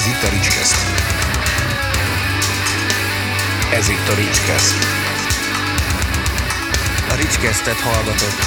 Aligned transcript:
Ez 0.00 0.06
itt 0.06 0.22
a 0.22 0.30
Ricskeszt. 0.30 0.76
Ez 3.72 3.88
itt 3.88 4.08
a 4.08 4.14
Ricskeszt. 4.14 4.74
A 7.10 7.14
Ricskesztet 7.14 7.74
hallgatott. 7.74 8.40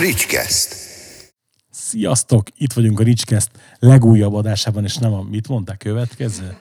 Ricskeszt. 0.00 0.76
Sziasztok! 1.70 2.48
Itt 2.56 2.72
vagyunk 2.72 3.00
a 3.00 3.02
Ricskeszt 3.02 3.50
legújabb 3.78 4.34
adásában, 4.34 4.84
és 4.84 4.96
nem 4.96 5.12
a, 5.12 5.22
mit 5.22 5.48
mondták, 5.48 5.78
következő? 5.78 6.56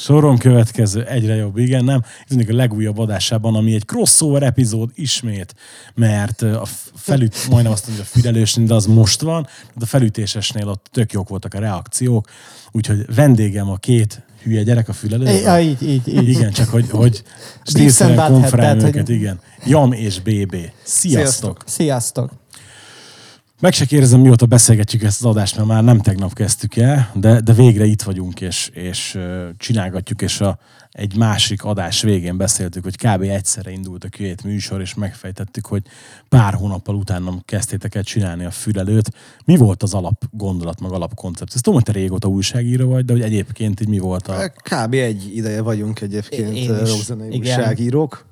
Soron 0.00 0.38
következő, 0.38 1.04
egyre 1.04 1.34
jobb, 1.34 1.56
igen, 1.56 1.84
nem? 1.84 2.02
Ez 2.28 2.36
a 2.48 2.54
legújabb 2.54 2.98
adásában, 2.98 3.54
ami 3.54 3.74
egy 3.74 3.84
crossover 3.84 4.42
epizód 4.42 4.90
ismét, 4.94 5.54
mert 5.94 6.42
a 6.42 6.66
felüt, 6.94 7.48
majdnem 7.50 7.72
azt 7.72 7.86
mondja, 7.86 8.04
a 8.04 8.06
fülelősnél, 8.06 8.66
de 8.66 8.74
az 8.74 8.86
most 8.86 9.20
van, 9.20 9.46
de 9.74 9.80
a 9.84 9.86
felütésesnél 9.86 10.68
ott 10.68 10.86
tök 10.92 11.12
jók 11.12 11.28
voltak 11.28 11.54
a 11.54 11.58
reakciók, 11.58 12.28
úgyhogy 12.72 13.14
vendégem 13.14 13.70
a 13.70 13.76
két 13.76 14.22
hülye 14.42 14.62
gyerek 14.62 14.88
a 14.88 14.92
fülelő. 14.92 15.24
Ja, 15.30 15.60
így, 15.60 15.82
így, 15.82 16.08
így. 16.08 16.28
Igen, 16.28 16.50
csak 16.52 16.68
hogy, 16.68 16.90
hogy 16.90 17.22
stílszerűen 17.64 18.32
konferálni 18.32 18.82
őket, 18.84 19.06
hogy- 19.06 19.14
igen. 19.14 19.40
Jam 19.66 19.92
és 19.92 20.20
BB. 20.20 20.56
Sziasztok! 20.82 21.62
Sziasztok! 21.66 22.39
Meg 23.60 23.72
se 23.72 23.84
kérdezem, 23.84 24.20
mióta 24.20 24.46
beszélgetjük 24.46 25.02
ezt 25.02 25.24
az 25.24 25.30
adást, 25.30 25.56
mert 25.56 25.68
már 25.68 25.84
nem 25.84 25.98
tegnap 25.98 26.34
kezdtük 26.34 26.76
el, 26.76 27.10
de, 27.14 27.40
de 27.40 27.52
végre 27.52 27.84
itt 27.84 28.02
vagyunk, 28.02 28.40
és, 28.40 28.70
és 28.72 29.18
csinálgatjuk, 29.56 30.22
és 30.22 30.40
a, 30.40 30.58
egy 30.90 31.16
másik 31.16 31.64
adás 31.64 32.02
végén 32.02 32.36
beszéltük, 32.36 32.82
hogy 32.82 32.96
kb. 32.96 33.22
egyszerre 33.22 33.70
indult 33.70 34.04
a 34.04 34.08
két 34.08 34.44
műsor, 34.44 34.80
és 34.80 34.94
megfejtettük, 34.94 35.66
hogy 35.66 35.82
pár 36.28 36.54
hónappal 36.54 36.94
utána 36.94 37.34
kezdtétek 37.44 37.94
el 37.94 38.02
csinálni 38.02 38.44
a 38.44 38.50
fülelőt. 38.50 39.10
Mi 39.44 39.56
volt 39.56 39.82
az 39.82 39.94
alap 39.94 40.24
gondolat, 40.30 40.80
meg 40.80 40.90
alapkoncepció? 40.90 41.54
Ezt 41.54 41.64
tudom, 41.64 41.80
hogy 41.82 41.94
te 41.94 42.00
régóta 42.00 42.28
újságíró 42.28 42.88
vagy, 42.88 43.04
de 43.04 43.12
hogy 43.12 43.22
egyébként 43.22 43.80
így 43.80 43.88
mi 43.88 43.98
volt 43.98 44.28
a... 44.28 44.50
Kb. 44.50 44.94
egy 44.94 45.36
ideje 45.36 45.60
vagyunk 45.62 46.00
egyébként 46.00 46.56
Én 46.56 46.62
is. 46.62 46.68
rockzenei 46.68 47.38
újságírók. 47.38 48.26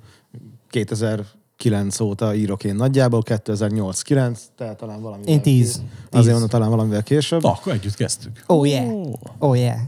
2009 1.58 2.00
óta 2.00 2.34
írok 2.34 2.64
én 2.64 2.74
nagyjából, 2.74 3.22
2008-9, 3.26 4.38
tehát 4.56 4.76
talán 4.76 5.00
valami. 5.00 5.22
Én 5.26 5.42
tíz. 5.42 5.82
Azért 6.10 6.10
Tíz. 6.10 6.26
mondom, 6.26 6.48
talán 6.48 6.70
valamivel 6.70 7.02
később. 7.02 7.42
Na, 7.42 7.50
akkor 7.50 7.72
együtt 7.72 7.94
kezdtük. 7.94 8.44
Oh 8.46 8.68
yeah. 8.68 9.06
Oh 9.38 9.58
yeah. 9.58 9.78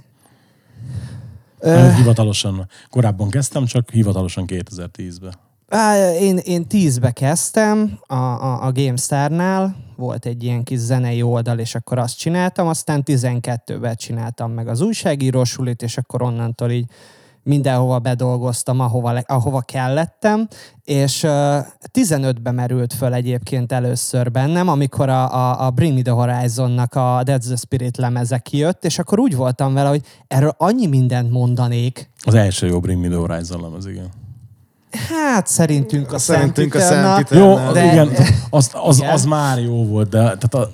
Uh, 1.58 1.96
hivatalosan, 1.96 2.68
korábban 2.90 3.30
kezdtem, 3.30 3.64
csak 3.64 3.90
hivatalosan 3.90 4.44
2010-ben. 4.46 5.34
Á, 5.68 6.12
én, 6.12 6.36
én 6.36 6.66
tízbe 6.66 7.10
kezdtem 7.10 7.98
a, 8.06 8.14
a, 8.14 8.66
a 8.66 8.72
GameStar-nál, 8.72 9.76
volt 9.96 10.26
egy 10.26 10.42
ilyen 10.42 10.62
kis 10.62 10.78
zenei 10.78 11.22
oldal, 11.22 11.58
és 11.58 11.74
akkor 11.74 11.98
azt 11.98 12.18
csináltam, 12.18 12.68
aztán 12.68 13.02
12-ben 13.06 13.96
csináltam 13.96 14.52
meg 14.52 14.68
az 14.68 14.80
újságírósulit, 14.80 15.82
és 15.82 15.96
akkor 15.96 16.22
onnantól 16.22 16.70
így 16.70 16.86
mindenhova 17.42 17.98
bedolgoztam, 17.98 18.80
ahova, 18.80 19.22
ahova 19.26 19.60
kellettem, 19.60 20.48
és 20.84 21.22
uh, 21.22 21.30
15-ben 21.92 22.54
merült 22.54 22.92
föl 22.92 23.14
egyébként 23.14 23.72
először 23.72 24.30
bennem, 24.30 24.68
amikor 24.68 25.08
a, 25.08 25.34
a, 25.34 25.66
a 25.66 25.70
Bring 25.70 25.94
Me 25.94 26.02
The 26.02 26.12
Horizon-nak 26.12 26.94
a 26.94 27.22
That's 27.24 27.46
the 27.46 27.56
Spirit 27.56 27.96
lemeze 27.96 28.38
kijött, 28.38 28.84
és 28.84 28.98
akkor 28.98 29.18
úgy 29.18 29.36
voltam 29.36 29.74
vele, 29.74 29.88
hogy 29.88 30.02
erről 30.26 30.54
annyi 30.56 30.86
mindent 30.86 31.30
mondanék, 31.30 32.10
Az 32.22 32.34
első 32.34 32.66
jó 32.66 32.80
Bring 32.80 33.00
Me 33.00 33.08
The 33.08 33.16
Horizon 33.16 33.60
lemez, 33.60 33.86
igen. 33.86 34.08
hát 35.08 35.46
szerintünk 35.46 36.12
a 36.12 36.18
Szerintünk 36.18 36.74
a 36.74 36.80
Szent 36.80 37.30
Jó, 37.30 37.54
de, 37.72 37.92
igen, 37.92 38.10
az, 38.50 38.70
az, 38.72 38.98
Igen. 38.98 39.10
az 39.10 39.24
már 39.24 39.58
jó 39.58 39.86
volt, 39.86 40.08
de 40.08 40.18
tehát 40.18 40.54
a, 40.54 40.70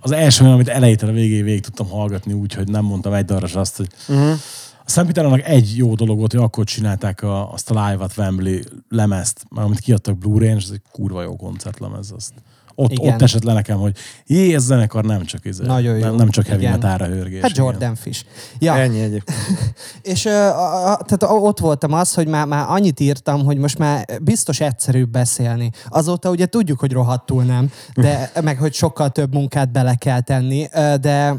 az 0.00 0.12
első 0.12 0.42
olyan, 0.42 0.54
amit 0.54 0.68
elejétől 0.68 1.10
a 1.10 1.12
végéig 1.12 1.44
végig 1.44 1.60
tudtam 1.60 1.88
hallgatni 1.88 2.32
úgy, 2.32 2.54
hogy 2.54 2.68
nem 2.68 2.84
mondtam 2.84 3.12
egy 3.12 3.24
darra 3.24 3.60
azt, 3.60 3.76
hogy 3.76 3.88
uh-huh. 4.08 4.38
A 4.86 4.90
Szentpéternek 4.90 5.48
egy 5.48 5.76
jó 5.76 5.94
dolog 5.94 6.18
volt, 6.18 6.32
hogy 6.32 6.42
akkor 6.42 6.64
csinálták 6.64 7.22
a, 7.22 7.52
azt 7.52 7.70
a 7.70 7.86
Live 7.86 8.04
at 8.04 8.12
Wembley 8.16 8.58
lemezt, 8.88 9.44
már 9.50 9.64
amit 9.64 9.78
kiadtak 9.78 10.18
Blu-ray-n, 10.18 10.56
és 10.56 10.64
ez 10.64 10.70
egy 10.70 10.82
kurva 10.92 11.22
jó 11.22 11.36
koncertlemez. 11.36 12.12
Azt. 12.16 12.32
Ott, 12.78 12.90
Igen. 12.90 13.14
ott 13.14 13.22
esett 13.22 13.42
le 13.42 13.52
nekem, 13.52 13.78
hogy 13.78 13.96
jé, 14.26 14.54
ez 14.54 14.62
zenekar 14.62 15.04
nem 15.04 15.24
csak, 15.24 15.46
ez, 15.46 15.58
Nagyon 15.58 15.96
jó. 15.96 16.04
nem, 16.04 16.14
nem 16.14 16.28
csak 16.28 16.46
heavy 16.46 16.60
Igen. 16.60 16.72
metalra 16.72 17.06
hörgés. 17.06 17.40
Hát 17.40 17.50
igen. 17.50 17.64
Jordan 17.64 17.94
Fish. 17.94 18.24
Ja, 18.58 18.76
Ennyi 18.76 19.00
egyébként. 19.00 19.38
és 20.02 20.24
ö, 20.24 20.30
a, 20.30 20.92
a, 20.92 20.96
tehát 20.96 21.36
ott 21.44 21.58
voltam 21.58 21.92
az, 21.92 22.14
hogy 22.14 22.26
már, 22.26 22.46
már 22.46 22.64
annyit 22.68 23.00
írtam, 23.00 23.44
hogy 23.44 23.56
most 23.56 23.78
már 23.78 24.06
biztos 24.22 24.60
egyszerűbb 24.60 25.10
beszélni. 25.10 25.70
Azóta 25.88 26.30
ugye 26.30 26.46
tudjuk, 26.46 26.78
hogy 26.80 26.92
rohadtul 26.92 27.42
nem, 27.42 27.70
de 27.94 28.30
meg 28.42 28.58
hogy 28.58 28.74
sokkal 28.74 29.10
több 29.10 29.34
munkát 29.34 29.72
bele 29.72 29.94
kell 29.94 30.20
tenni, 30.20 30.68
de, 31.00 31.36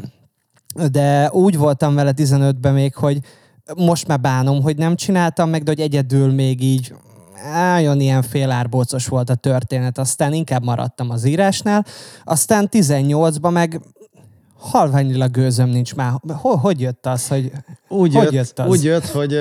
de 0.90 1.30
úgy 1.30 1.56
voltam 1.56 1.94
vele 1.94 2.12
15-ben 2.16 2.74
még, 2.74 2.94
hogy 2.94 3.18
most 3.76 4.06
már 4.06 4.20
bánom, 4.20 4.62
hogy 4.62 4.76
nem 4.76 4.96
csináltam 4.96 5.50
meg, 5.50 5.62
de 5.62 5.70
hogy 5.70 5.80
egyedül 5.80 6.32
még 6.32 6.62
így 6.62 6.94
álljon 7.52 8.00
ilyen 8.00 8.22
félárbócos 8.22 9.06
volt 9.06 9.30
a 9.30 9.34
történet, 9.34 9.98
aztán 9.98 10.32
inkább 10.32 10.64
maradtam 10.64 11.10
az 11.10 11.24
írásnál, 11.24 11.86
aztán 12.24 12.68
18-ban 12.72 13.52
meg 13.52 13.80
halványilag 14.58 15.30
gőzöm 15.30 15.68
nincs 15.68 15.94
már. 15.94 16.12
Hogy, 16.28 16.58
hogy 16.60 16.80
jött 16.80 17.06
az, 17.06 17.28
hogy 17.28 17.52
Úgy, 17.88 18.14
hogy 18.14 18.22
jött, 18.22 18.32
jött 18.32 18.58
az? 18.58 18.68
úgy 18.68 18.84
jött, 18.84 19.06
hogy 19.06 19.36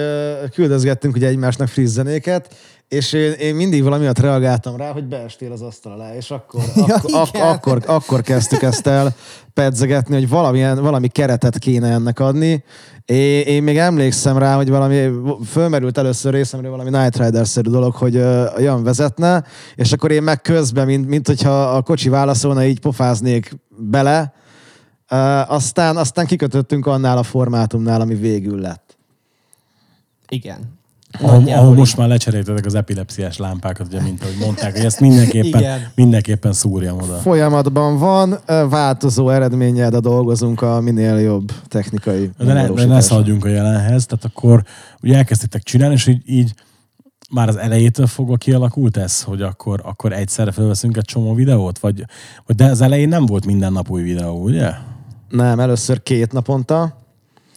küldözgettünk 0.54 1.16
ugye 1.16 1.28
egymásnak 1.28 1.68
friss 1.68 1.90
zenéket, 1.90 2.56
és 2.88 3.14
én, 3.14 3.32
én 3.32 3.56
mindig 3.56 3.84
valamiatt 3.84 4.20
reagáltam 4.20 4.76
rá, 4.76 4.92
hogy 4.92 5.04
beestél 5.04 5.52
az 5.52 5.62
asztal 5.62 5.92
alá, 5.92 6.16
és 6.16 6.32
akkor, 6.32 6.62
Ja, 6.88 6.96
ak- 6.96 7.38
akkor, 7.38 7.84
akkor 7.86 8.22
kezdtük 8.22 8.62
ezt 8.62 8.88
el 8.88 9.16
pedzegetni, 9.54 10.14
hogy 10.14 10.30
valamilyen, 10.30 10.82
valami 10.82 11.08
keretet 11.08 11.58
kéne 11.58 11.92
ennek 11.92 12.20
adni. 12.20 12.64
É, 13.06 13.40
én 13.40 13.64
még 13.64 13.78
emlékszem 13.78 14.38
rá, 14.38 14.56
hogy 14.56 14.70
valami, 14.70 15.10
fölmerült 15.46 15.98
először 15.98 16.34
részemről 16.34 16.72
valami 16.72 16.90
Night 16.90 17.18
Rider-szerű 17.18 17.70
dolog, 17.70 17.96
hogy 17.96 18.16
uh, 18.16 18.46
Jan 18.58 18.84
vezetne, 18.84 19.44
és 19.76 19.92
akkor 19.92 20.12
én 20.12 20.24
meg 20.24 20.42
közben, 20.42 20.86
mint, 20.86 21.08
mint 21.08 21.28
hogyha 21.28 21.62
a 21.62 21.82
kocsi 21.82 22.10
válaszolna, 22.10 22.66
így 22.66 22.80
pofáznék 22.80 23.56
bele, 23.78 24.36
Uh, 25.12 25.52
aztán, 25.52 25.98
aztán 25.98 26.26
kikötöttünk 26.26 26.86
annál 26.86 27.18
a 27.18 27.24
formátumnál, 27.24 28.02
ami 28.02 28.16
végül 28.16 28.60
lett. 28.60 28.98
Igen. 30.30 30.77
Ahol, 31.22 31.54
ahol 31.54 31.74
most 31.74 31.98
már 31.98 32.08
lecseréltetek 32.08 32.66
az 32.66 32.76
epilepsziás 32.76 33.38
lámpákat, 33.38 33.88
ugye, 33.88 34.02
mint 34.02 34.22
ahogy 34.22 34.36
mondták, 34.40 34.76
hogy 34.76 34.86
ezt 34.86 35.00
mindenképpen, 35.00 35.62
Igen. 35.62 35.80
mindenképpen 35.96 36.54
szúrjam 36.54 37.02
oda. 37.02 37.16
Folyamatban 37.18 37.98
van, 37.98 38.40
változó 38.70 39.30
eredménnyel, 39.30 39.90
de 39.90 40.00
dolgozunk 40.00 40.62
a 40.62 40.82
minél 40.82 41.20
jobb 41.20 41.52
technikai 41.68 42.32
De 42.38 42.54
ne, 42.54 42.68
de 42.68 42.86
ne 42.86 43.02
szaladjunk 43.02 43.46
a 43.46 43.50
jelenhez, 43.50 44.06
tehát 44.06 44.26
akkor 44.26 44.64
ugye 45.02 45.16
elkezdtétek 45.16 45.64
csinálni, 45.64 45.94
és 45.94 46.08
így, 46.08 46.22
így 46.26 46.54
már 47.30 47.48
az 47.48 47.58
elejétől 47.58 48.08
fogva 48.08 48.36
kialakult 48.36 48.98
ez, 48.98 49.22
hogy 49.22 49.42
akkor, 49.42 49.82
akkor 49.84 50.14
egyszerre 50.14 50.52
felveszünk 50.52 50.98
egy 50.98 51.06
csomó 51.06 51.34
videót? 51.34 51.80
Vagy, 51.80 52.06
vagy 52.46 52.56
de 52.56 52.66
az 52.66 52.82
elején 52.82 53.10
nem 53.10 53.26
volt 53.26 53.46
minden 53.46 53.72
nap 53.72 53.90
új 53.90 54.02
videó, 54.02 54.44
ugye? 54.44 54.72
Nem, 55.30 55.60
először 55.60 56.04
két 56.04 56.32
naponta, 56.32 56.98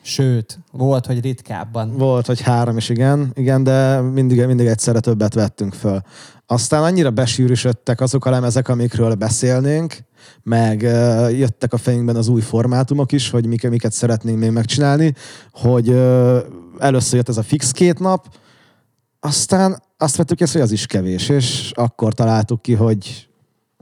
Sőt, 0.02 0.58
volt, 0.72 1.06
hogy 1.06 1.20
ritkábban. 1.20 1.96
volt, 1.96 2.26
hogy 2.26 2.40
három 2.40 2.76
is, 2.76 2.88
igen, 2.88 3.30
igen, 3.34 3.62
de 3.62 4.00
mindig, 4.00 4.46
mindig 4.46 4.66
egyszerre 4.66 5.00
többet 5.00 5.34
vettünk 5.34 5.74
föl. 5.74 6.00
Aztán 6.46 6.82
annyira 6.82 7.10
besűrűsödtek 7.10 8.00
azok 8.00 8.24
a 8.24 8.30
lemezek, 8.30 8.68
amikről 8.68 9.14
beszélnénk, 9.14 9.96
meg 10.42 10.80
uh, 10.80 11.38
jöttek 11.38 11.72
a 11.72 11.76
fejünkben 11.76 12.16
az 12.16 12.28
új 12.28 12.40
formátumok 12.40 13.12
is, 13.12 13.30
hogy 13.30 13.46
miket, 13.46 13.70
miket 13.70 13.92
szeretnénk 13.92 14.38
még 14.38 14.50
megcsinálni, 14.50 15.14
hogy 15.52 15.88
uh, 15.88 16.38
először 16.78 17.16
jött 17.16 17.28
ez 17.28 17.36
a 17.36 17.42
fix 17.42 17.70
két 17.70 17.98
nap, 17.98 18.26
aztán 19.20 19.82
azt 19.96 20.16
vettük 20.16 20.40
észre, 20.40 20.58
hogy 20.58 20.68
az 20.68 20.74
is 20.74 20.86
kevés, 20.86 21.28
és 21.28 21.72
akkor 21.74 22.14
találtuk 22.14 22.62
ki, 22.62 22.74
hogy 22.74 23.29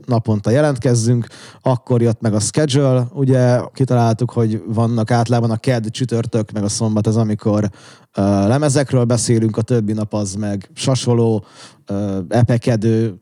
naponta 0.09 0.49
jelentkezzünk, 0.49 1.27
akkor 1.61 2.01
jött 2.01 2.21
meg 2.21 2.33
a 2.33 2.39
schedule, 2.39 3.07
ugye 3.13 3.59
kitaláltuk, 3.73 4.31
hogy 4.31 4.63
vannak 4.67 5.11
általában 5.11 5.51
a 5.51 5.57
kedd, 5.57 5.89
csütörtök, 5.89 6.51
meg 6.51 6.63
a 6.63 6.69
szombat 6.69 7.07
az, 7.07 7.17
amikor 7.17 7.63
uh, 7.63 8.23
lemezekről 8.23 9.03
beszélünk, 9.03 9.57
a 9.57 9.61
többi 9.61 9.93
nap 9.93 10.13
az 10.13 10.33
meg 10.33 10.69
sasoló, 10.73 11.45
uh, 11.89 12.17
epekedő, 12.27 13.21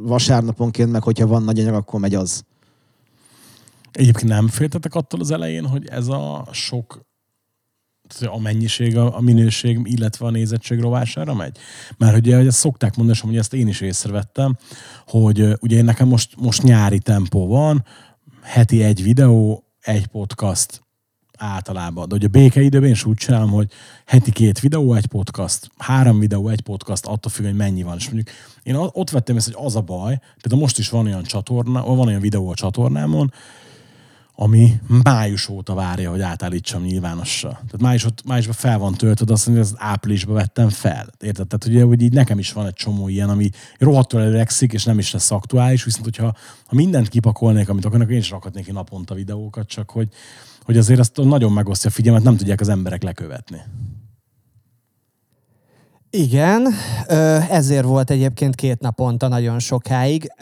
vasárnaponként, 0.00 0.92
meg 0.92 1.02
hogyha 1.02 1.26
van 1.26 1.42
nagy 1.42 1.58
anyag, 1.58 1.74
akkor 1.74 2.00
megy 2.00 2.14
az. 2.14 2.44
Egyébként 3.92 4.32
nem 4.32 4.48
féltetek 4.48 4.94
attól 4.94 5.20
az 5.20 5.30
elején, 5.30 5.66
hogy 5.66 5.86
ez 5.86 6.08
a 6.08 6.48
sok 6.52 7.00
tehát 8.18 8.34
a 8.34 8.40
mennyiség, 8.40 8.96
a, 8.96 9.20
minőség, 9.20 9.80
illetve 9.82 10.26
a 10.26 10.30
nézettség 10.30 10.80
rovására 10.80 11.34
megy? 11.34 11.56
Mert 11.96 12.16
ugye, 12.16 12.36
hogy 12.36 12.46
ezt 12.46 12.58
szokták 12.58 12.96
mondani, 12.96 13.18
amúgy 13.22 13.36
ezt 13.36 13.54
én 13.54 13.68
is 13.68 13.80
észrevettem, 13.80 14.56
hogy 15.06 15.46
ugye 15.60 15.82
nekem 15.82 16.08
most, 16.08 16.34
most 16.36 16.62
nyári 16.62 16.98
tempó 16.98 17.46
van, 17.46 17.84
heti 18.42 18.82
egy 18.82 19.02
videó, 19.02 19.64
egy 19.80 20.06
podcast, 20.06 20.84
általában. 21.38 22.08
De 22.08 22.14
ugye 22.14 22.26
a 22.26 22.30
békeidőben 22.30 22.90
is 22.90 23.04
úgy 23.04 23.16
csinálom, 23.16 23.50
hogy 23.50 23.70
heti 24.06 24.32
két 24.32 24.60
videó, 24.60 24.94
egy 24.94 25.06
podcast, 25.06 25.70
három 25.76 26.18
videó, 26.18 26.48
egy 26.48 26.60
podcast, 26.60 27.06
attól 27.06 27.32
függ, 27.32 27.44
hogy 27.44 27.54
mennyi 27.54 27.82
van. 27.82 27.96
És 27.96 28.04
mondjuk 28.04 28.36
én 28.62 28.74
ott 28.74 29.10
vettem 29.10 29.36
ezt, 29.36 29.52
hogy 29.52 29.66
az 29.66 29.76
a 29.76 29.80
baj, 29.80 30.20
például 30.40 30.62
most 30.62 30.78
is 30.78 30.88
van 30.88 31.06
olyan 31.06 31.22
csatorna, 31.22 31.82
van 31.82 32.08
olyan 32.08 32.20
videó 32.20 32.50
a 32.50 32.54
csatornámon, 32.54 33.32
ami 34.36 34.80
május 35.02 35.48
óta 35.48 35.74
várja, 35.74 36.10
hogy 36.10 36.20
átállítsam 36.20 36.82
nyilvánosra. 36.82 37.48
Tehát 37.48 37.80
május, 37.80 38.06
májusban 38.24 38.54
fel 38.54 38.78
van 38.78 38.94
töltve, 38.94 39.32
azt 39.32 39.46
mondja, 39.46 39.64
hogy 39.64 39.74
az 39.74 39.86
áprilisban 39.88 40.34
vettem 40.34 40.68
fel. 40.68 41.06
Érted? 41.20 41.46
Tehát 41.46 41.64
ugye, 41.64 41.84
hogy 41.84 42.02
így 42.02 42.12
nekem 42.12 42.38
is 42.38 42.52
van 42.52 42.66
egy 42.66 42.74
csomó 42.74 43.08
ilyen, 43.08 43.28
ami 43.28 43.50
rohadtul 43.78 44.20
előregszik, 44.20 44.72
és 44.72 44.84
nem 44.84 44.98
is 44.98 45.12
lesz 45.12 45.30
aktuális, 45.30 45.84
viszont 45.84 46.04
hogyha 46.04 46.34
ha 46.66 46.74
mindent 46.74 47.08
kipakolnék, 47.08 47.68
amit 47.68 47.84
akarnak, 47.84 48.10
én 48.10 48.16
is 48.16 48.30
rakhatnék 48.30 48.64
ki 48.64 48.72
naponta 48.72 49.14
videókat, 49.14 49.66
csak 49.66 49.90
hogy, 49.90 50.08
hogy 50.64 50.76
azért 50.76 51.00
azt 51.00 51.16
nagyon 51.16 51.52
megosztja 51.52 51.90
a 51.90 51.92
figyelmet, 51.92 52.22
nem 52.22 52.36
tudják 52.36 52.60
az 52.60 52.68
emberek 52.68 53.02
lekövetni. 53.02 53.60
Igen, 56.10 56.66
ezért 57.50 57.84
volt 57.84 58.10
egyébként 58.10 58.54
két 58.54 58.80
naponta 58.80 59.28
nagyon 59.28 59.58
sokáig. 59.58 60.32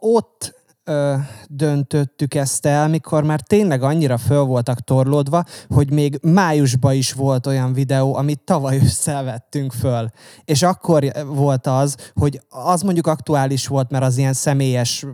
Ott 0.00 0.57
ö, 0.88 1.14
döntöttük 1.48 2.34
ezt 2.34 2.66
el, 2.66 2.88
mikor 2.88 3.24
már 3.24 3.40
tényleg 3.40 3.82
annyira 3.82 4.18
föl 4.18 4.42
voltak 4.42 4.80
torlódva, 4.80 5.44
hogy 5.68 5.90
még 5.90 6.18
májusban 6.22 6.94
is 6.94 7.12
volt 7.12 7.46
olyan 7.46 7.72
videó, 7.72 8.14
amit 8.14 8.40
tavaly 8.40 8.76
ősszel 8.84 9.24
vettünk 9.24 9.72
föl. 9.72 10.10
És 10.44 10.62
akkor 10.62 11.04
volt 11.26 11.66
az, 11.66 11.96
hogy 12.14 12.40
az 12.48 12.82
mondjuk 12.82 13.06
aktuális 13.06 13.66
volt, 13.66 13.90
mert 13.90 14.04
az 14.04 14.16
ilyen 14.18 14.32
személyes 14.32 15.06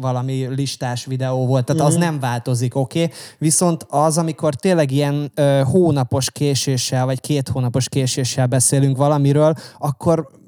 valami 0.00 0.46
listás 0.46 1.04
videó 1.04 1.46
volt, 1.46 1.64
tehát 1.64 1.82
az 1.82 1.94
nem 1.94 2.20
változik, 2.20 2.74
oké? 2.74 3.02
Okay? 3.02 3.16
Viszont 3.38 3.86
az, 3.88 4.18
amikor 4.18 4.54
tényleg 4.54 4.90
ilyen 4.90 5.32
ö, 5.34 5.62
hónapos 5.64 6.30
késéssel, 6.30 7.04
vagy 7.04 7.20
két 7.20 7.48
hónapos 7.48 7.88
késéssel 7.88 8.46
beszélünk 8.46 8.96
valamiről, 8.96 9.54
akkor 9.78 10.39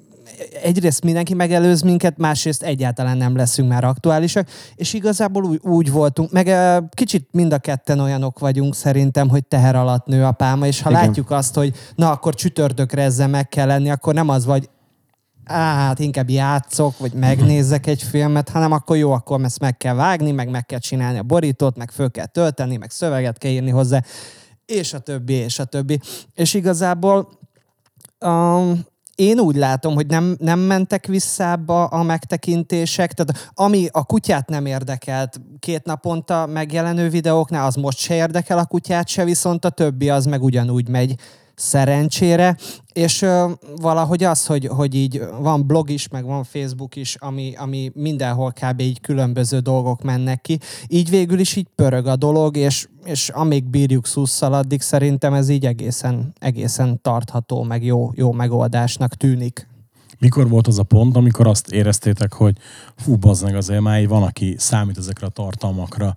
egyrészt 0.62 1.04
mindenki 1.04 1.34
megelőz 1.34 1.82
minket, 1.82 2.18
másrészt 2.18 2.62
egyáltalán 2.62 3.16
nem 3.16 3.36
leszünk 3.36 3.68
már 3.68 3.84
aktuálisak, 3.84 4.48
és 4.74 4.92
igazából 4.92 5.44
úgy, 5.44 5.60
úgy 5.62 5.90
voltunk, 5.90 6.32
meg 6.32 6.54
kicsit 6.90 7.28
mind 7.30 7.52
a 7.52 7.58
ketten 7.58 8.00
olyanok 8.00 8.38
vagyunk 8.38 8.74
szerintem, 8.74 9.28
hogy 9.28 9.46
teher 9.46 9.76
alatt 9.76 10.06
nő 10.06 10.24
a 10.24 10.32
pálma, 10.32 10.66
és 10.66 10.82
ha 10.82 10.90
Igen. 10.90 11.02
látjuk 11.02 11.30
azt, 11.30 11.54
hogy 11.54 11.74
na 11.94 12.10
akkor 12.10 12.34
csütörtökre 12.34 13.02
ezzel 13.02 13.28
meg 13.28 13.48
kell 13.48 13.66
lenni, 13.66 13.90
akkor 13.90 14.14
nem 14.14 14.28
az 14.28 14.44
vagy, 14.44 14.68
á, 15.44 15.74
hát 15.74 15.98
inkább 15.98 16.30
játszok, 16.30 16.98
vagy 16.98 17.12
megnézek 17.12 17.86
egy 17.86 18.02
filmet, 18.02 18.48
hanem 18.48 18.72
akkor 18.72 18.96
jó, 18.96 19.12
akkor 19.12 19.44
ezt 19.44 19.60
meg 19.60 19.76
kell 19.76 19.94
vágni, 19.94 20.30
meg 20.30 20.50
meg 20.50 20.66
kell 20.66 20.78
csinálni 20.78 21.18
a 21.18 21.22
borítót, 21.22 21.76
meg 21.76 21.90
föl 21.90 22.10
kell 22.10 22.26
tölteni, 22.26 22.76
meg 22.76 22.90
szöveget 22.90 23.38
kell 23.38 23.50
írni 23.50 23.70
hozzá, 23.70 24.02
és 24.66 24.92
a 24.92 24.98
többi, 24.98 25.32
és 25.32 25.58
a 25.58 25.64
többi. 25.64 26.00
És 26.34 26.54
igazából 26.54 27.28
um, 28.20 28.80
én 29.14 29.38
úgy 29.38 29.56
látom, 29.56 29.94
hogy 29.94 30.06
nem, 30.06 30.36
nem 30.38 30.58
mentek 30.58 31.06
visszába 31.06 31.84
a 31.84 32.02
megtekintések, 32.02 33.12
tehát 33.12 33.50
ami 33.54 33.88
a 33.90 34.04
kutyát 34.04 34.48
nem 34.48 34.66
érdekelt 34.66 35.40
két 35.58 35.84
naponta 35.84 36.46
megjelenő 36.46 37.08
videóknál, 37.08 37.66
az 37.66 37.74
most 37.74 37.98
se 37.98 38.14
érdekel 38.14 38.58
a 38.58 38.66
kutyát 38.66 39.08
se, 39.08 39.24
viszont 39.24 39.64
a 39.64 39.70
többi 39.70 40.10
az 40.10 40.24
meg 40.24 40.42
ugyanúgy 40.42 40.88
megy 40.88 41.14
szerencsére, 41.54 42.56
és 42.92 43.22
ö, 43.22 43.50
valahogy 43.76 44.24
az, 44.24 44.46
hogy, 44.46 44.66
hogy 44.66 44.94
így 44.94 45.22
van 45.40 45.66
blog 45.66 45.90
is, 45.90 46.08
meg 46.08 46.24
van 46.24 46.44
Facebook 46.44 46.96
is, 46.96 47.16
ami, 47.18 47.54
ami 47.56 47.90
mindenhol 47.94 48.52
kb. 48.52 48.80
így 48.80 49.00
különböző 49.00 49.58
dolgok 49.58 50.02
mennek 50.02 50.40
ki, 50.40 50.58
így 50.88 51.10
végül 51.10 51.38
is 51.38 51.56
így 51.56 51.68
pörög 51.74 52.06
a 52.06 52.16
dolog, 52.16 52.56
és, 52.56 52.88
és 53.04 53.28
amíg 53.28 53.64
bírjuk 53.64 54.06
szusszal, 54.06 54.52
addig 54.52 54.80
szerintem 54.80 55.34
ez 55.34 55.48
így 55.48 55.66
egészen, 55.66 56.32
egészen 56.38 57.00
tartható, 57.02 57.62
meg 57.62 57.84
jó, 57.84 58.10
jó 58.14 58.32
megoldásnak 58.32 59.14
tűnik. 59.14 59.70
Mikor 60.22 60.48
volt 60.48 60.66
az 60.66 60.78
a 60.78 60.82
pont, 60.82 61.16
amikor 61.16 61.46
azt 61.46 61.70
éreztétek, 61.70 62.32
hogy 62.32 62.56
fú, 62.96 63.16
bazd 63.16 63.44
meg 63.44 63.56
azért 63.56 63.80
már 63.80 64.08
van, 64.08 64.22
aki 64.22 64.54
számít 64.58 64.98
ezekre 64.98 65.26
a 65.26 65.30
tartalmakra, 65.30 66.14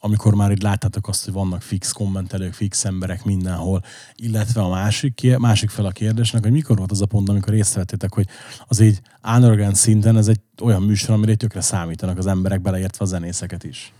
amikor 0.00 0.34
már 0.34 0.50
így 0.50 0.62
láttátok 0.62 1.08
azt, 1.08 1.24
hogy 1.24 1.34
vannak 1.34 1.62
fix 1.62 1.92
kommentelők, 1.92 2.52
fix 2.52 2.84
emberek 2.84 3.24
mindenhol, 3.24 3.82
illetve 4.14 4.60
a 4.60 4.68
másik, 4.68 5.36
másik 5.38 5.70
fel 5.70 5.84
a 5.84 5.90
kérdésnek, 5.90 6.42
hogy 6.42 6.52
mikor 6.52 6.76
volt 6.76 6.90
az 6.90 7.00
a 7.00 7.06
pont, 7.06 7.28
amikor 7.28 7.54
észrevettétek, 7.54 8.14
hogy 8.14 8.26
az 8.66 8.80
így 8.80 9.00
underground 9.36 9.76
szinten 9.76 10.16
ez 10.16 10.28
egy 10.28 10.40
olyan 10.62 10.82
műsor, 10.82 11.14
amire 11.14 11.34
tökre 11.34 11.60
számítanak 11.60 12.18
az 12.18 12.26
emberek, 12.26 12.60
beleértve 12.60 13.04
a 13.04 13.08
zenészeket 13.08 13.64
is. 13.64 13.92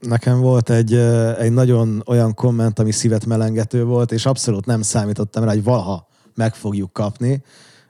Nekem 0.00 0.40
volt 0.40 0.70
egy, 0.70 0.94
egy 1.38 1.52
nagyon 1.52 2.02
olyan 2.06 2.34
komment, 2.34 2.78
ami 2.78 2.92
szívet 2.92 3.26
melengető 3.26 3.84
volt, 3.84 4.12
és 4.12 4.26
abszolút 4.26 4.66
nem 4.66 4.82
számítottam 4.82 5.44
rá, 5.44 5.50
hogy 5.50 5.64
valaha 5.64 6.08
meg 6.34 6.54
fogjuk 6.54 6.92
kapni. 6.92 7.42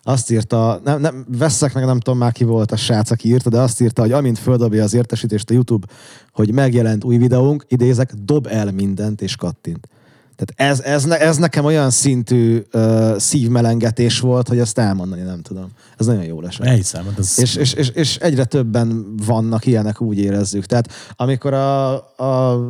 Azt 0.08 0.30
írta, 0.30 0.80
nem, 0.84 1.00
nem, 1.00 1.26
veszek 1.38 1.74
meg, 1.74 1.84
nem 1.84 2.00
tudom 2.00 2.18
már 2.18 2.32
ki 2.32 2.44
volt 2.44 2.72
a 2.72 2.76
srác, 2.76 3.10
aki 3.10 3.28
írta, 3.28 3.50
de 3.50 3.60
azt 3.60 3.80
írta, 3.80 4.02
hogy 4.02 4.12
amint 4.12 4.38
földobja 4.38 4.82
az 4.82 4.94
értesítést 4.94 5.50
a 5.50 5.52
YouTube, 5.52 5.86
hogy 6.32 6.52
megjelent 6.52 7.04
új 7.04 7.16
videónk, 7.16 7.64
idézek, 7.68 8.12
dob 8.12 8.46
el 8.50 8.70
mindent 8.70 9.20
és 9.20 9.36
kattint. 9.36 9.88
Tehát 10.36 10.72
ez, 10.72 10.80
ez, 10.80 11.04
ne, 11.04 11.20
ez 11.20 11.36
nekem 11.36 11.64
olyan 11.64 11.90
szintű 11.90 12.62
uh, 12.72 13.16
szívmelengetés 13.16 14.20
volt, 14.20 14.48
hogy 14.48 14.58
ezt 14.58 14.78
elmondani 14.78 15.22
nem 15.22 15.42
tudom. 15.42 15.68
Ez 15.96 16.06
nagyon 16.06 16.24
jó 16.24 16.42
esett. 16.42 16.66
Elhiszem, 16.66 17.04
hát 17.04 17.18
ez 17.18 17.38
És, 17.38 17.56
és, 17.56 17.72
és, 17.72 17.88
és 17.88 18.16
egyre 18.16 18.44
többen 18.44 19.14
vannak 19.26 19.66
ilyenek, 19.66 20.00
úgy 20.00 20.18
érezzük. 20.18 20.64
Tehát 20.64 20.90
amikor 21.16 21.52
a, 21.52 21.92
a 22.16 22.60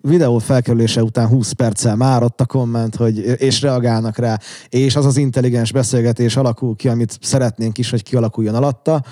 videó 0.00 0.38
felkerülése 0.38 1.02
után 1.02 1.26
20 1.26 1.52
perccel 1.52 1.96
már 1.96 2.22
ott 2.22 2.40
a 2.40 2.46
komment, 2.46 2.96
hogy, 2.96 3.18
és 3.18 3.60
reagálnak 3.60 4.16
rá, 4.16 4.38
és 4.68 4.96
az 4.96 5.04
az 5.04 5.16
intelligens 5.16 5.72
beszélgetés 5.72 6.36
alakul 6.36 6.76
ki, 6.76 6.88
amit 6.88 7.18
szeretnénk 7.20 7.78
is, 7.78 7.90
hogy 7.90 8.02
kialakuljon 8.02 8.54
alatta, 8.54 9.04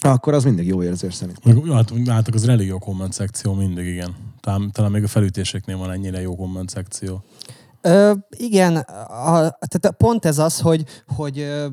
akkor 0.00 0.34
az 0.34 0.44
mindig 0.44 0.66
jó 0.66 0.82
érzés 0.82 1.14
szerintem. 1.14 1.62
Hát 1.70 1.90
látok, 2.06 2.34
az 2.34 2.48
elég 2.48 2.66
jó 2.66 2.78
komment 2.78 3.12
szekció 3.12 3.54
mindig, 3.54 3.86
igen. 3.86 4.14
Talán, 4.40 4.70
talán 4.72 4.90
még 4.90 5.02
a 5.02 5.08
felütéseknél 5.08 5.76
van 5.76 5.90
ennyire 5.90 6.20
jó 6.20 6.36
komment 6.36 6.68
szekció. 6.68 7.24
Ö, 7.80 8.12
igen, 8.30 8.76
a, 8.76 9.58
tehát 9.68 9.94
pont 9.96 10.24
ez 10.24 10.38
az, 10.38 10.60
hogy, 10.60 10.84
hogy 11.06 11.38
ö, 11.38 11.66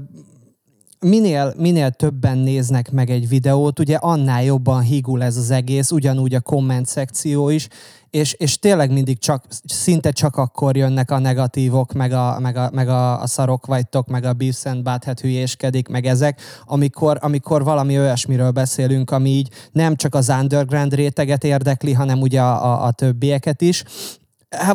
minél, 1.03 1.53
minél 1.57 1.91
többen 1.91 2.37
néznek 2.37 2.91
meg 2.91 3.09
egy 3.09 3.27
videót, 3.27 3.79
ugye 3.79 3.95
annál 3.95 4.43
jobban 4.43 4.81
hígul 4.81 5.23
ez 5.23 5.37
az 5.37 5.51
egész, 5.51 5.91
ugyanúgy 5.91 6.33
a 6.33 6.41
komment 6.41 6.85
szekció 6.85 7.49
is, 7.49 7.67
és, 8.09 8.33
és 8.33 8.59
tényleg 8.59 8.91
mindig 8.91 9.19
csak, 9.19 9.43
szinte 9.65 10.11
csak 10.11 10.37
akkor 10.37 10.77
jönnek 10.77 11.11
a 11.11 11.19
negatívok, 11.19 11.93
meg 11.93 12.11
a, 12.11 12.39
meg 12.39 12.57
a, 12.57 12.69
meg 12.73 12.89
a, 12.89 13.21
a 13.21 13.27
szarok 13.27 13.65
vagytok, 13.65 14.07
meg 14.07 14.23
a 14.23 14.33
Beavis 14.33 14.65
and 14.65 14.83
Butthead 14.83 15.19
hülyéskedik, 15.19 15.87
meg 15.87 16.05
ezek, 16.05 16.41
amikor, 16.65 17.17
amikor 17.21 17.63
valami 17.63 17.99
olyasmiről 17.99 18.51
beszélünk, 18.51 19.11
ami 19.11 19.29
így 19.29 19.49
nem 19.71 19.95
csak 19.95 20.15
az 20.15 20.29
underground 20.29 20.93
réteget 20.93 21.43
érdekli, 21.43 21.93
hanem 21.93 22.21
ugye 22.21 22.41
a, 22.41 22.65
a, 22.65 22.85
a 22.85 22.91
többieket 22.91 23.61
is, 23.61 23.83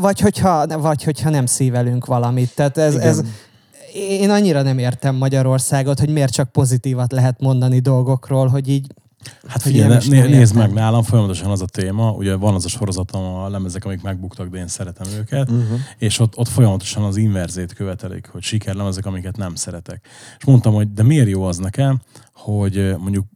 vagy 0.01 0.21
hogyha, 0.21 0.67
vagy 0.67 1.05
hogyha 1.05 1.31
nem 1.31 1.47
szívelünk 1.47 2.07
valamit. 2.07 2.55
Tehát 2.55 2.79
ez, 2.79 2.95
ez, 2.95 3.23
én 3.95 4.31
annyira 4.31 4.63
nem 4.63 4.79
értem 4.79 5.15
Magyarországot, 5.15 5.99
hogy 5.99 6.11
miért 6.11 6.33
csak 6.33 6.53
pozitívat 6.53 7.13
lehet 7.13 7.41
mondani 7.41 7.79
dolgokról, 7.79 8.47
hogy 8.47 8.69
így 8.69 8.87
Hát 9.47 9.63
figyelj, 9.63 9.89
né- 9.89 10.09
nézd 10.09 10.33
értem. 10.33 10.57
meg 10.57 10.73
nálam, 10.73 11.03
folyamatosan 11.03 11.51
az 11.51 11.63
a 11.63 11.67
téma, 11.67 12.11
ugye 12.11 12.35
van 12.35 12.55
az 12.55 12.65
a 12.65 12.69
sorozatom, 12.69 13.25
a 13.25 13.49
lemezek, 13.49 13.85
amik 13.85 14.03
megbuktak, 14.03 14.49
de 14.49 14.59
én 14.59 14.69
szeretem 14.69 15.07
őket, 15.19 15.51
uh-huh. 15.51 15.79
és 15.99 16.19
ott, 16.19 16.37
ott 16.37 16.49
folyamatosan 16.49 17.05
az 17.05 17.17
inverzét 17.17 17.73
követelik, 17.73 18.29
hogy 18.33 18.43
sikerlemezek, 18.43 19.07
amiket 19.07 19.37
nem 19.37 19.55
szeretek. 19.55 20.07
És 20.39 20.45
mondtam, 20.45 20.75
hogy 20.75 20.93
de 20.93 21.03
miért 21.03 21.29
jó 21.29 21.43
az 21.43 21.57
nekem, 21.57 22.01
hogy 22.33 22.95
mondjuk 22.99 23.27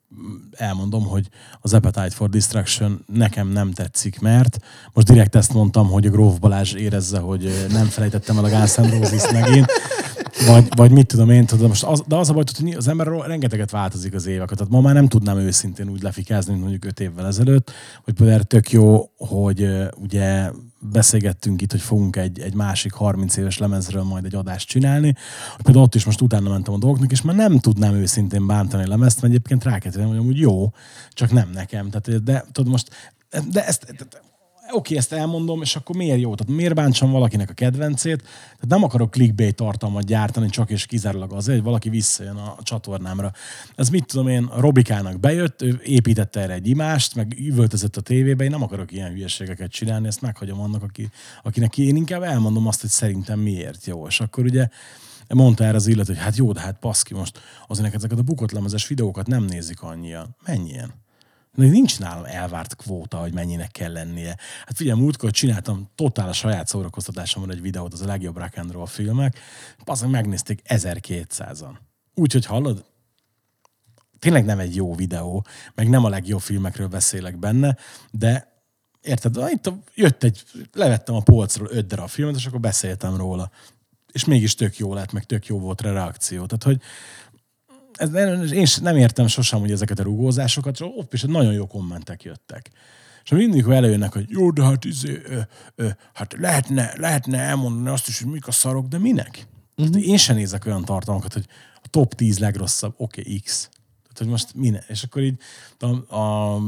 elmondom, 0.63 1.07
hogy 1.07 1.29
az 1.61 1.75
Appetite 1.75 2.11
for 2.11 2.29
Distraction 2.29 3.05
nekem 3.13 3.49
nem 3.49 3.73
tetszik, 3.73 4.21
mert 4.21 4.59
most 4.93 5.07
direkt 5.07 5.35
ezt 5.35 5.53
mondtam, 5.53 5.89
hogy 5.89 6.07
a 6.07 6.11
Gróf 6.11 6.39
Balázs 6.39 6.73
érezze, 6.73 7.19
hogy 7.19 7.67
nem 7.71 7.87
felejtettem 7.87 8.39
el 8.39 8.45
a 8.45 8.49
Guns 8.49 8.75
N' 8.75 8.91
Roses 8.91 9.31
megint, 9.33 9.67
vagy, 10.47 10.69
vagy 10.77 10.91
mit 10.91 11.07
tudom 11.07 11.31
én, 11.31 11.47
tudom, 11.47 11.69
most 11.69 11.85
az, 11.85 12.03
de 12.07 12.17
az 12.17 12.31
a 12.31 12.33
baj, 12.33 12.45
hogy 12.59 12.75
az 12.75 12.89
ember 12.89 13.07
rengeteget 13.07 13.71
változik 13.71 14.15
az 14.15 14.27
évek. 14.27 14.51
Tehát 14.51 14.73
ma 14.73 14.81
már 14.81 14.95
nem 14.95 15.09
tudnám 15.09 15.39
őszintén 15.39 15.89
úgy 15.89 16.03
lefikázni, 16.03 16.51
mint 16.51 16.63
mondjuk 16.63 16.85
öt 16.85 17.01
évvel 17.01 17.27
ezelőtt, 17.27 17.71
hogy 18.05 18.15
például 18.15 18.43
tök 18.43 18.71
jó, 18.71 19.11
hogy 19.17 19.69
ugye 20.03 20.51
beszélgettünk 20.91 21.63
itt, 21.63 21.71
hogy 21.71 21.81
fogunk 21.81 22.17
egy, 22.17 22.41
egy 22.41 22.55
másik 22.55 22.93
30 22.93 23.37
éves 23.37 23.59
lemezről 23.59 24.03
majd 24.03 24.25
egy 24.25 24.35
adást 24.35 24.69
csinálni, 24.69 25.15
például 25.63 25.85
ott 25.85 25.95
is 25.95 26.05
most 26.05 26.21
utána 26.21 26.51
mentem 26.51 26.75
a 26.75 26.79
dolgoknak, 26.79 27.13
és 27.13 27.23
már 27.23 27.37
nem 27.37 27.59
tudnám 27.59 27.95
őszintén 27.95 28.47
bántani 28.47 28.85
a 28.85 28.89
lemezt, 28.89 29.21
mert 29.21 29.35
egyébként 29.35 29.65
rákezdtem, 29.65 30.07
hogy 30.07 30.17
amúgy 30.17 30.39
jó, 30.39 30.52
csak 31.11 31.31
nem 31.31 31.51
nekem. 31.51 31.91
Tehát, 31.91 32.23
de 32.23 32.45
tudod 32.53 32.71
most, 32.71 32.91
de 33.51 33.67
ezt, 33.67 33.95
oké, 34.73 34.97
ezt 34.97 35.13
elmondom, 35.13 35.63
és 35.63 35.77
akkor 35.77 35.97
miért 35.97 36.21
jó? 36.21 36.35
Tehát 36.35 36.55
miért 36.55 36.75
bántsam 36.75 37.11
valakinek 37.11 37.51
a 37.51 37.53
kedvencét? 37.53 38.23
Tehát 38.23 38.69
nem 38.69 38.83
akarok 38.83 39.11
clickbait 39.11 39.55
tartalmat 39.55 40.05
gyártani, 40.05 40.49
csak 40.49 40.71
és 40.71 40.87
kizárólag 40.87 41.33
azért, 41.33 41.57
hogy 41.57 41.67
valaki 41.67 41.89
visszajön 41.89 42.37
a 42.37 42.57
csatornámra. 42.63 43.33
Ez 43.77 43.89
mit 43.89 44.07
tudom 44.07 44.29
én, 44.29 44.51
Robikának 44.57 45.21
bejött, 45.21 45.63
ő 45.63 45.81
építette 45.85 46.41
erre 46.41 46.53
egy 46.53 46.69
imást, 46.69 47.15
meg 47.15 47.37
üvöltözött 47.39 47.97
a 47.97 48.01
tévébe, 48.01 48.45
én 48.45 48.51
nem 48.51 48.63
akarok 48.63 48.93
ilyen 48.93 49.11
hülyeségeket 49.11 49.71
csinálni, 49.71 50.07
ezt 50.07 50.21
meghagyom 50.21 50.61
annak, 50.61 50.83
aki, 50.83 51.11
akinek 51.43 51.79
én 51.79 51.97
inkább 51.97 52.23
elmondom 52.23 52.67
azt, 52.67 52.81
hogy 52.81 52.91
szerintem 52.91 53.39
miért 53.39 53.87
jó. 53.87 54.07
És 54.07 54.21
akkor 54.21 54.45
ugye 54.45 54.69
mondta 55.35 55.65
erre 55.65 55.77
az 55.77 55.87
illető, 55.87 56.13
hogy 56.13 56.23
hát 56.23 56.37
jó, 56.37 56.53
de 56.53 56.61
hát 56.61 56.79
paszki 56.79 57.15
most 57.15 57.41
azért 57.67 57.95
ezeket 57.95 58.19
a 58.19 58.23
bukott 58.23 58.51
lemezes 58.51 58.87
videókat 58.87 59.27
nem 59.27 59.45
nézik 59.45 59.83
annyian. 59.83 60.37
Mennyien? 60.47 60.95
De 61.55 61.67
nincs 61.67 61.99
nálam 61.99 62.25
elvárt 62.25 62.77
kvóta, 62.77 63.17
hogy 63.17 63.33
mennyinek 63.33 63.71
kell 63.71 63.93
lennie. 63.93 64.37
Hát 64.67 64.77
figyelj, 64.77 65.01
múltkor 65.01 65.31
csináltam 65.31 65.89
totál 65.95 66.29
a 66.29 66.33
saját 66.33 66.67
szórakoztatásomon 66.67 67.51
egy 67.51 67.61
videót, 67.61 67.93
az 67.93 68.01
a 68.01 68.07
legjobb 68.07 68.37
rock 68.37 68.57
and 68.57 68.73
roll 68.73 68.87
filmek, 68.87 69.39
azon 69.85 70.11
megnézték 70.11 70.63
1200-an. 70.69 71.77
Úgyhogy 72.15 72.47
hallod, 72.47 72.85
tényleg 74.19 74.45
nem 74.45 74.59
egy 74.59 74.75
jó 74.75 74.95
videó, 74.95 75.45
meg 75.75 75.89
nem 75.89 76.05
a 76.05 76.09
legjobb 76.09 76.41
filmekről 76.41 76.89
beszélek 76.89 77.39
benne, 77.39 77.77
de 78.11 78.53
érted, 79.01 79.37
itt 79.51 79.73
jött 79.95 80.23
egy, 80.23 80.43
levettem 80.73 81.15
a 81.15 81.21
polcról 81.21 81.69
öt 81.71 81.87
darab 81.87 82.09
filmet, 82.09 82.37
és 82.37 82.47
akkor 82.47 82.61
beszéltem 82.61 83.17
róla. 83.17 83.51
És 84.13 84.25
mégis 84.25 84.55
tök 84.55 84.77
jó 84.77 84.95
lett, 84.95 85.13
meg 85.13 85.25
tök 85.25 85.47
jó 85.47 85.59
volt 85.59 85.81
a 85.81 85.93
reakció. 85.93 86.47
Tehát, 86.47 86.63
hogy 86.63 86.81
ez, 87.93 88.53
én 88.53 88.67
nem 88.81 88.97
értem 88.97 89.27
sosem, 89.27 89.61
hogy 89.61 89.71
ezeket 89.71 89.99
a 89.99 90.03
rugózásokat, 90.03 90.77
csak 90.77 90.89
ott 90.97 91.13
is 91.13 91.23
nagyon 91.23 91.53
jó 91.53 91.67
kommentek 91.67 92.23
jöttek. 92.23 92.71
És 93.25 93.31
mindig 93.31 93.67
előjönnek, 93.67 94.13
hogy 94.13 94.31
jó, 94.31 94.51
de 94.51 94.63
hát, 94.63 94.85
izé, 94.85 95.21
ö, 95.25 95.41
ö, 95.75 95.89
hát 96.13 96.37
lehetne, 96.39 96.93
lehetne 96.97 97.39
elmondani 97.39 97.89
azt 97.89 98.09
is, 98.09 98.21
hogy 98.21 98.33
mik 98.33 98.47
a 98.47 98.53
szarok, 98.53 98.87
de 98.87 98.99
minek? 98.99 99.47
Uh-huh. 99.77 100.07
én 100.07 100.17
sem 100.17 100.37
nézek 100.37 100.67
olyan 100.67 100.85
tartalmakat, 100.85 101.33
hogy 101.33 101.47
a 101.75 101.89
top 101.91 102.15
10 102.15 102.39
legrosszabb, 102.39 102.95
oké, 102.97 103.21
okay, 103.21 103.39
X. 103.39 103.69
Tehát, 104.03 104.19
hogy 104.19 104.27
most 104.27 104.55
minek? 104.55 104.85
És 104.89 105.03
akkor 105.03 105.23
így 105.23 105.39
a, 105.79 106.17
a 106.17 106.61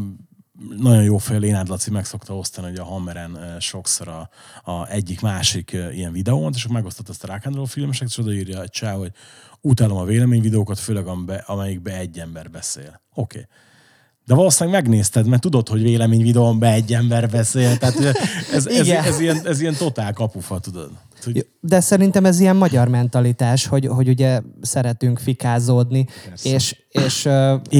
nagyon 0.78 1.02
jó 1.02 1.18
fél 1.18 1.38
Lénád 1.38 1.68
Laci 1.68 1.90
meg 1.90 2.04
szokta 2.04 2.36
osztani, 2.36 2.66
hogy 2.66 2.78
a 2.78 2.84
Hammeren 2.84 3.56
sokszor 3.60 4.08
a, 4.08 4.28
a 4.70 4.88
egyik 4.88 5.20
másik 5.20 5.72
ilyen 5.92 6.12
videón, 6.12 6.52
és 6.54 6.66
megosztott 6.66 7.08
ezt 7.08 7.24
a 7.24 7.40
Rock 7.42 7.68
filmeseket, 7.68 8.10
és 8.10 8.18
odaírja 8.18 8.62
egy 8.62 8.70
csá, 8.70 8.92
hogy 8.92 9.12
utálom 9.60 9.96
a 9.96 10.04
véleményvideókat, 10.04 10.78
főleg 10.78 11.06
amelyikbe 11.46 11.98
egy 11.98 12.18
ember 12.18 12.50
beszél. 12.50 13.00
Oké. 13.14 13.38
Okay. 13.38 13.48
De 14.26 14.34
valószínűleg 14.34 14.82
megnézted, 14.82 15.26
mert 15.26 15.42
tudod, 15.42 15.68
hogy 15.68 15.82
véleményvideón 15.82 16.58
be 16.58 16.72
egy 16.72 16.94
ember 16.94 17.30
beszél. 17.30 17.76
Tehát 17.76 17.96
ez, 18.52 18.66
ez, 18.66 18.66
ez, 18.66 18.88
ez, 18.88 19.20
ilyen, 19.20 19.46
ez 19.46 19.60
ilyen 19.60 19.74
totál 19.74 20.12
kapufa, 20.12 20.58
tudod. 20.58 20.90
Hogy... 21.22 21.46
De 21.60 21.80
szerintem 21.80 22.24
ez 22.24 22.40
ilyen 22.40 22.56
magyar 22.56 22.88
mentalitás, 22.88 23.66
hogy, 23.66 23.86
hogy 23.86 24.08
ugye 24.08 24.40
szeretünk 24.60 25.18
fikázódni, 25.18 26.06
Persze. 26.28 26.48
és, 26.48 26.82
és 26.88 27.22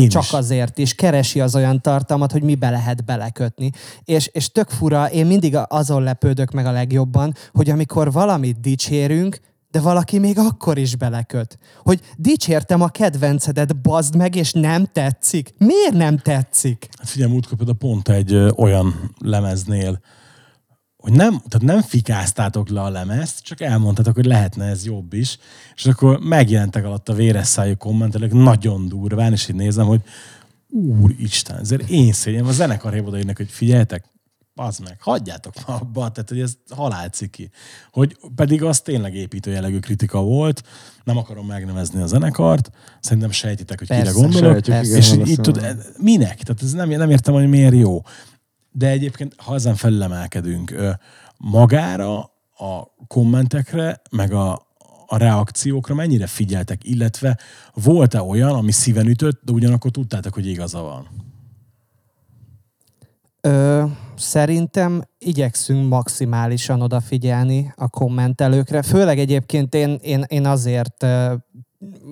csak 0.08 0.22
is. 0.22 0.32
azért 0.32 0.78
is 0.78 0.94
keresi 0.94 1.40
az 1.40 1.54
olyan 1.54 1.80
tartalmat, 1.80 2.32
hogy 2.32 2.42
mibe 2.42 2.70
lehet 2.70 3.04
belekötni. 3.04 3.70
És, 4.04 4.26
és 4.26 4.50
tök 4.50 4.68
fura, 4.70 5.10
én 5.10 5.26
mindig 5.26 5.56
azon 5.68 6.02
lepődök 6.02 6.50
meg 6.50 6.66
a 6.66 6.72
legjobban, 6.72 7.34
hogy 7.52 7.70
amikor 7.70 8.12
valamit 8.12 8.60
dicsérünk, 8.60 9.40
de 9.74 9.80
valaki 9.80 10.18
még 10.18 10.38
akkor 10.38 10.78
is 10.78 10.96
beleköt. 10.96 11.58
Hogy 11.82 12.00
dicsértem 12.16 12.80
a 12.80 12.88
kedvencedet, 12.88 13.80
bazd 13.80 14.16
meg, 14.16 14.34
és 14.34 14.52
nem 14.52 14.86
tetszik. 14.92 15.54
Miért 15.58 15.92
nem 15.94 16.18
tetszik? 16.18 16.88
Hát 16.98 17.08
figyelj, 17.08 17.30
múltkor 17.30 17.56
például 17.56 17.78
pont 17.78 18.08
egy 18.08 18.32
ö, 18.32 18.50
olyan 18.56 19.14
lemeznél, 19.18 20.00
hogy 21.04 21.12
nem, 21.12 21.42
tehát 21.48 21.62
nem 21.66 21.82
fikáztátok 21.82 22.68
le 22.68 22.80
a 22.80 22.88
lemezt, 22.88 23.42
csak 23.42 23.60
elmondtátok, 23.60 24.14
hogy 24.14 24.24
lehetne 24.24 24.64
ez 24.64 24.84
jobb 24.84 25.12
is, 25.12 25.38
és 25.74 25.86
akkor 25.86 26.18
megjelentek 26.18 26.84
alatt 26.84 27.08
a 27.08 27.14
véres 27.14 27.46
szájú 27.46 27.76
kommentelők 27.76 28.32
nagyon 28.32 28.88
durván, 28.88 29.32
és 29.32 29.48
így 29.48 29.56
nézem, 29.56 29.86
hogy 29.86 30.00
úristen, 30.70 31.58
ezért 31.58 31.88
én 31.88 32.12
szégyen, 32.12 32.44
a 32.44 32.52
zenekar 32.52 32.94
odaírnak, 32.94 33.36
hogy 33.36 33.50
figyeljetek, 33.50 34.04
az 34.54 34.78
meg, 34.78 34.96
hagyjátok 35.00 35.54
ma 35.66 35.74
abba, 35.74 36.10
tehát 36.10 36.28
hogy 36.28 36.40
ez 36.40 36.52
halálciki. 36.70 37.50
Hogy 37.90 38.16
pedig 38.34 38.62
az 38.62 38.80
tényleg 38.80 39.14
építő 39.14 39.50
jellegű 39.50 39.78
kritika 39.78 40.22
volt, 40.22 40.62
nem 41.04 41.16
akarom 41.16 41.46
megnevezni 41.46 42.02
a 42.02 42.06
zenekart, 42.06 42.70
szerintem 43.00 43.30
sejtitek, 43.30 43.78
hogy 43.78 43.88
persze, 43.88 44.02
kire 44.02 44.20
gondolok. 44.20 44.64
Sejtjük, 44.64 44.96
és 44.96 45.12
így, 45.12 45.28
így 45.28 45.40
tud, 45.40 45.76
minek? 45.98 46.42
Tehát 46.42 46.62
ez 46.62 46.72
nem, 46.72 46.88
nem 46.88 47.10
értem, 47.10 47.34
hogy 47.34 47.48
miért 47.48 47.74
jó. 47.74 48.02
De 48.76 48.88
egyébként, 48.88 49.34
ha 49.36 49.54
ezen 49.54 49.74
felülemelkedünk, 49.74 50.74
magára, 51.36 52.18
a 52.56 52.94
kommentekre, 53.06 54.00
meg 54.10 54.32
a, 54.32 54.52
a 55.06 55.16
reakciókra 55.16 55.94
mennyire 55.94 56.26
figyeltek, 56.26 56.84
illetve 56.84 57.38
volt-e 57.74 58.22
olyan, 58.22 58.54
ami 58.54 58.72
szíven 58.72 59.06
ütött, 59.06 59.40
de 59.44 59.52
ugyanakkor 59.52 59.90
tudtátok, 59.90 60.34
hogy 60.34 60.46
igaza 60.46 60.80
van? 60.80 61.08
Ö, 63.40 63.84
szerintem 64.16 65.02
igyekszünk 65.18 65.88
maximálisan 65.88 66.80
odafigyelni 66.80 67.72
a 67.76 67.88
kommentelőkre. 67.88 68.82
Főleg 68.82 69.18
egyébként 69.18 69.74
én, 69.74 69.98
én, 70.02 70.24
én 70.28 70.46
azért 70.46 71.06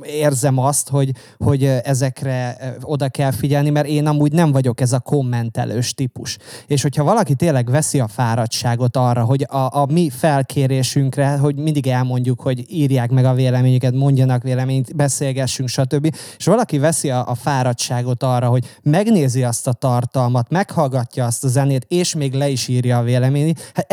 érzem 0.03 0.59
azt, 0.59 0.89
hogy, 0.89 1.11
hogy 1.39 1.65
ezekre 1.65 2.57
oda 2.83 3.09
kell 3.09 3.31
figyelni, 3.31 3.71
mert 3.71 3.87
én 3.87 4.07
amúgy 4.07 4.33
nem 4.33 4.53
vagyok 4.53 4.81
ez 4.81 4.93
a 4.93 4.99
kommentelős 4.99 5.95
típus. 5.95 6.39
És 6.67 6.83
hogyha 6.83 7.05
valaki 7.05 7.35
tényleg 7.35 7.71
veszi 7.71 8.01
a 8.01 8.09
fáradtságot 8.09 8.97
arra, 8.97 9.25
hogy 9.25 9.47
a, 9.49 9.57
a 9.57 9.87
mi 9.91 10.11
felkérésünkre, 10.11 11.37
hogy 11.37 11.57
mindig 11.57 11.87
elmondjuk, 11.87 12.41
hogy 12.41 12.65
írják 12.73 13.11
meg 13.11 13.25
a 13.25 13.35
véleményüket, 13.35 13.95
mondjanak 13.95 14.43
véleményt, 14.43 14.97
beszélgessünk, 14.97 15.69
stb. 15.69 16.17
És 16.39 16.45
valaki 16.45 16.79
veszi 16.79 17.11
a, 17.11 17.29
a 17.29 17.35
fáradtságot 17.35 18.23
arra, 18.23 18.49
hogy 18.49 18.79
megnézi 18.83 19.43
azt 19.43 19.67
a 19.67 19.73
tartalmat, 19.73 20.51
meghallgatja 20.51 21.25
azt 21.25 21.45
a 21.45 21.49
zenét, 21.49 21.85
és 21.89 22.15
még 22.15 22.33
le 22.33 22.49
is 22.49 22.69
írja 22.69 22.99
a 22.99 23.03
véleményét, 23.03 23.73
hát 23.75 23.93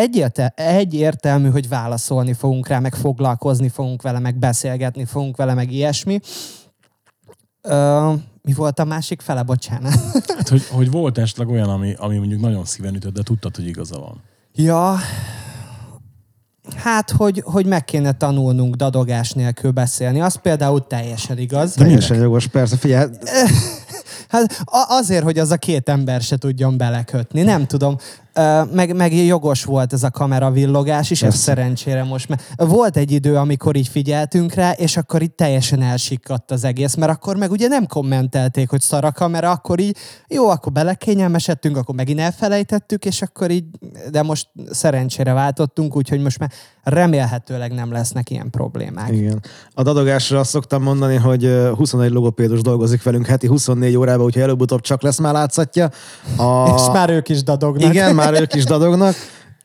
egyértelmű, 0.55 1.49
hogy 1.49 1.69
válaszolni 1.69 2.33
fogunk 2.33 2.67
rá, 2.67 2.79
meg 2.79 2.95
foglalkozni 2.95 3.69
fogunk 3.69 4.01
vele, 4.01 4.19
meg 4.19 4.35
beszélgetni 4.35 5.05
fogunk 5.05 5.37
vele, 5.37 5.53
meg 5.53 5.68
ilyesmi. 5.71 6.19
Ö, 7.61 8.13
mi 8.41 8.53
volt 8.53 8.79
a 8.79 8.83
másik 8.83 9.21
fele, 9.21 9.43
bocsánat? 9.43 9.93
Hát, 10.37 10.49
hogy, 10.49 10.67
hogy 10.67 10.91
volt 10.91 11.17
esetleg 11.17 11.47
olyan, 11.47 11.69
ami, 11.69 11.93
ami 11.97 12.17
mondjuk 12.17 12.41
nagyon 12.41 12.65
szíven 12.65 12.95
ütött, 12.95 13.13
de 13.13 13.23
tudtad, 13.23 13.55
hogy 13.55 13.67
igaza 13.67 13.99
van. 13.99 14.21
Ja, 14.53 14.97
Hát, 16.75 17.11
hogy, 17.11 17.43
hogy 17.45 17.65
meg 17.65 17.85
kéne 17.85 18.11
tanulnunk 18.11 18.75
dadogás 18.75 19.31
nélkül 19.31 19.71
beszélni. 19.71 20.21
Az 20.21 20.35
például 20.35 20.87
teljesen 20.87 21.37
igaz. 21.37 21.73
Teljesen 21.73 22.17
jogos, 22.17 22.47
persze. 22.47 22.77
Figyelj. 22.77 23.09
Hát 24.27 24.63
azért, 24.71 25.23
hogy 25.23 25.39
az 25.39 25.51
a 25.51 25.57
két 25.57 25.89
ember 25.89 26.21
se 26.21 26.37
tudjon 26.37 26.77
belekötni. 26.77 27.41
Nem 27.41 27.65
tudom 27.65 27.95
meg, 28.71 28.95
meg 28.95 29.15
jogos 29.15 29.63
volt 29.63 29.93
ez 29.93 30.03
a 30.03 30.11
kameravillogás 30.11 31.09
is, 31.09 31.23
ez 31.23 31.35
szerencsére 31.35 32.03
most. 32.03 32.29
Mert 32.29 32.43
volt 32.57 32.97
egy 32.97 33.11
idő, 33.11 33.35
amikor 33.35 33.75
így 33.75 33.87
figyeltünk 33.87 34.53
rá, 34.53 34.71
és 34.71 34.97
akkor 34.97 35.21
így 35.21 35.31
teljesen 35.31 35.81
elsikkadt 35.81 36.51
az 36.51 36.63
egész, 36.63 36.95
mert 36.95 37.11
akkor 37.11 37.35
meg 37.35 37.51
ugye 37.51 37.67
nem 37.67 37.87
kommentelték, 37.87 38.69
hogy 38.69 38.81
szar 38.81 39.05
a 39.05 39.11
kamera, 39.11 39.51
akkor 39.51 39.79
így 39.79 39.97
jó, 40.27 40.49
akkor 40.49 40.71
belekényelmesedtünk, 40.71 41.77
akkor 41.77 41.95
megint 41.95 42.19
elfelejtettük, 42.19 43.05
és 43.05 43.21
akkor 43.21 43.51
így, 43.51 43.65
de 44.11 44.21
most 44.21 44.49
szerencsére 44.71 45.33
váltottunk, 45.33 45.95
úgyhogy 45.95 46.21
most 46.21 46.39
már 46.39 46.51
remélhetőleg 46.89 47.73
nem 47.73 47.91
lesznek 47.91 48.29
ilyen 48.29 48.49
problémák. 48.49 49.11
Igen. 49.11 49.43
A 49.73 49.83
dadogásra 49.83 50.39
azt 50.39 50.49
szoktam 50.49 50.83
mondani, 50.83 51.15
hogy 51.15 51.57
21 51.75 52.11
logopédus 52.11 52.61
dolgozik 52.61 53.03
velünk 53.03 53.25
heti 53.25 53.47
24 53.47 53.95
órában, 53.95 54.25
úgyhogy 54.25 54.41
előbb-utóbb 54.41 54.81
csak 54.81 55.01
lesz 55.01 55.19
már 55.19 55.33
látszatja. 55.33 55.89
A... 56.37 56.73
És 56.75 56.81
már 56.93 57.09
ők 57.09 57.29
is 57.29 57.43
dadognak. 57.43 57.93
Igen, 57.93 58.15
már 58.15 58.33
ők 58.41 58.53
is 58.53 58.63
dadognak. 58.63 59.15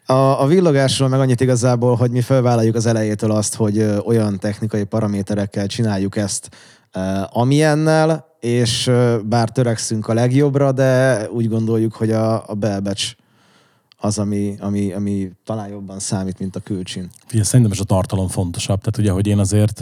A, 0.06 0.42
a 0.42 0.46
villogásról 0.46 1.08
meg 1.08 1.20
annyit 1.20 1.40
igazából, 1.40 1.96
hogy 1.96 2.10
mi 2.10 2.20
felvállaljuk 2.20 2.74
az 2.74 2.86
elejétől 2.86 3.30
azt, 3.30 3.54
hogy 3.54 3.86
olyan 4.06 4.38
technikai 4.38 4.84
paraméterekkel 4.84 5.66
csináljuk 5.66 6.16
ezt, 6.16 6.48
amilyennel, 7.32 8.26
és 8.40 8.90
bár 9.24 9.50
törekszünk 9.50 10.08
a 10.08 10.14
legjobbra, 10.14 10.72
de 10.72 11.20
úgy 11.30 11.48
gondoljuk, 11.48 11.94
hogy 11.94 12.10
a, 12.10 12.48
a 12.48 12.54
belbecs 12.54 13.14
az, 14.04 14.18
ami, 14.18 14.56
ami, 14.60 14.92
ami 14.92 15.30
talán 15.44 15.68
jobban 15.68 15.98
számít, 15.98 16.38
mint 16.38 16.56
a 16.56 16.60
külcsin. 16.60 17.10
Figyelj, 17.26 17.46
szerintem 17.46 17.72
is 17.72 17.80
a 17.80 17.84
tartalom 17.84 18.28
fontosabb. 18.28 18.78
Tehát 18.78 18.98
ugye, 18.98 19.10
hogy 19.10 19.26
én 19.26 19.38
azért 19.38 19.80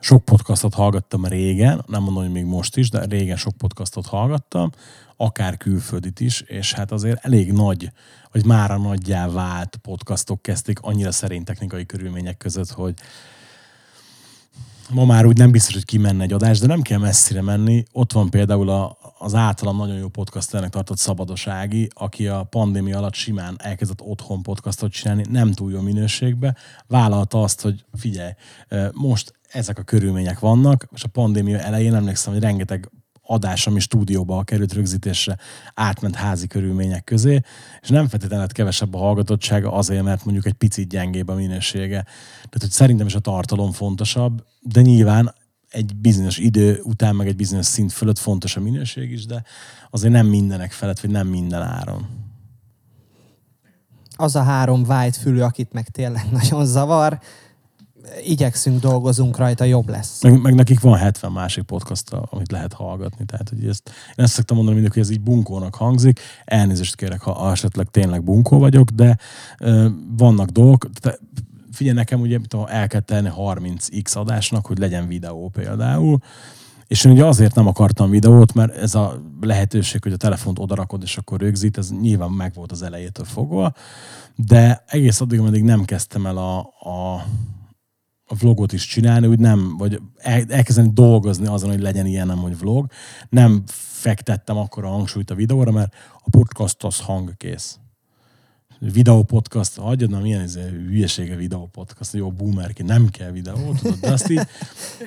sok 0.00 0.24
podcastot 0.24 0.74
hallgattam 0.74 1.24
régen, 1.24 1.84
nem 1.86 2.02
mondom, 2.02 2.22
hogy 2.22 2.32
még 2.32 2.44
most 2.44 2.76
is, 2.76 2.90
de 2.90 3.04
régen 3.04 3.36
sok 3.36 3.56
podcastot 3.56 4.06
hallgattam, 4.06 4.70
akár 5.16 5.56
külföldit 5.56 6.20
is, 6.20 6.40
és 6.40 6.72
hát 6.72 6.92
azért 6.92 7.24
elég 7.24 7.52
nagy, 7.52 7.90
vagy 8.32 8.44
már 8.44 8.70
a 8.70 8.78
nagyjá 8.78 9.28
vált 9.28 9.76
podcastok 9.76 10.42
kezdték 10.42 10.78
annyira 10.80 11.12
szerény 11.12 11.44
technikai 11.44 11.86
körülmények 11.86 12.36
között, 12.36 12.70
hogy 12.70 12.94
ma 14.90 15.04
már 15.04 15.26
úgy 15.26 15.36
nem 15.36 15.50
biztos, 15.50 15.74
hogy 15.74 15.84
kimenne 15.84 16.22
egy 16.22 16.32
adás, 16.32 16.58
de 16.58 16.66
nem 16.66 16.82
kell 16.82 16.98
messzire 16.98 17.42
menni. 17.42 17.84
Ott 17.92 18.12
van 18.12 18.30
például 18.30 18.68
a, 18.68 18.97
az 19.18 19.34
általam 19.34 19.76
nagyon 19.76 19.96
jó 19.96 20.08
podcasternek 20.08 20.70
tartott 20.70 20.98
Szabados 20.98 21.46
Ági, 21.46 21.88
aki 21.94 22.26
a 22.26 22.42
pandémia 22.42 22.98
alatt 22.98 23.14
simán 23.14 23.56
elkezdett 23.58 24.00
otthon 24.00 24.42
podcastot 24.42 24.92
csinálni, 24.92 25.24
nem 25.30 25.52
túl 25.52 25.72
jó 25.72 25.80
minőségbe, 25.80 26.56
vállalta 26.86 27.42
azt, 27.42 27.60
hogy 27.60 27.84
figyelj, 27.92 28.32
most 28.92 29.32
ezek 29.48 29.78
a 29.78 29.82
körülmények 29.82 30.38
vannak, 30.38 30.88
és 30.94 31.04
a 31.04 31.08
pandémia 31.08 31.58
elején 31.58 31.94
emlékszem, 31.94 32.32
hogy 32.32 32.42
rengeteg 32.42 32.90
adás, 33.22 33.66
ami 33.66 33.80
stúdióba 33.80 34.42
került 34.42 34.72
rögzítésre, 34.72 35.36
átment 35.74 36.14
házi 36.14 36.46
körülmények 36.46 37.04
közé, 37.04 37.40
és 37.80 37.88
nem 37.88 38.08
feltétlenül 38.08 38.44
lett 38.44 38.54
kevesebb 38.54 38.94
a 38.94 38.98
hallgatottsága 38.98 39.72
azért, 39.72 40.02
mert 40.02 40.24
mondjuk 40.24 40.46
egy 40.46 40.52
picit 40.52 40.88
gyengébb 40.88 41.28
a 41.28 41.34
minősége. 41.34 42.02
Tehát, 42.34 42.60
hogy 42.60 42.70
szerintem 42.70 43.06
is 43.06 43.14
a 43.14 43.18
tartalom 43.18 43.72
fontosabb, 43.72 44.44
de 44.60 44.80
nyilván 44.80 45.34
egy 45.70 45.96
bizonyos 45.96 46.38
idő 46.38 46.80
után, 46.82 47.16
meg 47.16 47.26
egy 47.26 47.36
bizonyos 47.36 47.66
szint 47.66 47.92
fölött 47.92 48.18
fontos 48.18 48.56
a 48.56 48.60
minőség 48.60 49.12
is, 49.12 49.26
de 49.26 49.44
azért 49.90 50.12
nem 50.12 50.26
mindenek 50.26 50.72
felett, 50.72 51.00
vagy 51.00 51.10
nem 51.10 51.26
minden 51.26 51.62
áron. 51.62 52.06
Az 54.16 54.36
a 54.36 54.42
három 54.42 54.82
white 54.88 55.18
fülű, 55.18 55.40
akit 55.40 55.72
meg 55.72 55.88
tényleg 55.88 56.26
nagyon 56.40 56.66
zavar, 56.66 57.20
igyekszünk, 58.24 58.80
dolgozunk 58.80 59.36
rajta, 59.36 59.64
jobb 59.64 59.88
lesz. 59.88 60.22
Meg, 60.22 60.40
meg 60.40 60.54
nekik 60.54 60.80
van 60.80 60.98
70 60.98 61.32
másik 61.32 61.64
podcast, 61.64 62.10
amit 62.10 62.50
lehet 62.50 62.72
hallgatni. 62.72 63.24
Tehát, 63.24 63.48
hogy 63.48 63.66
ezt, 63.66 63.90
én 64.16 64.24
ezt 64.24 64.32
szoktam 64.32 64.56
mondani 64.56 64.76
mindig, 64.76 64.94
hogy 64.94 65.02
ez 65.02 65.10
így 65.10 65.20
bunkónak 65.20 65.74
hangzik. 65.74 66.20
Elnézést 66.44 66.96
kérek, 66.96 67.20
ha 67.20 67.50
esetleg 67.50 67.86
tényleg 67.90 68.24
bunkó 68.24 68.58
vagyok, 68.58 68.90
de 68.90 69.18
ö, 69.58 69.88
vannak 70.16 70.48
dolgok. 70.48 70.90
Tehát, 70.92 71.20
figyelj 71.78 71.96
nekem, 71.96 72.20
ugye 72.20 72.38
el 72.66 72.86
kell 72.86 73.00
tenni 73.00 73.30
30x 73.36 74.16
adásnak, 74.16 74.66
hogy 74.66 74.78
legyen 74.78 75.08
videó 75.08 75.48
például. 75.48 76.18
És 76.86 77.04
én 77.04 77.12
ugye 77.12 77.24
azért 77.24 77.54
nem 77.54 77.66
akartam 77.66 78.10
videót, 78.10 78.54
mert 78.54 78.76
ez 78.76 78.94
a 78.94 79.22
lehetőség, 79.40 80.02
hogy 80.02 80.12
a 80.12 80.16
telefont 80.16 80.58
odarakod, 80.58 81.02
és 81.02 81.16
akkor 81.16 81.40
rögzít, 81.40 81.78
ez 81.78 81.90
nyilván 82.00 82.30
meg 82.30 82.54
volt 82.54 82.72
az 82.72 82.82
elejétől 82.82 83.24
fogva, 83.24 83.72
de 84.36 84.84
egész 84.86 85.20
addig, 85.20 85.38
ameddig 85.38 85.62
nem 85.62 85.84
kezdtem 85.84 86.26
el 86.26 86.36
a, 86.36 86.58
a 86.58 87.24
a 88.30 88.34
vlogot 88.34 88.72
is 88.72 88.86
csinálni, 88.86 89.26
úgy 89.26 89.38
nem, 89.38 89.76
vagy 89.76 90.00
el, 90.16 90.44
elkezdeni 90.48 90.90
dolgozni 90.92 91.46
azon, 91.46 91.70
hogy 91.70 91.80
legyen 91.80 92.06
ilyen, 92.06 92.26
nem, 92.26 92.38
hogy 92.38 92.58
vlog. 92.58 92.90
Nem 93.28 93.62
fektettem 93.66 94.56
akkor 94.56 94.84
a 94.84 94.88
hangsúlyt 94.88 95.30
a 95.30 95.34
videóra, 95.34 95.70
mert 95.70 95.94
a 96.24 96.30
podcast 96.30 96.84
az 96.84 97.00
hangkész. 97.00 97.78
Videó 98.78 99.22
podcast, 99.22 99.76
hagyjad, 99.76 100.10
na 100.10 100.20
milyen 100.20 100.40
ez 100.40 100.54
hülyesége 100.56 101.36
videó 101.36 101.66
podcast, 101.66 102.12
jó 102.12 102.32
ki, 102.72 102.82
nem 102.82 103.08
kell 103.08 103.30
videó, 103.30 103.72
tudod, 103.74 103.98
de 104.00 104.12
azt 104.12 104.30
így 104.30 104.46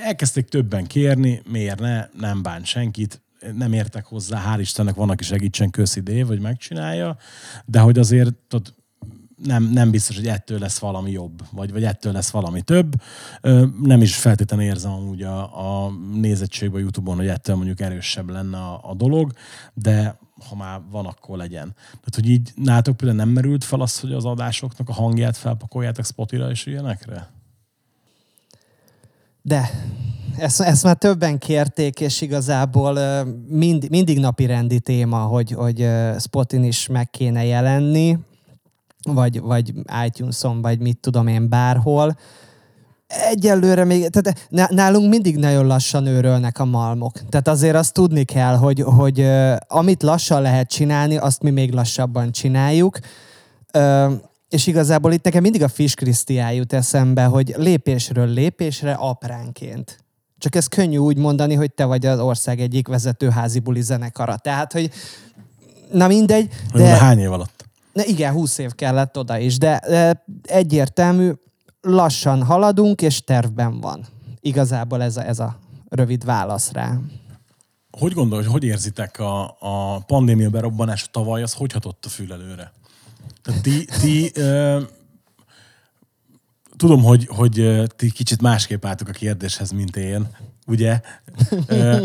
elkezdték 0.03 0.47
többen 0.47 0.87
kérni, 0.87 1.41
miért 1.49 1.79
ne, 1.79 2.05
nem 2.19 2.41
bán 2.41 2.63
senkit, 2.63 3.21
nem 3.55 3.73
értek 3.73 4.05
hozzá, 4.05 4.43
hál' 4.45 4.59
Istennek 4.59 4.95
van, 4.95 5.09
aki 5.09 5.23
segítsen, 5.23 5.69
köszi 5.69 5.99
Dév, 5.99 6.27
vagy 6.27 6.39
megcsinálja, 6.39 7.17
de 7.65 7.79
hogy 7.79 7.99
azért 7.99 8.33
tudod, 8.47 8.73
nem, 9.43 9.63
nem 9.63 9.91
biztos, 9.91 10.15
hogy 10.15 10.27
ettől 10.27 10.59
lesz 10.59 10.77
valami 10.79 11.11
jobb, 11.11 11.41
vagy, 11.51 11.71
vagy 11.71 11.83
ettől 11.83 12.13
lesz 12.13 12.29
valami 12.29 12.61
több. 12.61 12.93
Nem 13.81 14.01
is 14.01 14.15
feltétlenül 14.15 14.65
érzem 14.65 14.91
amúgy 14.91 15.23
a, 15.23 15.85
a 15.85 15.91
nézettségben 16.13 16.79
a 16.79 16.83
Youtube-on, 16.83 17.17
hogy 17.17 17.27
ettől 17.27 17.55
mondjuk 17.55 17.79
erősebb 17.79 18.29
lenne 18.29 18.57
a, 18.57 18.89
a 18.89 18.93
dolog, 18.93 19.31
de 19.73 20.19
ha 20.49 20.55
már 20.55 20.81
van, 20.91 21.05
akkor 21.05 21.37
legyen. 21.37 21.75
Tehát, 21.75 22.15
hogy 22.15 22.29
így 22.29 22.51
nálatok 22.55 22.97
például 22.97 23.19
nem 23.19 23.29
merült 23.29 23.63
fel 23.63 23.81
az, 23.81 23.99
hogy 23.99 24.13
az 24.13 24.25
adásoknak 24.25 24.89
a 24.89 24.93
hangját 24.93 25.37
felpakoljátok 25.37 26.05
Spotify-ra 26.05 26.49
és 26.49 26.65
ilyenekre? 26.65 27.29
De 29.41 29.69
ezt, 30.37 30.61
ezt 30.61 30.83
már 30.83 30.95
többen 30.95 31.37
kérték, 31.37 31.99
és 31.99 32.21
igazából 32.21 33.23
mind, 33.47 33.89
mindig 33.89 34.19
napi 34.19 34.45
rendi 34.45 34.79
téma, 34.79 35.19
hogy, 35.19 35.51
hogy 35.51 35.87
Spotin 36.19 36.63
is 36.63 36.87
meg 36.87 37.09
kéne 37.09 37.45
jelenni 37.45 38.17
vagy, 39.03 39.41
vagy 39.41 39.73
iTunes-on, 40.05 40.61
vagy 40.61 40.79
mit 40.79 40.97
tudom 40.97 41.27
én, 41.27 41.49
bárhol. 41.49 42.17
Egyelőre 43.29 43.83
még, 43.83 44.09
tehát 44.09 44.47
nálunk 44.71 45.09
mindig 45.09 45.37
nagyon 45.37 45.65
lassan 45.65 46.05
őrölnek 46.05 46.59
a 46.59 46.65
malmok. 46.65 47.29
Tehát 47.29 47.47
azért 47.47 47.75
azt 47.75 47.93
tudni 47.93 48.23
kell, 48.23 48.55
hogy, 48.55 48.81
hogy 48.81 49.27
amit 49.67 50.03
lassan 50.03 50.41
lehet 50.41 50.69
csinálni, 50.69 51.17
azt 51.17 51.41
mi 51.41 51.49
még 51.49 51.71
lassabban 51.71 52.31
csináljuk. 52.31 52.99
És 54.49 54.67
igazából 54.67 55.11
itt 55.13 55.23
nekem 55.23 55.41
mindig 55.41 55.63
a 55.63 55.67
Fish 55.67 55.95
Krisztiá 55.95 56.51
jut 56.51 56.73
eszembe, 56.73 57.23
hogy 57.23 57.53
lépésről 57.57 58.27
lépésre 58.27 58.93
apránként. 58.93 59.97
Csak 60.37 60.55
ez 60.55 60.67
könnyű 60.67 60.97
úgy 60.97 61.17
mondani, 61.17 61.53
hogy 61.53 61.71
te 61.71 61.85
vagy 61.85 62.05
az 62.05 62.19
ország 62.19 62.59
egyik 62.59 62.87
vezető 62.87 63.29
házi 63.29 63.59
buli 63.59 63.81
zenekara. 63.81 64.37
Tehát, 64.37 64.73
hogy 64.73 64.89
na 65.91 66.07
mindegy. 66.07 66.49
De... 66.73 66.85
Hány 66.85 67.19
év 67.19 67.31
alatt? 67.31 67.65
Ne, 67.93 68.05
igen, 68.05 68.33
20 68.33 68.57
év 68.57 68.75
kellett 68.75 69.17
oda 69.17 69.37
is, 69.37 69.57
de, 69.57 69.81
de 69.87 70.23
egyértelmű, 70.43 71.31
lassan 71.81 72.43
haladunk, 72.43 73.01
és 73.01 73.23
tervben 73.23 73.79
van. 73.79 74.05
Igazából 74.39 75.01
ez 75.01 75.17
a, 75.17 75.25
ez 75.25 75.39
a 75.39 75.59
rövid 75.89 76.25
válasz 76.25 76.71
rá. 76.71 76.97
Hogy 77.91 78.13
gondolod, 78.13 78.45
hogy 78.45 78.63
érzitek 78.63 79.19
a, 79.19 79.55
a 79.59 79.99
pandémia 79.99 80.49
berobbanás 80.49 81.09
tavaly, 81.11 81.41
az 81.41 81.53
hogy 81.53 81.71
hatott 81.71 82.05
a 82.05 82.09
fülelőre? 82.09 82.71
Tehát 83.41 83.61
ti, 83.61 83.85
ti 83.85 84.31
ö, 84.33 84.81
tudom, 86.77 87.03
hogy, 87.03 87.27
hogy 87.27 87.83
ti 87.95 88.11
kicsit 88.11 88.41
másképp 88.41 88.85
álltok 88.85 89.07
a 89.07 89.11
kérdéshez, 89.11 89.71
mint 89.71 89.95
én, 89.95 90.27
ugye? 90.67 91.01
Ö, 91.67 92.03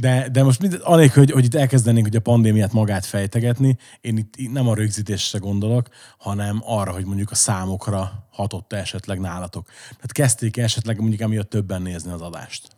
de, 0.00 0.28
de 0.32 0.42
most 0.42 0.60
mind, 0.60 0.80
anélkül, 0.82 1.24
hogy, 1.24 1.32
hogy 1.32 1.44
itt 1.44 1.54
elkezdenénk 1.54 2.06
hogy 2.06 2.16
a 2.16 2.20
pandémiát 2.20 2.72
magát 2.72 3.04
fejtegetni, 3.04 3.76
én 4.00 4.16
itt, 4.16 4.36
itt 4.36 4.52
nem 4.52 4.68
a 4.68 4.74
rögzítésre 4.74 5.38
gondolok, 5.38 5.88
hanem 6.18 6.60
arra, 6.64 6.92
hogy 6.92 7.04
mondjuk 7.04 7.30
a 7.30 7.34
számokra 7.34 8.28
hatott 8.30 8.72
esetleg 8.72 9.20
nálatok. 9.20 9.66
Tehát 9.86 10.12
kezdték 10.12 10.56
esetleg 10.56 10.98
mondjuk 10.98 11.20
emiatt 11.20 11.50
többen 11.50 11.82
nézni 11.82 12.12
az 12.12 12.20
adást? 12.20 12.68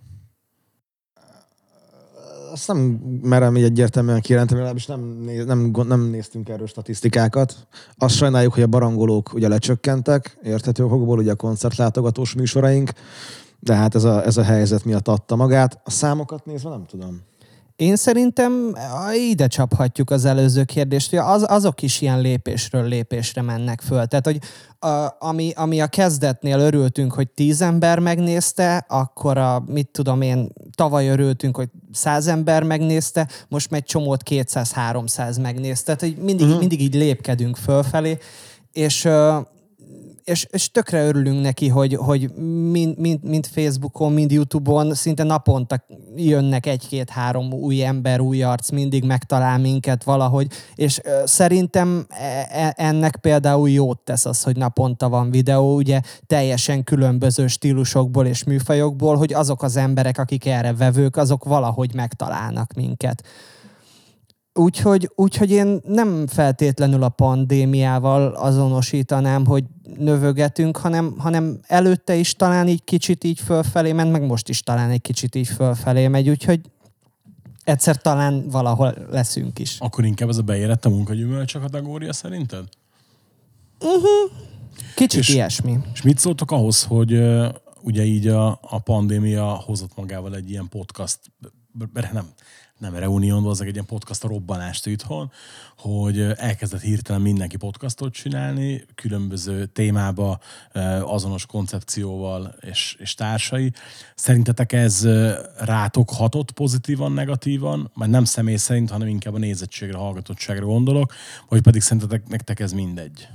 Azt 2.53 2.67
nem 2.67 2.79
merem 3.23 3.57
így 3.57 3.65
egyértelműen 3.65 4.21
kijelenteni, 4.21 4.59
legalábbis 4.59 4.87
nem, 4.87 5.01
néz, 5.01 5.45
nem, 5.45 5.71
nem 5.87 6.01
néztünk 6.01 6.49
erről 6.49 6.67
statisztikákat. 6.67 7.67
Azt 7.97 8.17
sajnáljuk, 8.17 8.55
hogy 8.55 8.63
a 8.63 8.67
barangolók 8.67 9.35
ugye 9.35 9.49
lecsökkentek, 9.49 10.39
érthető 10.43 10.85
okokból, 10.85 11.19
ugye 11.19 11.31
a 11.31 11.37
koncertlátogatós 11.37 12.35
műsoraink, 12.35 12.93
de 13.61 13.75
hát 13.75 13.95
ez 13.95 14.05
a, 14.05 14.25
ez 14.25 14.37
a 14.37 14.43
helyzet 14.43 14.85
miatt 14.85 15.09
adta 15.09 15.37
magát. 15.37 15.81
A 15.85 15.91
számokat 15.91 16.45
nézve 16.45 16.69
nem 16.69 16.87
tudom. 16.87 17.29
Én 17.81 17.97
szerintem 17.97 18.77
ide 19.31 19.47
csaphatjuk 19.47 20.11
az 20.11 20.25
előző 20.25 20.65
kérdést, 20.65 21.11
hogy 21.11 21.19
az, 21.19 21.45
azok 21.49 21.83
is 21.83 22.01
ilyen 22.01 22.21
lépésről 22.21 22.89
lépésre 22.89 23.43
mennek 23.43 23.81
föl. 23.81 24.07
Tehát, 24.07 24.27
hogy 24.27 24.39
a, 24.79 25.17
ami, 25.19 25.53
ami 25.57 25.81
a 25.81 25.87
kezdetnél 25.87 26.59
örültünk, 26.59 27.13
hogy 27.13 27.29
tíz 27.29 27.63
ember 27.63 27.99
megnézte, 27.99 28.85
akkor 28.89 29.39
a, 29.39 29.63
mit 29.67 29.89
tudom 29.89 30.23
én, 30.23 30.53
tavaly 30.75 31.09
örültünk, 31.09 31.57
hogy 31.57 31.69
száz 31.93 32.27
ember 32.27 32.63
megnézte, 32.63 33.29
most 33.49 33.71
megy 33.71 33.85
csomót 33.85 34.23
200-300 34.31 35.41
megnézte. 35.41 35.97
Tehát, 35.97 36.15
hogy 36.15 36.25
mindig, 36.25 36.47
uh-huh. 36.47 36.61
mindig 36.61 36.81
így 36.81 36.95
lépkedünk 36.95 37.57
fölfelé, 37.57 38.19
és 38.73 39.09
és, 40.25 40.47
és 40.51 40.71
tökre 40.71 41.07
örülünk 41.07 41.41
neki, 41.41 41.69
hogy, 41.69 41.95
hogy 41.95 42.35
mind, 42.71 42.99
mind, 42.99 43.23
mind 43.23 43.47
Facebookon, 43.47 44.13
mind 44.13 44.31
YouTube-on 44.31 44.95
szinte 44.95 45.23
naponta 45.23 45.85
jönnek 46.17 46.67
egy-két-három 46.67 47.53
új 47.53 47.85
ember, 47.85 48.21
új 48.21 48.43
arc, 48.43 48.71
mindig 48.71 49.05
megtalál 49.05 49.59
minket 49.59 50.05
valahogy, 50.05 50.47
és 50.75 51.01
szerintem 51.25 52.07
e, 52.09 52.49
e, 52.51 52.75
ennek 52.77 53.17
például 53.17 53.71
jót 53.71 53.99
tesz 53.99 54.27
az, 54.27 54.43
hogy 54.43 54.57
naponta 54.57 55.09
van 55.09 55.31
videó, 55.31 55.75
ugye 55.75 56.01
teljesen 56.27 56.85
különböző 56.85 57.47
stílusokból 57.47 58.27
és 58.27 58.45
műfajokból, 58.45 59.17
hogy 59.17 59.33
azok 59.33 59.63
az 59.63 59.77
emberek, 59.77 60.19
akik 60.19 60.47
erre 60.47 60.75
vevők, 60.75 61.17
azok 61.17 61.45
valahogy 61.45 61.95
megtalálnak 61.95 62.73
minket. 62.73 63.23
Úgyhogy, 64.55 65.11
úgyhogy 65.15 65.51
én 65.51 65.81
nem 65.85 66.27
feltétlenül 66.27 67.03
a 67.03 67.09
pandémiával 67.09 68.35
azonosítanám, 68.35 69.47
hogy 69.47 69.65
növögetünk, 69.99 70.77
hanem, 70.77 71.15
hanem 71.19 71.61
előtte 71.67 72.15
is 72.15 72.35
talán 72.35 72.69
így 72.69 72.85
kicsit 72.85 73.25
így 73.25 73.41
fölfelé 73.41 73.93
ment, 73.93 74.13
meg 74.13 74.27
most 74.27 74.49
is 74.49 74.63
talán 74.63 74.91
egy 74.91 75.01
kicsit 75.01 75.35
így 75.35 75.49
fölfelé 75.49 76.09
megy, 76.09 76.29
úgyhogy 76.29 76.61
egyszer 77.65 77.97
talán 77.97 78.49
valahol 78.49 78.95
leszünk 79.11 79.59
is. 79.59 79.77
Akkor 79.79 80.05
inkább 80.05 80.29
ez 80.29 80.37
a 80.37 80.43
beérett 80.43 80.85
a 80.85 80.89
munkagyümölcs 80.89 81.59
kategória 81.59 82.13
szerinted? 82.13 82.65
Uh-huh. 83.81 84.39
Kicsit 84.95 85.21
és, 85.21 85.29
ilyesmi. 85.29 85.79
És 85.93 86.03
mit 86.03 86.19
szóltok 86.19 86.51
ahhoz, 86.51 86.85
hogy 86.85 87.13
uh, 87.13 87.49
ugye 87.83 88.05
így 88.05 88.27
a, 88.27 88.49
a 88.63 88.79
pandémia 88.79 89.45
hozott 89.45 89.97
magával 89.97 90.35
egy 90.35 90.51
ilyen 90.51 90.69
podcast 90.69 91.19
nem, 92.13 92.29
nem 92.81 92.95
reunión, 92.95 93.47
az 93.47 93.61
egy 93.61 93.73
ilyen 93.73 93.87
podcast 93.87 94.25
a 94.25 94.29
robbanást 94.29 94.87
itthon, 94.87 95.31
hogy 95.79 96.21
elkezdett 96.21 96.81
hirtelen 96.81 97.21
mindenki 97.21 97.57
podcastot 97.57 98.13
csinálni, 98.13 98.85
különböző 98.95 99.67
témába, 99.67 100.39
azonos 101.03 101.47
koncepcióval 101.47 102.55
és, 102.61 102.97
és 102.99 103.15
társai. 103.15 103.73
Szerintetek 104.15 104.73
ez 104.73 105.07
rátok 105.59 106.11
hatott 106.11 106.51
pozitívan, 106.51 107.13
negatívan? 107.13 107.91
Már 107.95 108.09
nem 108.09 108.25
személy 108.25 108.57
szerint, 108.57 108.91
hanem 108.91 109.09
inkább 109.09 109.35
a 109.35 109.39
nézettségre, 109.39 109.97
hallgatottságra 109.97 110.65
gondolok, 110.65 111.15
vagy 111.49 111.63
pedig 111.63 111.81
szerintetek 111.81 112.29
nektek 112.29 112.61
ez 112.61 112.73
mindegy? 112.73 113.29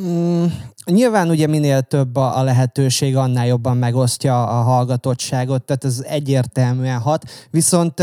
Mm, 0.00 0.44
nyilván 0.84 1.28
ugye 1.28 1.46
minél 1.46 1.82
több 1.82 2.16
a, 2.16 2.38
a 2.38 2.42
lehetőség, 2.42 3.16
annál 3.16 3.46
jobban 3.46 3.76
megosztja 3.76 4.46
a 4.46 4.62
hallgatottságot, 4.62 5.62
tehát 5.62 5.84
ez 5.84 6.04
egyértelműen 6.06 6.98
hat. 6.98 7.24
Viszont 7.50 8.02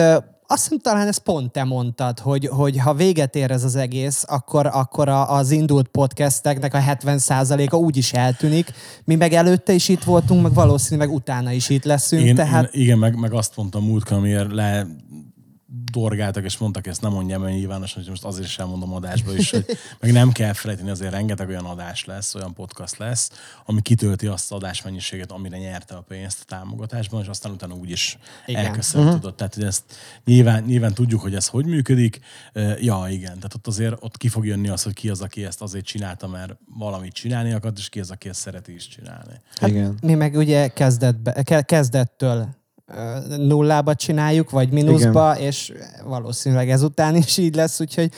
azt 0.51 0.63
hiszem 0.63 0.79
talán 0.79 1.07
ezt 1.07 1.19
pont 1.19 1.51
te 1.51 1.63
mondtad, 1.63 2.19
hogy, 2.19 2.47
hogy 2.47 2.77
ha 2.77 2.93
véget 2.93 3.35
ér 3.35 3.51
ez 3.51 3.63
az 3.63 3.75
egész, 3.75 4.23
akkor, 4.27 4.65
akkor 4.73 5.09
a, 5.09 5.31
az 5.31 5.51
indult 5.51 5.87
podcasteknek 5.87 6.73
a 6.73 6.79
70%-a 6.79 7.75
úgy 7.75 7.97
is 7.97 8.13
eltűnik. 8.13 8.71
Mi 9.03 9.15
meg 9.15 9.33
előtte 9.33 9.73
is 9.73 9.89
itt 9.89 10.03
voltunk, 10.03 10.41
meg 10.41 10.53
valószínűleg 10.53 11.13
utána 11.13 11.51
is 11.51 11.69
itt 11.69 11.83
leszünk. 11.83 12.25
Én, 12.25 12.35
tehát... 12.35 12.69
igen, 12.73 12.97
meg, 12.97 13.19
meg 13.19 13.33
azt 13.33 13.55
mondtam 13.55 13.83
múltkor, 13.83 14.17
amiért 14.17 14.51
le 14.51 14.87
dorgáltak, 15.89 16.43
és 16.43 16.57
mondtak, 16.57 16.87
ezt 16.87 17.01
nem 17.01 17.11
mondjam 17.11 17.43
el 17.43 17.51
nyilvánosan, 17.51 18.01
hogy 18.01 18.09
most 18.09 18.23
azért 18.23 18.47
is 18.47 18.57
elmondom 18.57 18.93
adásba 18.93 19.35
is, 19.35 19.49
hogy 19.49 19.65
meg 20.01 20.11
nem 20.11 20.31
kell 20.31 20.53
felejteni, 20.53 20.89
azért 20.89 21.11
rengeteg 21.11 21.47
olyan 21.47 21.65
adás 21.65 22.05
lesz, 22.05 22.35
olyan 22.35 22.53
podcast 22.53 22.97
lesz, 22.97 23.31
ami 23.65 23.81
kitölti 23.81 24.27
azt 24.27 24.51
az 24.51 24.57
adásmennyiséget, 24.57 25.31
amire 25.31 25.57
nyerte 25.57 25.95
a 25.95 26.01
pénzt 26.01 26.39
a 26.41 26.45
támogatásban, 26.55 27.21
és 27.21 27.27
aztán 27.27 27.51
utána 27.51 27.73
úgyis 27.73 28.17
elköszönt, 28.45 29.03
uh-huh. 29.03 29.19
tudod. 29.19 29.35
Tehát, 29.35 29.53
hogy 29.53 29.63
ezt 29.63 29.83
nyilván, 30.25 30.63
nyilván 30.63 30.93
tudjuk, 30.93 31.21
hogy 31.21 31.35
ez 31.35 31.47
hogy 31.47 31.65
működik. 31.65 32.19
Ja, 32.79 33.05
igen. 33.09 33.35
Tehát 33.35 33.53
ott 33.55 33.67
azért 33.67 33.95
ott 33.99 34.17
ki 34.17 34.27
fog 34.27 34.45
jönni 34.45 34.69
az, 34.69 34.83
hogy 34.83 34.93
ki 34.93 35.09
az, 35.09 35.21
aki 35.21 35.45
ezt 35.45 35.61
azért 35.61 35.85
csinálta, 35.85 36.27
mert 36.27 36.57
valamit 36.77 37.13
csinálni 37.13 37.51
akart, 37.51 37.77
és 37.77 37.89
ki 37.89 37.99
az, 37.99 38.11
aki 38.11 38.29
ezt 38.29 38.39
szereti 38.39 38.73
is 38.73 38.87
csinálni. 38.87 39.33
Hát 39.55 39.69
igen. 39.69 39.97
Mi 40.01 40.13
meg 40.13 40.35
ugye 40.35 40.67
kezdetbe, 40.67 41.43
kezdettől 41.65 42.57
nullába 43.37 43.95
csináljuk, 43.95 44.49
vagy 44.49 44.71
mínuszba, 44.71 45.35
Igen. 45.35 45.47
és 45.47 45.73
valószínűleg 46.05 46.69
ezután 46.69 47.15
is 47.15 47.37
így 47.37 47.55
lesz, 47.55 47.79
úgyhogy, 47.79 48.11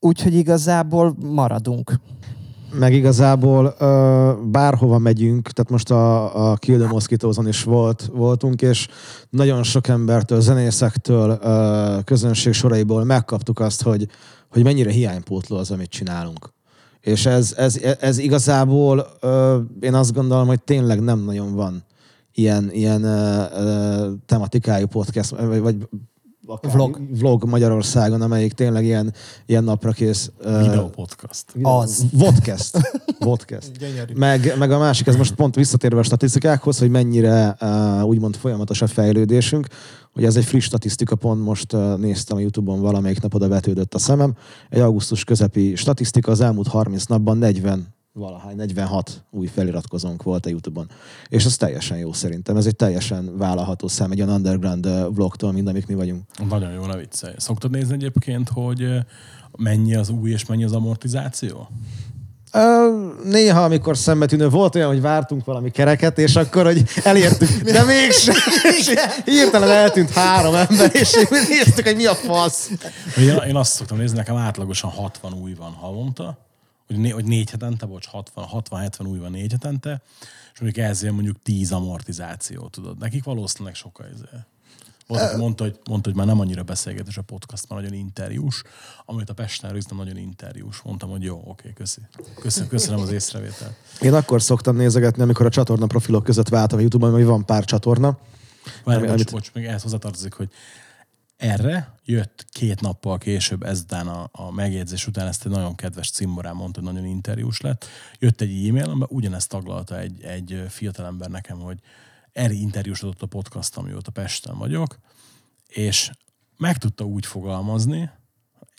úgyhogy 0.00 0.34
igazából 0.34 1.16
maradunk. 1.20 1.92
Meg 2.78 2.94
igazából 2.94 3.74
bárhova 4.50 4.98
megyünk, 4.98 5.48
tehát 5.48 5.70
most 5.70 5.90
a, 5.90 6.50
a 6.50 6.56
Kill 6.56 6.78
the 6.78 6.88
Mosquitoes-on 6.88 7.48
is 7.48 7.62
volt, 7.62 8.10
voltunk, 8.12 8.62
és 8.62 8.88
nagyon 9.30 9.62
sok 9.62 9.88
embertől, 9.88 10.40
zenészektől, 10.40 11.38
közönség 12.04 12.52
soraiból 12.52 13.04
megkaptuk 13.04 13.60
azt, 13.60 13.82
hogy, 13.82 14.08
hogy 14.50 14.62
mennyire 14.62 14.90
hiánypótló 14.90 15.56
az, 15.56 15.70
amit 15.70 15.90
csinálunk. 15.90 16.52
És 17.00 17.26
ez, 17.26 17.54
ez, 17.56 17.80
ez 18.00 18.18
igazából 18.18 19.06
én 19.80 19.94
azt 19.94 20.12
gondolom, 20.12 20.46
hogy 20.46 20.62
tényleg 20.62 21.00
nem 21.00 21.18
nagyon 21.18 21.54
van 21.54 21.84
ilyen, 22.34 22.70
ilyen 22.72 23.04
uh, 23.04 23.64
uh, 23.64 24.12
tematikájú 24.26 24.86
podcast, 24.86 25.30
vagy, 25.30 25.60
vagy 25.60 25.76
akár 26.46 26.72
vlog. 26.72 27.00
vlog 27.18 27.44
Magyarországon, 27.44 28.20
amelyik 28.20 28.52
tényleg 28.52 28.84
ilyen, 28.84 29.12
ilyen 29.46 29.64
napra 29.64 29.92
kész. 29.92 30.30
Video 30.44 30.88
podcast. 30.88 31.44
Az. 31.62 32.04
Vodcast. 32.12 32.78
Vodcast. 33.18 33.70
meg, 34.14 34.54
meg 34.58 34.70
a 34.70 34.78
másik, 34.78 35.06
ez 35.06 35.16
most 35.16 35.34
pont 35.34 35.54
visszatérve 35.54 35.98
a 35.98 36.02
statisztikákhoz, 36.02 36.78
hogy 36.78 36.90
mennyire 36.90 37.56
uh, 37.60 38.04
úgymond 38.04 38.36
folyamatos 38.36 38.82
a 38.82 38.86
fejlődésünk, 38.86 39.66
hogy 40.12 40.24
ez 40.24 40.36
egy 40.36 40.44
friss 40.44 40.64
statisztika, 40.64 41.14
pont 41.14 41.44
most 41.44 41.72
uh, 41.72 41.98
néztem 41.98 42.36
a 42.36 42.40
Youtube-on, 42.40 42.80
valamelyik 42.80 43.20
nap 43.20 43.34
oda 43.34 43.48
vetődött 43.48 43.94
a 43.94 43.98
szemem. 43.98 44.34
Egy 44.70 44.80
augusztus 44.80 45.24
közepi 45.24 45.74
statisztika, 45.74 46.30
az 46.30 46.40
elmúlt 46.40 46.68
30 46.68 47.04
napban 47.04 47.38
40 47.38 47.86
valahány, 48.12 48.56
46 48.56 49.24
új 49.30 49.46
feliratkozónk 49.46 50.22
volt 50.22 50.46
a 50.46 50.48
Youtube-on. 50.48 50.90
És 51.28 51.44
ez 51.44 51.56
teljesen 51.56 51.98
jó 51.98 52.12
szerintem. 52.12 52.56
Ez 52.56 52.66
egy 52.66 52.76
teljesen 52.76 53.36
vállalható 53.38 53.88
szám 53.88 54.10
egy 54.10 54.20
olyan 54.20 54.34
underground 54.34 55.14
vlogtól, 55.14 55.52
mint 55.52 55.68
amik 55.68 55.86
mi 55.86 55.94
vagyunk. 55.94 56.22
Nagyon 56.48 56.72
jó, 56.72 56.86
ne 56.86 56.96
viccelj. 56.96 57.34
Szoktad 57.36 57.70
nézni 57.70 57.94
egyébként, 57.94 58.48
hogy 58.48 58.88
mennyi 59.58 59.94
az 59.94 60.08
új 60.08 60.30
és 60.30 60.46
mennyi 60.46 60.64
az 60.64 60.72
amortizáció? 60.72 61.68
Néha, 63.24 63.64
amikor 63.64 63.96
szembetűnő 63.96 64.48
volt 64.48 64.74
olyan, 64.74 64.88
hogy 64.88 65.00
vártunk 65.00 65.44
valami 65.44 65.70
kereket, 65.70 66.18
és 66.18 66.36
akkor, 66.36 66.64
hogy 66.64 66.84
elértük, 67.04 67.48
de 67.48 67.84
mégsem. 67.84 68.34
Hirtelen 69.24 69.70
eltűnt 69.70 70.10
három 70.10 70.54
ember, 70.54 70.90
és 70.92 71.12
néztük, 71.48 71.86
hogy 71.86 71.96
mi 71.96 72.06
a 72.06 72.14
fasz. 72.14 72.70
Én, 73.18 73.36
én 73.48 73.56
azt 73.56 73.72
szoktam 73.72 73.98
nézni, 73.98 74.16
nekem 74.16 74.36
átlagosan 74.36 74.90
60 74.90 75.32
új 75.32 75.54
van 75.54 75.72
havonta, 75.72 76.38
hogy, 76.94 77.10
hogy 77.10 77.24
négy 77.24 77.50
hetente, 77.50 77.86
bocs, 77.86 78.08
60-70 78.12 79.08
új 79.08 79.18
van 79.18 79.30
négy 79.30 79.50
hetente, 79.50 80.02
és 80.52 80.60
mondjuk 80.60 80.86
ezért 80.86 81.12
mondjuk 81.12 81.42
10 81.42 81.72
amortizáció, 81.72 82.68
tudod. 82.68 82.98
Nekik 82.98 83.24
valószínűleg 83.24 83.74
sokkal 83.74 84.06
ezért. 84.06 84.46
Volt, 85.06 85.22
aki 85.22 85.36
mondta, 85.36 85.64
hogy, 85.64 85.78
mondta, 85.88 86.08
hogy 86.08 86.18
már 86.18 86.26
nem 86.26 86.40
annyira 86.40 86.62
beszélgetés 86.62 87.16
a 87.16 87.22
podcast, 87.22 87.68
már 87.68 87.80
nagyon 87.80 87.96
interjús, 87.96 88.62
amit 89.04 89.30
a 89.30 89.34
Pesten 89.34 89.72
nem 89.88 89.98
nagyon 89.98 90.16
interjús. 90.16 90.80
Mondtam, 90.80 91.10
hogy 91.10 91.22
jó, 91.22 91.42
oké, 91.46 91.72
köszi. 91.72 92.00
Köszönöm, 92.40 92.68
köszönöm 92.68 93.00
az 93.00 93.10
észrevételt. 93.10 93.74
Én 94.00 94.14
akkor 94.14 94.42
szoktam 94.42 94.76
nézegetni, 94.76 95.22
amikor 95.22 95.46
a 95.46 95.48
csatorna 95.48 95.86
profilok 95.86 96.24
között 96.24 96.48
váltam 96.48 96.78
a 96.78 96.80
YouTube-on, 96.80 97.12
hogy 97.12 97.24
van 97.24 97.44
pár 97.44 97.64
csatorna. 97.64 98.18
Várj, 98.84 99.00
bocs, 99.00 99.10
amit... 99.10 99.30
bocs, 99.30 99.52
még 99.52 99.64
ehhez 99.64 99.82
hozzátartozik, 99.82 100.32
hogy 100.32 100.48
erre 101.42 101.94
jött 102.04 102.46
két 102.50 102.80
nappal 102.80 103.18
később, 103.18 103.62
ezután 103.62 104.08
a, 104.08 104.28
a 104.32 104.50
megjegyzés 104.50 105.06
után 105.06 105.26
ezt 105.26 105.44
egy 105.44 105.50
nagyon 105.50 105.74
kedves 105.74 106.10
cimborán 106.10 106.54
mondta, 106.54 106.80
nagyon 106.80 107.04
interjús 107.04 107.60
lett. 107.60 107.86
Jött 108.18 108.40
egy 108.40 108.68
e-mail, 108.68 108.84
amiben 108.84 109.08
ugyanezt 109.10 109.48
taglalta 109.48 109.98
egy, 109.98 110.22
egy 110.22 110.64
fiatalember 110.68 111.28
nekem, 111.28 111.58
hogy 111.58 111.78
Eri 112.32 112.60
interjúsodott 112.60 113.22
a 113.22 113.26
podcast, 113.26 113.76
amióta 113.76 114.10
Pesten 114.10 114.58
vagyok, 114.58 114.98
és 115.68 116.10
meg 116.56 116.78
tudta 116.78 117.04
úgy 117.04 117.26
fogalmazni, 117.26 118.10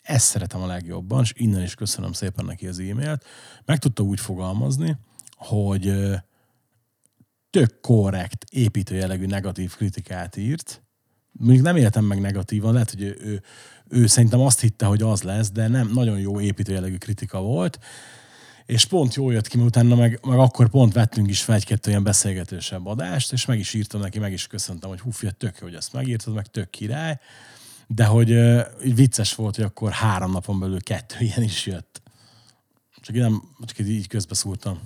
ezt 0.02 0.26
szeretem 0.26 0.62
a 0.62 0.66
legjobban, 0.66 1.22
és 1.22 1.32
innen 1.36 1.62
is 1.62 1.74
köszönöm 1.74 2.12
szépen 2.12 2.44
neki 2.44 2.66
az 2.66 2.78
e-mailt, 2.78 3.24
meg 3.64 3.78
tudta 3.78 4.02
úgy 4.02 4.20
fogalmazni, 4.20 4.96
hogy 5.36 5.92
tök 7.50 7.80
korrekt, 7.80 8.44
építőjelegű 8.50 9.26
negatív 9.26 9.74
kritikát 9.74 10.36
írt, 10.36 10.82
mondjuk 11.38 11.64
nem 11.64 11.76
éltem 11.76 12.04
meg 12.04 12.20
negatívan, 12.20 12.72
lehet, 12.72 12.90
hogy 12.90 13.02
ő, 13.02 13.18
ő, 13.20 13.42
ő 13.88 14.06
szerintem 14.06 14.40
azt 14.40 14.60
hitte, 14.60 14.86
hogy 14.86 15.02
az 15.02 15.22
lesz, 15.22 15.50
de 15.50 15.68
nem, 15.68 15.90
nagyon 15.94 16.18
jó 16.18 16.40
építőjelegű 16.40 16.96
kritika 16.96 17.40
volt, 17.40 17.78
és 18.66 18.84
pont 18.84 19.14
jól 19.14 19.32
jött 19.32 19.48
ki, 19.48 19.56
mert 19.56 19.68
utána 19.68 19.94
meg, 19.94 20.20
meg 20.26 20.38
akkor 20.38 20.68
pont 20.68 20.92
vettünk 20.92 21.28
is 21.28 21.42
fel 21.42 21.54
egy-kettő 21.54 21.90
ilyen 21.90 22.02
beszélgetősebb 22.02 22.86
adást, 22.86 23.32
és 23.32 23.44
meg 23.44 23.58
is 23.58 23.74
írtam 23.74 24.00
neki, 24.00 24.18
meg 24.18 24.32
is 24.32 24.46
köszöntem, 24.46 24.90
hogy 24.90 25.00
húfja, 25.00 25.30
tök 25.30 25.58
jó, 25.58 25.66
hogy 25.66 25.74
ezt 25.74 25.92
megírtad, 25.92 26.34
meg 26.34 26.46
tök 26.46 26.70
király, 26.70 27.18
de 27.86 28.04
hogy 28.04 28.32
uh, 28.32 28.60
vicces 28.94 29.34
volt, 29.34 29.56
hogy 29.56 29.64
akkor 29.64 29.90
három 29.90 30.30
napon 30.30 30.60
belül 30.60 30.82
kettő 30.82 31.16
ilyen 31.20 31.42
is 31.42 31.66
jött. 31.66 32.02
Csak 33.00 33.16
nem, 33.16 33.42
csak 33.64 33.78
így 33.78 34.08
közbeszúrtam. 34.08 34.78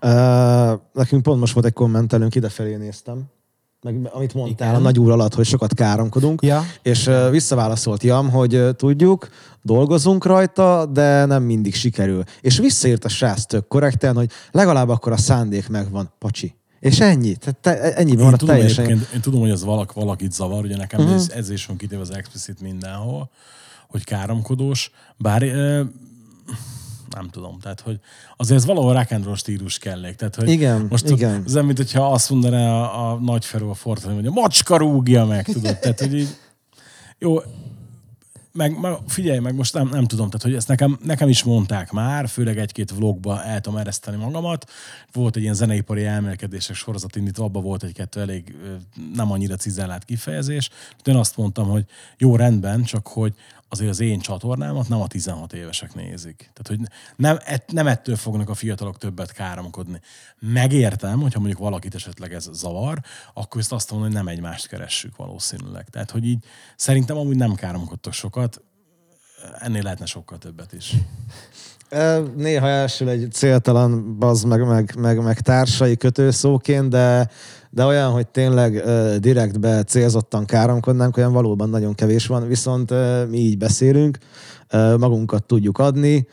Uh, 0.00 0.80
nekünk 0.92 1.22
pont 1.22 1.40
most 1.40 1.52
volt 1.52 1.66
egy 1.66 1.72
kommentelőnk, 1.72 2.34
idefelé 2.34 2.76
néztem, 2.76 3.30
meg 3.82 4.08
amit 4.12 4.34
mondtál 4.34 4.68
Igen. 4.68 4.80
a 4.80 4.82
nagy 4.82 4.98
úr 4.98 5.10
alatt, 5.10 5.34
hogy 5.34 5.46
sokat 5.46 5.74
káromkodunk, 5.74 6.42
ja. 6.42 6.64
és 6.82 7.10
visszaválaszolt 7.30 8.02
Jam, 8.02 8.30
hogy 8.30 8.76
tudjuk, 8.76 9.28
dolgozunk 9.62 10.24
rajta, 10.24 10.86
de 10.86 11.24
nem 11.24 11.42
mindig 11.42 11.74
sikerül. 11.74 12.22
És 12.40 12.58
visszaírt 12.58 13.04
a 13.04 13.08
srác 13.08 13.44
tök 13.44 13.68
korrekten, 13.68 14.14
hogy 14.14 14.30
legalább 14.50 14.88
akkor 14.88 15.12
a 15.12 15.16
szándék 15.16 15.68
megvan, 15.68 16.12
pacsi. 16.18 16.54
És 16.80 17.00
ennyi. 17.00 17.36
Tehát 17.36 17.56
te, 17.56 17.94
ennyi 17.94 18.16
van 18.16 18.32
a 18.32 18.36
teljesen. 18.36 18.88
Én 18.88 19.20
tudom, 19.20 19.40
hogy 19.40 19.50
ez 19.50 19.64
valak, 19.64 19.92
valakit 19.92 20.32
zavar, 20.32 20.64
ugye 20.64 20.76
nekem 20.76 21.00
uh-huh. 21.00 21.14
ez, 21.14 21.30
ez 21.30 21.50
is 21.50 21.66
van 21.66 21.76
kitéve 21.76 22.00
az 22.00 22.14
explicit 22.14 22.60
mindenhol, 22.60 23.30
hogy 23.88 24.04
káromkodós, 24.04 24.90
bár 25.16 25.42
nem 27.14 27.28
tudom, 27.28 27.58
tehát 27.58 27.80
hogy 27.80 28.00
azért 28.36 28.60
ez 28.60 28.66
valahol 28.66 28.92
rock 28.92 29.10
and 29.10 29.24
roll 29.24 29.36
stílus 29.36 29.78
kellék. 29.78 30.16
Tehát, 30.16 30.34
hogy 30.34 30.48
igen, 30.48 30.86
most 30.90 31.08
igen. 31.08 31.42
Az 31.46 31.52
mint 31.52 31.76
hogyha 31.76 32.12
azt 32.12 32.30
mondaná 32.30 32.72
a, 32.72 33.10
a 33.10 33.18
nagy 33.18 33.44
Feró 33.44 33.70
a 33.70 33.74
Fortran, 33.74 34.14
hogy 34.14 34.26
a 34.26 34.30
macska 34.30 34.76
rúgja 34.76 35.24
meg, 35.24 35.44
tudod? 35.44 35.78
Tehát, 35.78 36.00
hogy 36.00 36.18
így, 36.18 36.36
jó, 37.18 37.40
meg, 38.52 38.80
meg, 38.80 38.96
figyelj 39.06 39.38
meg, 39.38 39.54
most 39.54 39.74
nem, 39.74 39.88
nem 39.88 40.04
tudom, 40.04 40.26
tehát 40.26 40.42
hogy 40.42 40.54
ezt 40.54 40.68
nekem, 40.68 40.98
nekem 41.04 41.28
is 41.28 41.42
mondták 41.42 41.90
már, 41.90 42.28
főleg 42.28 42.58
egy-két 42.58 42.90
vlogba 42.90 43.42
el 43.42 43.60
tudom 43.60 43.78
ereszteni 43.78 44.16
magamat. 44.16 44.70
Volt 45.12 45.36
egy 45.36 45.42
ilyen 45.42 45.54
zeneipari 45.54 46.04
elmélkedések 46.04 46.76
sorozat 46.76 47.16
indítva, 47.16 47.44
abban 47.44 47.62
volt 47.62 47.82
egy-kettő 47.82 48.20
elég 48.20 48.56
nem 49.14 49.32
annyira 49.32 49.56
cizellált 49.56 50.04
kifejezés. 50.04 50.70
Én 51.04 51.16
azt 51.16 51.36
mondtam, 51.36 51.68
hogy 51.68 51.84
jó, 52.18 52.36
rendben, 52.36 52.82
csak 52.82 53.06
hogy 53.06 53.34
azért 53.72 53.90
az 53.90 54.00
én 54.00 54.20
csatornámat 54.20 54.88
nem 54.88 55.00
a 55.00 55.06
16 55.06 55.52
évesek 55.52 55.94
nézik. 55.94 56.36
Tehát, 56.36 56.66
hogy 56.66 56.80
nem, 57.16 57.38
ett, 57.44 57.72
nem 57.72 57.86
ettől 57.86 58.16
fognak 58.16 58.48
a 58.48 58.54
fiatalok 58.54 58.98
többet 58.98 59.32
káromkodni. 59.32 60.00
Megértem, 60.38 61.20
hogyha 61.20 61.38
mondjuk 61.38 61.60
valakit 61.60 61.94
esetleg 61.94 62.32
ez 62.32 62.48
zavar, 62.52 63.00
akkor 63.34 63.60
ezt 63.60 63.72
azt 63.72 63.90
mondom, 63.90 64.08
hogy 64.08 64.16
nem 64.16 64.28
egymást 64.28 64.68
keressük 64.68 65.16
valószínűleg. 65.16 65.88
Tehát, 65.88 66.10
hogy 66.10 66.24
így 66.24 66.44
szerintem 66.76 67.16
amúgy 67.16 67.36
nem 67.36 67.54
káromkodtok 67.54 68.12
sokat, 68.12 68.62
ennél 69.58 69.82
lehetne 69.82 70.06
sokkal 70.06 70.38
többet 70.38 70.72
is. 70.72 70.94
Néha 72.36 72.68
elsül 72.68 73.08
egy 73.08 73.28
céltalan 73.32 74.18
bazd 74.18 74.46
meg, 74.46 74.66
meg, 74.66 74.94
meg, 74.98 75.22
meg 75.22 75.40
társai 75.40 75.96
kötőszóként, 75.96 76.88
de, 76.88 77.28
de 77.70 77.84
olyan, 77.84 78.10
hogy 78.10 78.26
tényleg 78.26 78.82
direktbe 79.18 79.82
célzottan 79.82 80.44
káromkodnánk, 80.44 81.16
olyan 81.16 81.32
valóban 81.32 81.68
nagyon 81.68 81.94
kevés 81.94 82.26
van, 82.26 82.48
viszont 82.48 82.90
mi 83.28 83.38
így 83.38 83.58
beszélünk, 83.58 84.18
magunkat 84.98 85.44
tudjuk 85.44 85.78
adni, 85.78 86.26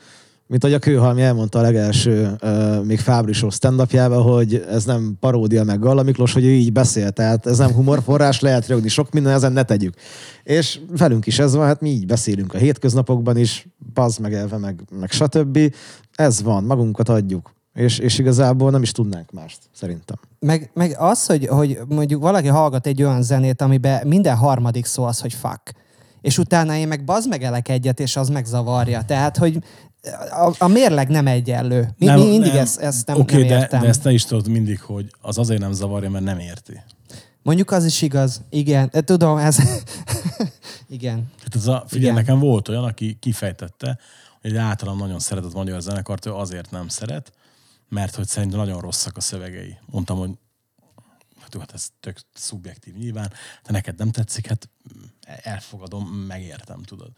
mint 0.50 0.64
ahogy 0.64 0.76
a 0.76 0.78
Kőhalmi 0.78 1.22
elmondta 1.22 1.58
a 1.58 1.62
legelső, 1.62 2.36
uh, 2.42 2.84
még 2.84 2.98
Fábrisó 2.98 3.50
stand 3.50 3.92
hogy 4.12 4.64
ez 4.70 4.84
nem 4.84 5.16
paródia 5.20 5.64
meg 5.64 5.78
Galla 5.78 6.02
Miklós, 6.02 6.32
hogy 6.32 6.44
ő 6.44 6.50
így 6.50 6.72
beszél, 6.72 7.10
tehát 7.10 7.46
ez 7.46 7.58
nem 7.58 7.72
humorforrás, 7.72 8.40
lehet 8.40 8.66
rögni 8.66 8.88
sok 8.88 9.10
minden, 9.10 9.32
ezen 9.32 9.52
ne 9.52 9.62
tegyük. 9.62 9.94
És 10.42 10.80
velünk 10.96 11.26
is 11.26 11.38
ez 11.38 11.54
van, 11.54 11.66
hát 11.66 11.80
mi 11.80 11.88
így 11.88 12.06
beszélünk 12.06 12.54
a 12.54 12.58
hétköznapokban 12.58 13.36
is, 13.36 13.66
paz 13.94 14.18
meg 14.18 14.34
elve, 14.34 14.58
meg, 14.58 14.80
meg 15.00 15.10
stb. 15.10 15.74
Ez 16.14 16.42
van, 16.42 16.64
magunkat 16.64 17.08
adjuk. 17.08 17.54
És, 17.74 17.98
és 17.98 18.18
igazából 18.18 18.70
nem 18.70 18.82
is 18.82 18.92
tudnánk 18.92 19.30
mást, 19.30 19.58
szerintem. 19.72 20.16
Meg, 20.38 20.70
meg 20.74 20.94
az, 20.98 21.26
hogy, 21.26 21.46
hogy 21.46 21.78
mondjuk 21.88 22.22
valaki 22.22 22.48
hallgat 22.48 22.86
egy 22.86 23.02
olyan 23.02 23.22
zenét, 23.22 23.62
amiben 23.62 24.06
minden 24.06 24.36
harmadik 24.36 24.84
szó 24.84 25.04
az, 25.04 25.20
hogy 25.20 25.32
fuck. 25.32 25.72
És 26.20 26.38
utána 26.38 26.76
én 26.76 26.88
meg 26.88 27.04
bazmegelek 27.04 27.68
egyet, 27.68 28.00
és 28.00 28.16
az 28.16 28.28
megzavarja. 28.28 29.02
Tehát, 29.02 29.36
hogy 29.36 29.58
a, 30.30 30.54
a 30.58 30.68
mérleg 30.68 31.08
nem 31.08 31.26
egyenlő. 31.26 31.88
Mi, 31.98 32.06
nem, 32.06 32.18
mi 32.18 32.28
mindig 32.28 32.52
nem. 32.52 32.60
Ezt, 32.60 32.80
ezt 32.80 33.06
nem, 33.06 33.16
Oké, 33.16 33.38
nem 33.38 33.46
de, 33.46 33.58
értem. 33.58 33.80
de 33.80 33.88
ezt 33.88 34.02
te 34.02 34.12
is 34.12 34.24
tudod 34.24 34.48
mindig, 34.48 34.80
hogy 34.80 35.14
az 35.20 35.38
azért 35.38 35.60
nem 35.60 35.72
zavarja, 35.72 36.10
mert 36.10 36.24
nem 36.24 36.38
érti. 36.38 36.80
Mondjuk 37.42 37.70
az 37.70 37.84
is 37.84 38.02
igaz. 38.02 38.42
Igen, 38.50 38.88
de 38.92 39.00
tudom, 39.00 39.36
ez... 39.36 39.56
Igen. 40.88 41.30
Tehát 41.36 41.54
az 41.54 41.68
a, 41.68 41.84
figyelj, 41.86 42.10
Igen. 42.10 42.14
nekem 42.14 42.38
volt 42.38 42.68
olyan, 42.68 42.84
aki 42.84 43.16
kifejtette, 43.20 43.98
hogy 44.40 44.50
egy 44.50 44.56
általam 44.56 44.98
nagyon 44.98 45.18
szeretett 45.18 45.52
magyar 45.52 45.80
zenekart, 45.80 46.26
ő 46.26 46.32
azért 46.32 46.70
nem 46.70 46.88
szeret, 46.88 47.32
mert 47.88 48.14
hogy 48.14 48.26
szerintem 48.26 48.58
nagyon 48.58 48.80
rosszak 48.80 49.16
a 49.16 49.20
szövegei. 49.20 49.78
Mondtam, 49.86 50.18
hogy 50.18 50.30
hát, 51.40 51.56
hát 51.58 51.72
ez 51.72 51.88
tök 52.00 52.20
szubjektív 52.34 52.94
nyilván, 52.94 53.32
de 53.66 53.72
neked 53.72 53.98
nem 53.98 54.10
tetszik, 54.10 54.46
hát 54.46 54.68
elfogadom, 55.42 56.04
megértem, 56.06 56.82
tudod. 56.82 57.10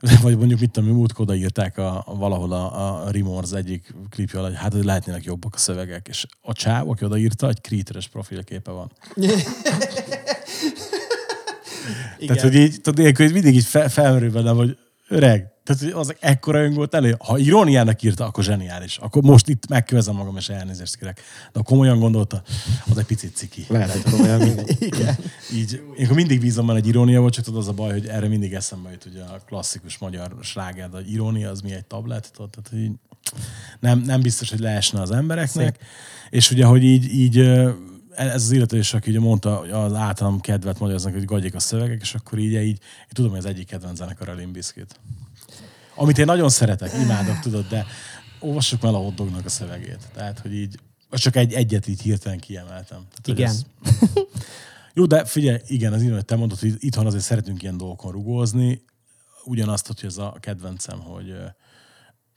Vagy 0.22 0.38
mondjuk, 0.38 0.60
mit 0.60 0.70
tudom, 0.70 0.94
múltkor 0.94 1.24
odaírták 1.24 1.78
a, 1.78 2.02
a, 2.06 2.14
valahol 2.14 2.52
a, 2.52 3.04
a 3.06 3.10
Remorse 3.10 3.56
egyik 3.56 3.94
klipje 4.10 4.38
alatt, 4.38 4.50
hogy 4.50 4.60
hát 4.60 4.84
lehetnének 4.84 5.24
jobbak 5.24 5.54
a 5.54 5.58
szövegek, 5.58 6.06
és 6.08 6.26
a 6.40 6.52
csáv, 6.52 6.88
aki 6.88 7.04
odaírta, 7.04 7.48
egy 7.48 7.60
kríteres 7.60 8.08
profilképe 8.08 8.70
van. 8.70 8.92
Tehát, 12.26 12.42
hogy 12.42 12.54
így, 12.54 12.80
tudod, 12.80 12.98
ilyenkor 12.98 13.32
mindig 13.32 13.54
így 13.54 13.64
fel, 13.64 13.88
felmerül 13.88 14.30
bennem, 14.30 14.56
hogy 14.56 14.78
öreg, 15.08 15.46
tehát 15.74 15.94
az 15.94 16.14
ekkora 16.20 16.62
ön 16.62 16.74
volt 16.74 16.94
elő. 16.94 17.16
Ha 17.18 17.38
iróniának 17.38 18.02
írta, 18.02 18.24
akkor 18.24 18.44
zseniális. 18.44 18.96
Akkor 18.96 19.22
most 19.22 19.48
itt 19.48 19.68
megkövezem 19.68 20.14
magam, 20.14 20.36
és 20.36 20.48
elnézést 20.48 20.96
kérek. 20.96 21.20
De 21.52 21.58
ha 21.58 21.62
komolyan 21.62 21.98
gondolta, 21.98 22.42
az 22.90 22.98
egy 22.98 23.04
picit 23.04 23.36
ciki. 23.36 23.64
Lehet, 23.68 24.02
komolyan. 24.10 24.40
Igen. 24.78 25.16
Így, 25.54 25.82
én 25.96 26.04
akkor 26.04 26.16
mindig 26.16 26.40
bízom 26.40 26.66
benne, 26.66 26.78
egy 26.78 26.86
irónia 26.86 27.20
volt, 27.20 27.32
csak 27.32 27.44
tudod, 27.44 27.60
az 27.60 27.68
a 27.68 27.72
baj, 27.72 27.92
hogy 27.92 28.06
erre 28.06 28.28
mindig 28.28 28.52
eszembe 28.52 28.90
jut 28.90 29.04
ugye 29.04 29.22
a 29.22 29.40
klasszikus 29.46 29.98
magyar 29.98 30.36
sláger, 30.42 30.90
de 30.90 30.98
irónia 31.06 31.50
az 31.50 31.60
mi 31.60 31.72
egy 31.72 31.84
tablet, 31.84 32.30
tudod, 32.32 32.50
tehát 32.50 32.84
így 32.84 32.92
nem, 33.80 33.98
nem 33.98 34.20
biztos, 34.20 34.50
hogy 34.50 34.60
leesne 34.60 35.00
az 35.00 35.10
embereknek. 35.10 35.76
Szép. 35.78 35.88
És 36.30 36.50
ugye, 36.50 36.64
hogy 36.64 36.84
így, 36.84 37.12
így 37.12 37.38
ez 38.16 38.34
az 38.34 38.50
illető 38.50 38.78
is, 38.78 38.94
aki 38.94 39.10
ugye 39.10 39.20
mondta 39.20 39.54
hogy 39.54 39.70
az 39.70 39.94
általam 39.94 40.40
kedvet 40.40 40.78
magyaráznak, 40.78 41.12
hogy 41.14 41.24
gagyik 41.24 41.54
a 41.54 41.60
szövegek, 41.60 42.00
és 42.00 42.14
akkor 42.14 42.38
így, 42.38 42.52
így 42.52 42.78
én 42.78 43.08
tudom, 43.12 43.30
hogy 43.30 43.38
az 43.38 43.46
egyik 43.46 43.66
kedvenc 43.66 43.96
zenekar 43.96 44.28
a 44.28 44.34
Limp 44.34 44.52
Bizkit. 44.52 45.00
Amit 46.00 46.18
én 46.18 46.24
nagyon 46.24 46.48
szeretek, 46.48 46.92
imádok, 47.02 47.38
tudod, 47.38 47.68
de 47.68 47.86
olvassuk 48.38 48.84
el 48.84 48.94
a 48.94 48.98
hotdognak 48.98 49.44
a 49.44 49.48
szövegét. 49.48 50.08
Tehát, 50.14 50.38
hogy 50.38 50.54
így, 50.54 50.80
csak 51.10 51.36
egy, 51.36 51.52
egyet 51.52 51.86
így 51.86 52.02
hirtelen 52.02 52.38
kiemeltem. 52.38 53.06
Tehát, 53.10 53.38
Igen. 53.38 53.48
Ez, 53.48 53.64
jó, 54.94 55.06
de 55.06 55.24
figyelj, 55.24 55.58
igen, 55.66 55.92
az 55.92 56.02
hogy 56.02 56.24
te 56.24 56.36
mondod, 56.36 56.58
hogy 56.58 56.74
itthon 56.78 57.06
azért 57.06 57.22
szeretünk 57.22 57.62
ilyen 57.62 57.76
dolgokon 57.76 58.12
rugózni. 58.12 58.84
Ugyanazt, 59.44 59.86
hogy 59.86 60.00
ez 60.02 60.18
a 60.18 60.36
kedvencem, 60.40 61.00
hogy 61.00 61.34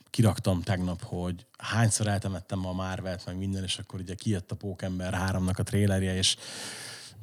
kiraktam 0.10 0.62
tegnap, 0.62 1.04
hogy 1.04 1.46
hányszor 1.58 2.08
eltemettem 2.08 2.66
a 2.66 2.74
Marvelt, 2.74 3.26
meg 3.26 3.38
minden, 3.38 3.64
és 3.64 3.78
akkor 3.78 4.00
ugye 4.00 4.16
kijött 4.16 4.52
a 4.52 4.56
Pókember 4.56 5.14
3-nak 5.32 5.56
a 5.56 5.64
trélerje, 5.64 6.16
és 6.16 6.36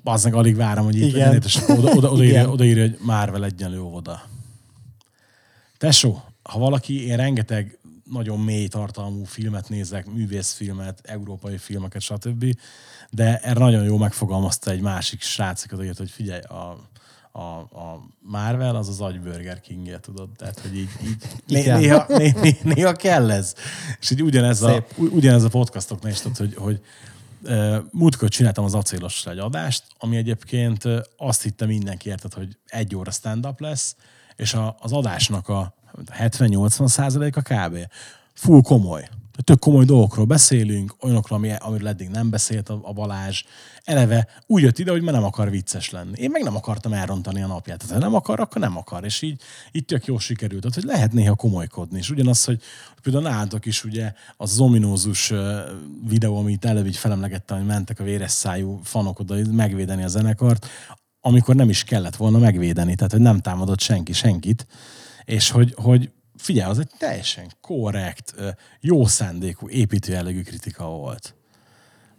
bazdmeg 0.02 0.34
alig 0.34 0.56
várom, 0.56 0.84
hogy 0.84 0.96
itt 0.96 1.12
legyen, 1.12 1.42
és 1.44 1.56
akkor 1.56 1.78
oda, 1.78 1.90
oda, 1.90 2.10
odaírja, 2.10 2.38
Igen. 2.40 2.50
odaírja, 2.50 2.82
hogy 2.82 2.98
Marvel 3.00 3.44
egyenlő 3.44 3.80
óvoda. 3.80 4.22
Tesó, 5.78 6.22
ha 6.42 6.58
valaki, 6.58 7.06
én 7.06 7.16
rengeteg 7.16 7.78
nagyon 8.10 8.40
mély 8.40 8.68
tartalmú 8.68 9.24
filmet 9.24 9.68
nézek, 9.68 10.06
művészfilmet, 10.06 11.00
európai 11.02 11.56
filmeket, 11.56 12.02
stb. 12.02 12.56
De 13.10 13.38
erre 13.38 13.58
nagyon 13.58 13.84
jó 13.84 13.96
megfogalmazta 13.96 14.70
egy 14.70 14.80
másik 14.80 15.22
srác, 15.22 15.64
aki 15.64 15.74
odaírt, 15.74 15.98
hogy 15.98 16.10
figyelj, 16.10 16.40
a, 16.40 16.88
a, 17.32 17.58
a 17.58 18.06
Marvel 18.20 18.76
az 18.76 18.88
az 18.88 19.00
agybörger 19.00 19.60
kingje, 19.60 20.00
tudod? 20.00 20.28
Tehát, 20.36 20.60
hogy 20.60 20.76
így, 20.76 20.88
így 21.04 21.16
né, 21.46 21.72
néha, 21.72 22.04
né, 22.08 22.32
né, 22.40 22.58
néha 22.62 22.92
kell 22.92 23.30
ez. 23.30 23.54
És 24.00 24.10
így 24.10 24.22
ugyanez 24.22 24.62
a, 24.62 24.68
Szép. 24.68 24.84
u- 24.96 25.12
ugyanez 25.12 25.44
a 25.44 25.48
podcastoknál 25.48 26.12
is, 26.12 26.20
tudod, 26.20 26.36
hogy, 26.36 26.54
hogy 26.54 26.80
múltkor 27.90 28.28
csináltam 28.28 28.64
az 28.64 28.74
acélosra 28.74 29.30
egy 29.30 29.38
adást, 29.38 29.84
ami 29.98 30.16
egyébként 30.16 30.84
azt 31.16 31.42
hitte 31.42 31.66
mindenki 31.66 32.08
érted, 32.08 32.34
hogy 32.34 32.56
egy 32.66 32.96
óra 32.96 33.10
stand-up 33.10 33.60
lesz, 33.60 33.96
és 34.36 34.54
a, 34.54 34.76
az 34.80 34.92
adásnak 34.92 35.48
a 35.48 35.74
70-80 36.18 36.88
százaléka 36.88 37.40
kb. 37.40 37.78
Full 38.32 38.62
komoly. 38.62 39.08
Tök 39.44 39.58
komoly 39.58 39.84
dolgokról 39.84 40.24
beszélünk, 40.24 40.94
olyanokról, 41.00 41.38
ami, 41.38 41.52
amiről 41.58 41.88
eddig 41.88 42.08
nem 42.08 42.30
beszélt 42.30 42.68
a, 42.68 42.80
a 42.82 42.92
Balázs. 42.92 43.42
Eleve 43.84 44.28
úgy 44.46 44.62
jött 44.62 44.78
ide, 44.78 44.90
hogy 44.90 45.02
már 45.02 45.14
nem 45.14 45.24
akar 45.24 45.50
vicces 45.50 45.90
lenni. 45.90 46.12
Én 46.20 46.30
meg 46.30 46.42
nem 46.42 46.56
akartam 46.56 46.92
elrontani 46.92 47.42
a 47.42 47.46
napját. 47.46 47.78
Tehát 47.78 47.94
ha 47.94 48.00
nem 48.00 48.14
akar, 48.14 48.40
akkor 48.40 48.60
nem 48.60 48.76
akar. 48.76 49.04
És 49.04 49.22
így, 49.22 49.40
így 49.72 49.84
tök 49.84 50.04
jó 50.04 50.18
sikerült. 50.18 50.60
Tehát, 50.60 50.76
hogy 50.76 50.84
lehet 50.84 51.12
néha 51.12 51.34
komolykodni. 51.34 51.98
És 51.98 52.10
ugyanaz, 52.10 52.44
hogy 52.44 52.60
például 53.02 53.24
nálatok 53.24 53.66
is 53.66 53.84
ugye 53.84 54.12
az 54.36 54.52
az 54.52 54.60
ominózus 54.60 55.30
ö, 55.30 55.60
videó, 56.08 56.36
amit 56.36 56.64
előbb 56.64 56.86
így 56.86 56.96
felemlegettem, 56.96 57.56
hogy 57.56 57.66
mentek 57.66 58.00
a 58.00 58.04
véres 58.04 58.30
szájú 58.30 58.80
fanok 58.82 59.18
oda 59.18 59.34
megvédeni 59.50 60.02
a 60.02 60.08
zenekart, 60.08 60.66
amikor 61.20 61.54
nem 61.54 61.68
is 61.68 61.84
kellett 61.84 62.16
volna 62.16 62.38
megvédeni. 62.38 62.94
Tehát, 62.94 63.12
hogy 63.12 63.20
nem 63.20 63.40
támadott 63.40 63.80
senki 63.80 64.12
senkit. 64.12 64.66
És 65.30 65.50
hogy, 65.50 65.74
hogy 65.76 66.10
figyelj, 66.36 66.70
az 66.70 66.78
egy 66.78 66.90
teljesen 66.98 67.52
korrekt, 67.60 68.34
jó 68.80 69.06
szándékú, 69.06 69.68
építő 69.68 70.12
jellegű 70.12 70.42
kritika 70.42 70.84
volt. 70.84 71.34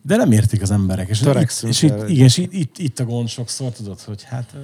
De 0.01 0.15
nem 0.15 0.31
értik 0.31 0.61
az 0.61 0.71
emberek. 0.71 1.09
És, 1.09 1.21
itt, 1.21 1.63
és 1.63 1.81
itt, 1.81 2.09
igen, 2.09 2.25
és 2.25 2.37
itt, 2.37 2.53
itt, 2.53 2.77
itt 2.77 2.99
a 2.99 3.05
gond 3.05 3.27
sokszor, 3.27 3.71
tudod, 3.71 4.01
hogy 4.01 4.23
hát... 4.23 4.55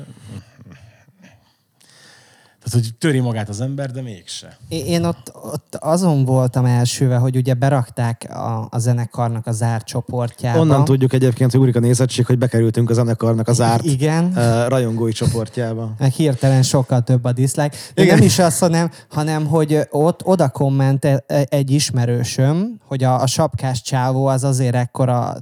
Tehát, 2.70 2.86
hogy 2.86 2.96
töri 2.98 3.20
magát 3.20 3.50
az 3.50 3.62
ember, 3.62 3.92
de 3.92 4.02
mégse. 4.02 4.58
Én 4.70 5.04
ott, 5.06 5.32
ott 5.34 5.76
azon 5.80 6.26
voltam 6.26 6.66
elsőve, 6.66 7.16
hogy 7.16 7.36
ugye 7.36 7.54
berakták 7.54 8.28
a, 8.30 8.68
a 8.72 8.80
zenekarnak 8.80 9.48
a 9.48 9.52
zárt 9.52 9.86
csoportjába. 9.86 10.60
Onnan 10.60 10.86
tudjuk 10.86 11.14
egyébként, 11.14 11.52
hogy 11.52 11.60
úrik 11.60 11.76
a 11.76 11.80
nézettség, 11.80 12.26
hogy 12.26 12.38
bekerültünk 12.38 12.90
a 12.90 12.94
zenekarnak 12.94 13.48
az 13.48 13.62
árt 13.62 13.86
Igen. 13.86 14.26
uh, 14.26 14.68
rajongói 14.68 15.12
csoportjába. 15.12 15.94
meg 15.98 16.12
hirtelen 16.12 16.64
sokkal 16.64 17.02
több 17.02 17.24
a 17.24 17.32
dislike. 17.32 17.78
De 17.94 18.02
Igen. 18.02 18.18
nem 18.18 18.26
is 18.26 18.40
az, 18.40 18.60
hanem, 18.60 18.92
hanem 19.10 19.46
hogy 19.46 19.80
ott 19.90 20.26
oda 20.26 20.50
kommente 20.50 21.24
egy 21.50 21.72
ismerősöm, 21.72 22.80
hogy 22.86 23.04
a, 23.04 23.22
a 23.22 23.28
sapkás 23.28 23.82
csávó 23.82 24.26
az 24.26 24.44
azért 24.44 24.76
ekkora 24.76 25.36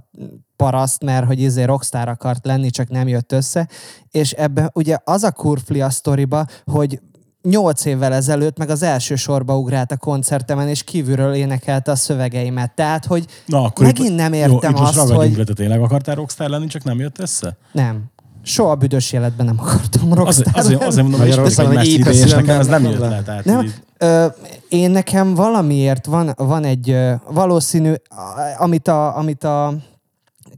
paraszt, 0.56 1.04
mert 1.04 1.26
hogy 1.26 1.40
izé 1.40 1.64
rockstar 1.64 2.08
akart 2.08 2.46
lenni, 2.46 2.70
csak 2.70 2.90
nem 2.90 3.08
jött 3.08 3.32
össze. 3.32 3.68
És 4.12 4.32
ebben 4.32 4.70
ugye 4.74 4.98
az 5.04 5.24
a 5.24 5.32
kurfli 5.32 5.82
a 5.82 5.90
sztoriba, 5.90 6.46
hogy 6.64 7.00
nyolc 7.46 7.86
évvel 7.86 8.14
ezelőtt 8.14 8.58
meg 8.58 8.70
az 8.70 8.84
első 8.84 9.16
sorba 9.16 9.58
ugrált 9.58 9.92
a 9.92 9.98
koncertemen, 9.98 10.68
és 10.68 10.84
kívülről 10.84 11.34
énekelte 11.34 11.92
a 11.92 11.96
szövegeimet. 11.96 12.72
Tehát, 12.76 13.06
hogy 13.06 13.26
Na, 13.46 13.64
akkor 13.64 13.86
megint 13.86 14.10
itt, 14.10 14.16
nem 14.16 14.34
jó, 14.34 14.40
értem 14.40 14.72
itt 14.72 14.80
most 14.80 14.98
azt, 14.98 15.12
hogy 15.12 15.38
le, 15.38 15.44
te 15.44 15.54
tényleg 15.54 15.82
akartál 15.82 16.16
rockstar 16.16 16.50
lenni, 16.50 16.68
csak 16.68 16.84
nem 16.84 17.00
jött 17.00 17.20
össze? 17.20 17.58
nem. 17.72 18.04
Soha 18.48 18.76
büdös 18.76 19.12
életben 19.12 19.46
nem 19.46 19.60
akartam 19.60 20.14
rockstar 20.14 20.54
azért, 20.56 20.84
azért 20.84 21.02
mondom, 21.02 21.20
hogy 21.20 21.30
Magyarországon 21.30 21.78
egy 21.78 21.88
épeszű 21.88 22.36
nekem 22.36 22.60
ez 22.60 22.68
nem 22.68 22.84
jött 22.84 23.00
le. 23.00 23.22
Tehát, 23.24 23.46
Nem, 23.46 23.62
így- 23.64 23.82
ö, 23.98 24.26
én 24.70 24.92
nekem 24.92 25.34
valamiért 25.34 26.06
van, 26.06 26.34
van 26.38 26.64
egy 26.64 26.90
ö, 26.90 27.14
valószínű, 27.30 27.94
a- 28.10 28.62
amit 28.62 28.88
a, 28.88 29.18
amit 29.18 29.44
a 29.44 29.74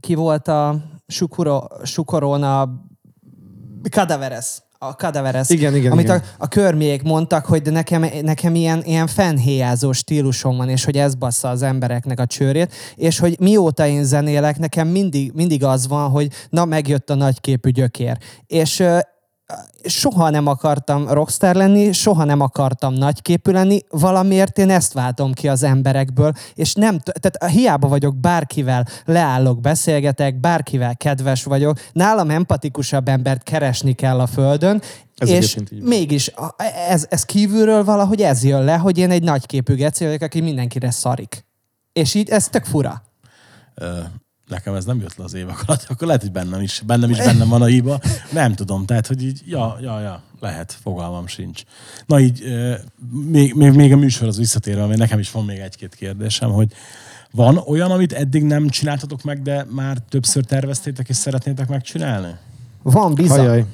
ki 0.00 0.14
volt 0.14 0.48
a 0.48 0.76
Sukuro, 1.06 1.60
Sukorona 1.82 2.68
Kadaveres. 3.90 4.62
A 4.80 4.90
Cadaverous. 4.90 5.50
Igen, 5.50 5.76
igen, 5.76 5.92
Amit 5.92 6.04
igen. 6.04 6.16
A, 6.16 6.22
a 6.38 6.48
körmiék 6.48 7.02
mondtak, 7.02 7.46
hogy 7.46 7.62
de 7.62 7.70
nekem, 7.70 8.04
nekem 8.22 8.54
ilyen, 8.54 8.82
ilyen 8.84 9.06
fennhéjázó 9.06 9.92
stílusom 9.92 10.56
van, 10.56 10.68
és 10.68 10.84
hogy 10.84 10.96
ez 10.96 11.14
bassza 11.14 11.48
az 11.48 11.62
embereknek 11.62 12.20
a 12.20 12.26
csőrét, 12.26 12.74
és 12.94 13.18
hogy 13.18 13.40
mióta 13.40 13.86
én 13.86 14.04
zenélek, 14.04 14.58
nekem 14.58 14.88
mindig, 14.88 15.32
mindig 15.32 15.64
az 15.64 15.88
van, 15.88 16.10
hogy 16.10 16.28
na, 16.50 16.64
megjött 16.64 17.10
a 17.10 17.14
nagyképű 17.14 17.70
gyökér. 17.70 18.18
És 18.46 18.82
soha 19.84 20.30
nem 20.30 20.46
akartam 20.46 21.08
rockstar 21.08 21.54
lenni, 21.54 21.92
soha 21.92 22.24
nem 22.24 22.40
akartam 22.40 22.92
nagyképű 22.92 23.52
lenni, 23.52 23.80
valamiért 23.88 24.58
én 24.58 24.70
ezt 24.70 24.92
váltom 24.92 25.32
ki 25.32 25.48
az 25.48 25.62
emberekből, 25.62 26.32
és 26.54 26.74
nem, 26.74 26.98
tehát 26.98 27.52
hiába 27.52 27.88
vagyok 27.88 28.16
bárkivel, 28.16 28.86
leállok, 29.04 29.60
beszélgetek, 29.60 30.40
bárkivel 30.40 30.96
kedves 30.96 31.44
vagyok, 31.44 31.78
nálam 31.92 32.30
empatikusabb 32.30 33.08
embert 33.08 33.42
keresni 33.42 33.92
kell 33.92 34.20
a 34.20 34.26
földön, 34.26 34.82
Ez 35.16 35.28
és 35.28 35.56
mégis 35.82 36.32
ez, 36.88 37.06
ez 37.10 37.24
kívülről 37.24 37.84
valahogy 37.84 38.22
ez 38.22 38.44
jön 38.44 38.64
le, 38.64 38.76
hogy 38.76 38.98
én 38.98 39.10
egy 39.10 39.22
nagyképű 39.22 39.74
geci 39.74 40.04
vagyok, 40.04 40.20
aki 40.20 40.40
mindenkire 40.40 40.90
szarik. 40.90 41.46
És 41.92 42.14
így 42.14 42.28
ez 42.28 42.48
tök 42.48 42.64
fura. 42.64 43.02
Ö, 43.74 43.98
nekem 44.48 44.74
ez 44.74 44.84
nem 44.84 45.00
jött 45.00 45.16
le 45.16 45.24
az 45.24 45.34
évek 45.34 45.62
alatt, 45.66 45.86
akkor 45.88 46.06
lehet, 46.06 46.22
hogy 46.22 46.32
bennem 46.32 46.60
is, 46.60 46.82
bennem 46.86 47.10
is 47.10 47.16
bennem 47.16 47.48
van 47.48 47.62
a 47.62 47.66
hiba. 47.66 48.00
Nem 48.32 48.54
tudom, 48.54 48.86
tehát, 48.86 49.06
hogy 49.06 49.22
így, 49.22 49.42
ja, 49.44 49.78
ja, 49.80 50.00
ja, 50.00 50.22
lehet, 50.40 50.78
fogalmam 50.82 51.26
sincs. 51.26 51.62
Na 52.06 52.20
így, 52.20 52.42
még, 53.10 53.54
még, 53.54 53.72
még 53.72 53.92
a 53.92 53.96
műsorhoz 53.96 54.38
visszatérve, 54.38 54.86
mert 54.86 54.98
nekem 54.98 55.18
is 55.18 55.30
van 55.30 55.44
még 55.44 55.58
egy-két 55.58 55.94
kérdésem, 55.94 56.50
hogy 56.50 56.72
van 57.30 57.56
olyan, 57.56 57.90
amit 57.90 58.12
eddig 58.12 58.42
nem 58.42 58.68
csináltatok 58.68 59.22
meg, 59.22 59.42
de 59.42 59.66
már 59.70 59.98
többször 60.08 60.44
terveztétek 60.44 61.08
és 61.08 61.16
szeretnétek 61.16 61.68
megcsinálni? 61.68 62.34
Van 62.92 63.14
bizony. 63.14 63.66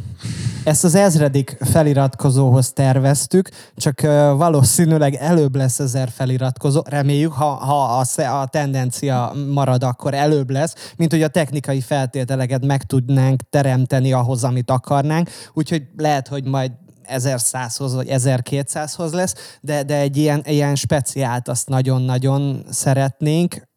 Ezt 0.65 0.85
az 0.85 0.95
ezredik 0.95 1.57
feliratkozóhoz 1.61 2.73
terveztük, 2.73 3.49
csak 3.77 4.01
valószínűleg 4.37 5.15
előbb 5.15 5.57
lesz 5.57 5.79
ezer 5.79 6.09
feliratkozó. 6.09 6.83
Reméljük, 6.85 7.33
ha, 7.33 7.45
ha 7.45 8.05
a, 8.17 8.41
a 8.41 8.47
tendencia 8.47 9.33
marad, 9.53 9.83
akkor 9.83 10.15
előbb 10.15 10.51
lesz, 10.51 10.75
mint 10.97 11.11
hogy 11.11 11.23
a 11.23 11.29
technikai 11.29 11.81
feltételeket 11.81 12.65
meg 12.65 12.83
tudnánk 12.83 13.41
teremteni 13.51 14.13
ahhoz, 14.13 14.45
amit 14.45 14.71
akarnánk. 14.71 15.31
Úgyhogy 15.53 15.83
lehet, 15.97 16.29
hogy 16.29 16.45
majd 16.45 16.73
1100-hoz 17.09 17.95
vagy 17.95 18.09
1200-hoz 18.11 19.13
lesz, 19.13 19.35
de, 19.61 19.83
de 19.83 19.97
egy 19.97 20.17
ilyen, 20.17 20.43
ilyen 20.47 20.75
speciált 20.75 21.49
azt 21.49 21.69
nagyon-nagyon 21.69 22.65
szeretnénk. 22.71 23.69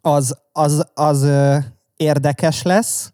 Az, 0.00 0.36
az, 0.52 0.86
az 0.94 1.26
érdekes 1.96 2.62
lesz, 2.62 3.10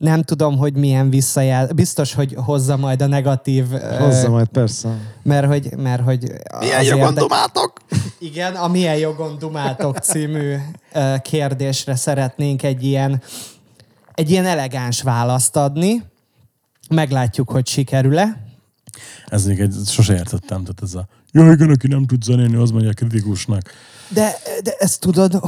nem 0.00 0.22
tudom, 0.22 0.56
hogy 0.56 0.74
milyen 0.74 1.10
visszajel. 1.10 1.66
Biztos, 1.72 2.14
hogy 2.14 2.34
hozza 2.36 2.76
majd 2.76 3.02
a 3.02 3.06
negatív... 3.06 3.72
ö, 3.72 3.96
Hozza 3.98 4.28
majd, 4.30 4.48
persze. 4.48 4.96
Mert 5.22 5.46
hogy, 5.46 5.76
mert 5.76 6.02
hogy 6.02 6.32
Milyen 6.58 6.82
jogon 6.84 7.06
érde- 7.08 7.20
dumáltok? 7.20 7.72
Igen, 8.18 8.54
a 8.54 8.68
Milyen 8.68 8.96
jogon 8.96 9.38
dumáltok 9.38 9.98
című 9.98 10.54
ö, 10.92 11.14
kérdésre 11.22 11.94
szeretnénk 11.96 12.62
egy 12.62 12.84
ilyen, 12.84 13.22
egy 14.14 14.30
ilyen 14.30 14.46
elegáns 14.46 15.02
választ 15.02 15.56
adni. 15.56 16.02
Meglátjuk, 16.90 17.50
hogy 17.50 17.66
sikerül-e. 17.66 18.42
Ez 19.26 19.44
még 19.44 19.60
egy, 19.60 19.74
sose 19.86 20.12
értettem, 20.14 20.60
tehát 20.64 20.82
ez 20.82 20.94
a 20.94 21.06
jó, 21.32 21.50
igen, 21.50 21.70
aki 21.70 21.86
nem 21.86 22.06
tud 22.06 22.22
zenélni, 22.22 22.56
az 22.56 22.70
mondja 22.70 22.92
kritikusnak. 22.92 23.62
De, 24.14 24.32
de 24.62 24.74
ezt 24.78 25.00
tudod, 25.00 25.40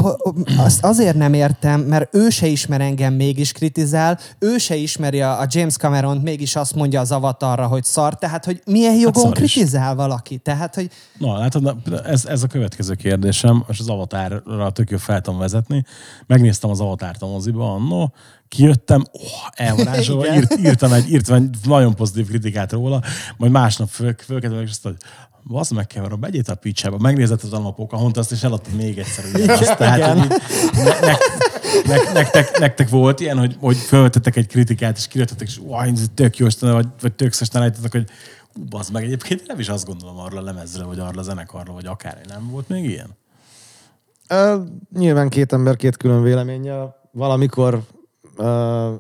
azt 0.57 0.85
azért 0.85 1.16
nem 1.16 1.35
értem, 1.35 1.81
mert 1.81 2.14
ő 2.14 2.31
se 2.31 2.47
ismer 2.47 2.81
engem, 2.81 3.14
mégis 3.14 3.53
kritizál, 3.53 4.18
ő 4.38 4.59
se 4.59 4.75
ismeri 4.75 5.21
a, 5.21 5.47
James 5.49 5.77
cameron 5.77 6.16
mégis 6.16 6.57
azt 6.57 6.75
mondja 6.75 7.01
az 7.01 7.12
avatarra, 7.12 7.66
hogy 7.66 7.85
szar, 7.85 8.18
tehát 8.18 8.45
hogy 8.45 8.62
milyen 8.66 8.95
jogon 8.95 9.23
szar 9.23 9.42
is. 9.42 9.53
kritizál 9.53 9.95
valaki? 9.95 10.38
Tehát, 10.38 10.75
hogy 10.75 10.90
Na, 11.18 11.38
látod, 11.38 11.62
na, 11.62 11.77
ez, 12.05 12.25
ez 12.25 12.42
a 12.42 12.47
következő 12.47 12.95
kérdésem, 12.95 13.64
és 13.68 13.79
az 13.79 13.88
Avatarra 13.88 14.71
tök 14.71 14.90
jó 14.90 14.97
fel 14.97 15.21
tudom 15.21 15.40
vezetni. 15.40 15.85
Megnéztem 16.27 16.71
az 16.71 16.81
Avatárt 16.81 17.23
a 17.23 17.27
moziba 17.27 17.75
annó, 17.75 18.12
kijöttem, 18.49 19.05
oh, 19.12 19.23
elvarázsolva, 19.53 20.27
írt, 20.37 20.59
írtam, 20.59 20.92
egy, 20.92 21.11
írtam 21.11 21.35
egy 21.37 21.57
nagyon 21.64 21.95
pozitív 21.95 22.27
kritikát 22.27 22.73
róla, 22.73 23.03
majd 23.37 23.53
másnap 23.53 23.88
föl, 23.88 24.14
fölkeltem, 24.18 24.61
és 24.61 24.71
azt 24.71 24.85
mondta, 24.85 25.07
az 25.48 25.70
meg 25.70 25.87
kell, 25.87 26.09
begyét 26.16 26.48
a 26.48 26.55
picsába, 26.55 26.98
megnézed 26.98 27.40
az 27.42 27.52
alapok, 27.52 27.92
ahont 27.92 28.16
azt 28.16 28.33
és 28.33 28.42
eladtad 28.42 28.74
még 28.74 28.98
egyszer. 28.98 29.24
Ugyanazt. 29.35 29.76
Tehát, 29.76 30.18
hogy 30.18 30.24
így, 30.24 30.40
ne, 30.72 31.00
ne, 31.00 31.16
ne, 31.85 32.12
nektek, 32.12 32.59
nektek, 32.59 32.88
volt 32.88 33.20
ilyen, 33.20 33.38
hogy, 33.38 33.57
hogy 33.61 33.76
felvetettek 33.76 34.37
egy 34.37 34.46
kritikát, 34.46 34.96
és 34.96 35.07
kijöttetek, 35.07 35.48
és 35.48 35.59
"Uaj, 35.59 35.92
tök 36.14 36.37
jó, 36.37 36.46
vagy, 36.61 36.87
vagy 37.00 37.12
tök 37.12 37.33
állítottatok, 37.52 37.90
hogy 37.92 38.09
ú, 38.55 38.64
bazd 38.64 38.92
meg, 38.92 39.05
egyébként 39.05 39.46
nem 39.46 39.59
is 39.59 39.68
azt 39.68 39.87
gondolom 39.87 40.18
arra 40.18 40.38
a 40.38 40.42
lemezre, 40.42 40.85
vagy 40.85 40.98
arra 40.98 41.20
a 41.20 41.22
zenekarra, 41.22 41.72
vagy 41.72 41.87
akár. 41.87 42.20
Nem 42.28 42.50
volt 42.50 42.68
még 42.68 42.85
ilyen? 42.85 43.16
Ö, 44.28 44.62
nyilván 44.98 45.28
két 45.28 45.52
ember 45.52 45.76
két 45.76 45.96
külön 45.96 46.22
véleménnyel 46.22 46.96
valamikor 47.12 47.83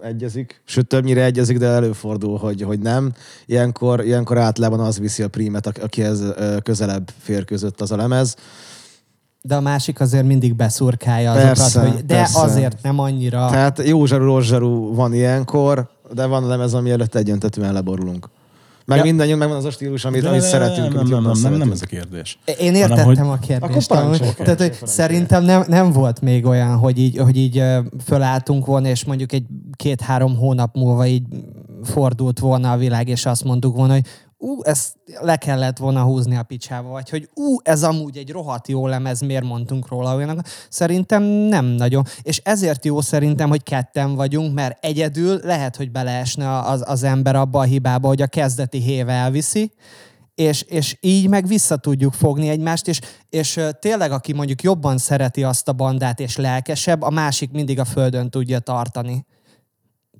egyezik, 0.02 0.62
sőt 0.64 0.86
többnyire 0.86 1.24
egyezik, 1.24 1.58
de 1.58 1.66
előfordul, 1.66 2.38
hogy, 2.38 2.62
hogy 2.62 2.78
nem. 2.80 3.12
Ilyenkor, 3.46 4.04
ilyenkor 4.04 4.38
általában 4.38 4.80
az 4.80 4.98
viszi 4.98 5.22
a 5.22 5.28
prímet, 5.28 5.66
aki- 5.66 5.80
akihez 5.80 6.22
közelebb 6.62 7.10
fér 7.18 7.44
között 7.44 7.80
az 7.80 7.92
a 7.92 7.96
lemez. 7.96 8.36
de 9.44 9.54
a 9.54 9.60
másik 9.60 10.00
azért 10.00 10.26
mindig 10.26 10.54
beszurkálja 10.56 11.30
azokat, 11.30 11.46
Persze, 11.56 11.80
hogy 11.80 12.04
de 12.06 12.14
persze. 12.14 12.40
azért 12.40 12.82
nem 12.82 12.98
annyira. 12.98 13.48
Tehát 13.50 13.82
jó 13.86 14.06
zsaru, 14.06 14.24
rossz 14.24 14.46
zsaru 14.46 14.94
van 14.94 15.14
ilyenkor, 15.14 15.88
de 16.14 16.26
van 16.26 16.44
a 16.44 16.46
lemez, 16.46 16.74
ami 16.74 16.90
előtt 16.90 17.14
egyöntetően 17.14 17.72
leborulunk. 17.72 18.28
Meg 18.86 18.98
Ja. 18.98 19.04
mindannyian 19.04 19.38
megvan 19.38 19.56
az 19.56 19.64
a 19.64 19.70
stílus, 19.70 20.04
amit, 20.04 20.24
amit 20.24 20.40
szeretünk. 20.40 20.94
Nem, 20.94 21.06
nem, 21.08 21.22
nem, 21.22 21.40
nem, 21.42 21.52
nem, 21.54 21.70
ez 21.70 21.82
a 21.82 21.86
kérdés. 21.86 22.38
Én 22.44 22.54
Hanem, 22.56 22.74
értettem 22.74 23.04
hogy- 23.04 23.18
a 23.18 23.46
kérdést. 23.46 23.90
Akkor 23.90 24.02
amúgy. 24.04 24.34
Tehát, 24.36 24.58
hogy 24.60 24.76
szerintem 24.84 25.44
nem, 25.44 25.64
nem 25.68 25.92
volt 25.92 26.20
még 26.20 26.46
olyan, 26.46 26.76
hogy 26.76 26.98
így, 26.98 27.16
hogy 27.18 27.36
így 27.36 27.62
fölálltunk 28.04 28.66
volna, 28.66 28.88
és 28.88 29.04
mondjuk 29.04 29.32
egy 29.32 29.44
két-három 29.76 30.36
hónap 30.36 30.74
múlva 30.76 31.06
így 31.06 31.22
fordult 31.84 32.38
volna 32.38 32.72
a 32.72 32.76
világ, 32.76 33.08
és 33.08 33.26
azt 33.26 33.44
mondtuk 33.44 33.76
volna, 33.76 33.92
hogy 33.92 34.06
ú, 34.42 34.62
ezt 34.62 34.94
le 35.20 35.36
kellett 35.36 35.78
volna 35.78 36.02
húzni 36.02 36.36
a 36.36 36.42
picsába, 36.42 36.88
vagy 36.88 37.10
hogy 37.10 37.28
ú, 37.34 37.56
ez 37.62 37.82
amúgy 37.82 38.16
egy 38.16 38.30
rohadt 38.30 38.68
jó 38.68 38.86
lemez, 38.86 39.20
miért 39.20 39.44
mondtunk 39.44 39.88
róla 39.88 40.14
olyanak. 40.14 40.46
Szerintem 40.68 41.22
nem 41.22 41.64
nagyon. 41.64 42.04
És 42.22 42.40
ezért 42.44 42.84
jó 42.84 43.00
szerintem, 43.00 43.48
hogy 43.48 43.62
ketten 43.62 44.14
vagyunk, 44.14 44.54
mert 44.54 44.84
egyedül 44.84 45.40
lehet, 45.42 45.76
hogy 45.76 45.90
beleesne 45.90 46.58
az, 46.58 46.82
az 46.86 47.02
ember 47.02 47.36
abba 47.36 47.58
a 47.58 47.62
hibába, 47.62 48.08
hogy 48.08 48.22
a 48.22 48.26
kezdeti 48.26 48.78
héve 48.78 49.12
elviszi, 49.12 49.72
és, 50.34 50.62
és 50.62 50.96
így 51.00 51.28
meg 51.28 51.46
vissza 51.46 51.76
tudjuk 51.76 52.12
fogni 52.12 52.48
egymást, 52.48 52.88
és, 52.88 53.00
és 53.28 53.60
tényleg, 53.78 54.12
aki 54.12 54.32
mondjuk 54.32 54.62
jobban 54.62 54.98
szereti 54.98 55.42
azt 55.42 55.68
a 55.68 55.72
bandát, 55.72 56.20
és 56.20 56.36
lelkesebb, 56.36 57.02
a 57.02 57.10
másik 57.10 57.50
mindig 57.50 57.78
a 57.78 57.84
földön 57.84 58.30
tudja 58.30 58.58
tartani. 58.58 59.26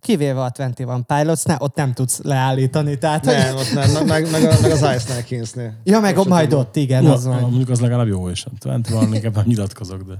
Kivéve 0.02 0.40
a 0.40 0.50
21 0.56 1.04
Pilotsnál, 1.06 1.56
ott 1.60 1.76
nem 1.76 1.92
tudsz 1.92 2.20
leállítani. 2.22 2.98
Tehát, 2.98 3.24
hogy- 3.24 3.34
Nem, 3.34 3.56
ott 3.56 3.72
nem, 3.74 3.90
meg, 4.06 4.06
meg, 4.06 4.30
meg, 4.30 4.42
a, 4.50 4.60
meg 4.60 4.70
az 4.70 4.78
Ice-nál 4.96 5.24
Kingsnél. 5.24 5.72
Ja, 5.84 6.00
meg 6.00 6.16
Most 6.16 6.28
majd 6.28 6.52
ott, 6.52 6.76
igen, 6.76 7.02
Ja, 7.02 7.12
az 7.12 7.24
van. 7.24 7.40
mondjuk 7.40 7.68
az 7.68 7.80
legalább 7.80 8.06
jó 8.06 8.28
is. 8.28 8.46
Twente 8.58 8.94
van, 8.94 9.14
inkább 9.14 9.34
nem 9.34 9.44
nyilatkozok, 9.46 10.02
de... 10.02 10.14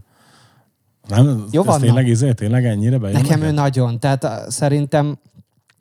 Nem, 1.09 1.45
Jó 1.51 1.63
van, 1.63 1.81
tényleg, 1.81 2.07
izé, 2.09 2.33
tényleg 2.33 2.65
ennyire 2.65 2.99
bejön? 2.99 3.21
Nekem 3.21 3.39
ő 3.39 3.41
neked? 3.43 3.55
nagyon. 3.55 4.01
Tehát 4.01 4.25
a, 4.25 4.51
szerintem 4.51 5.19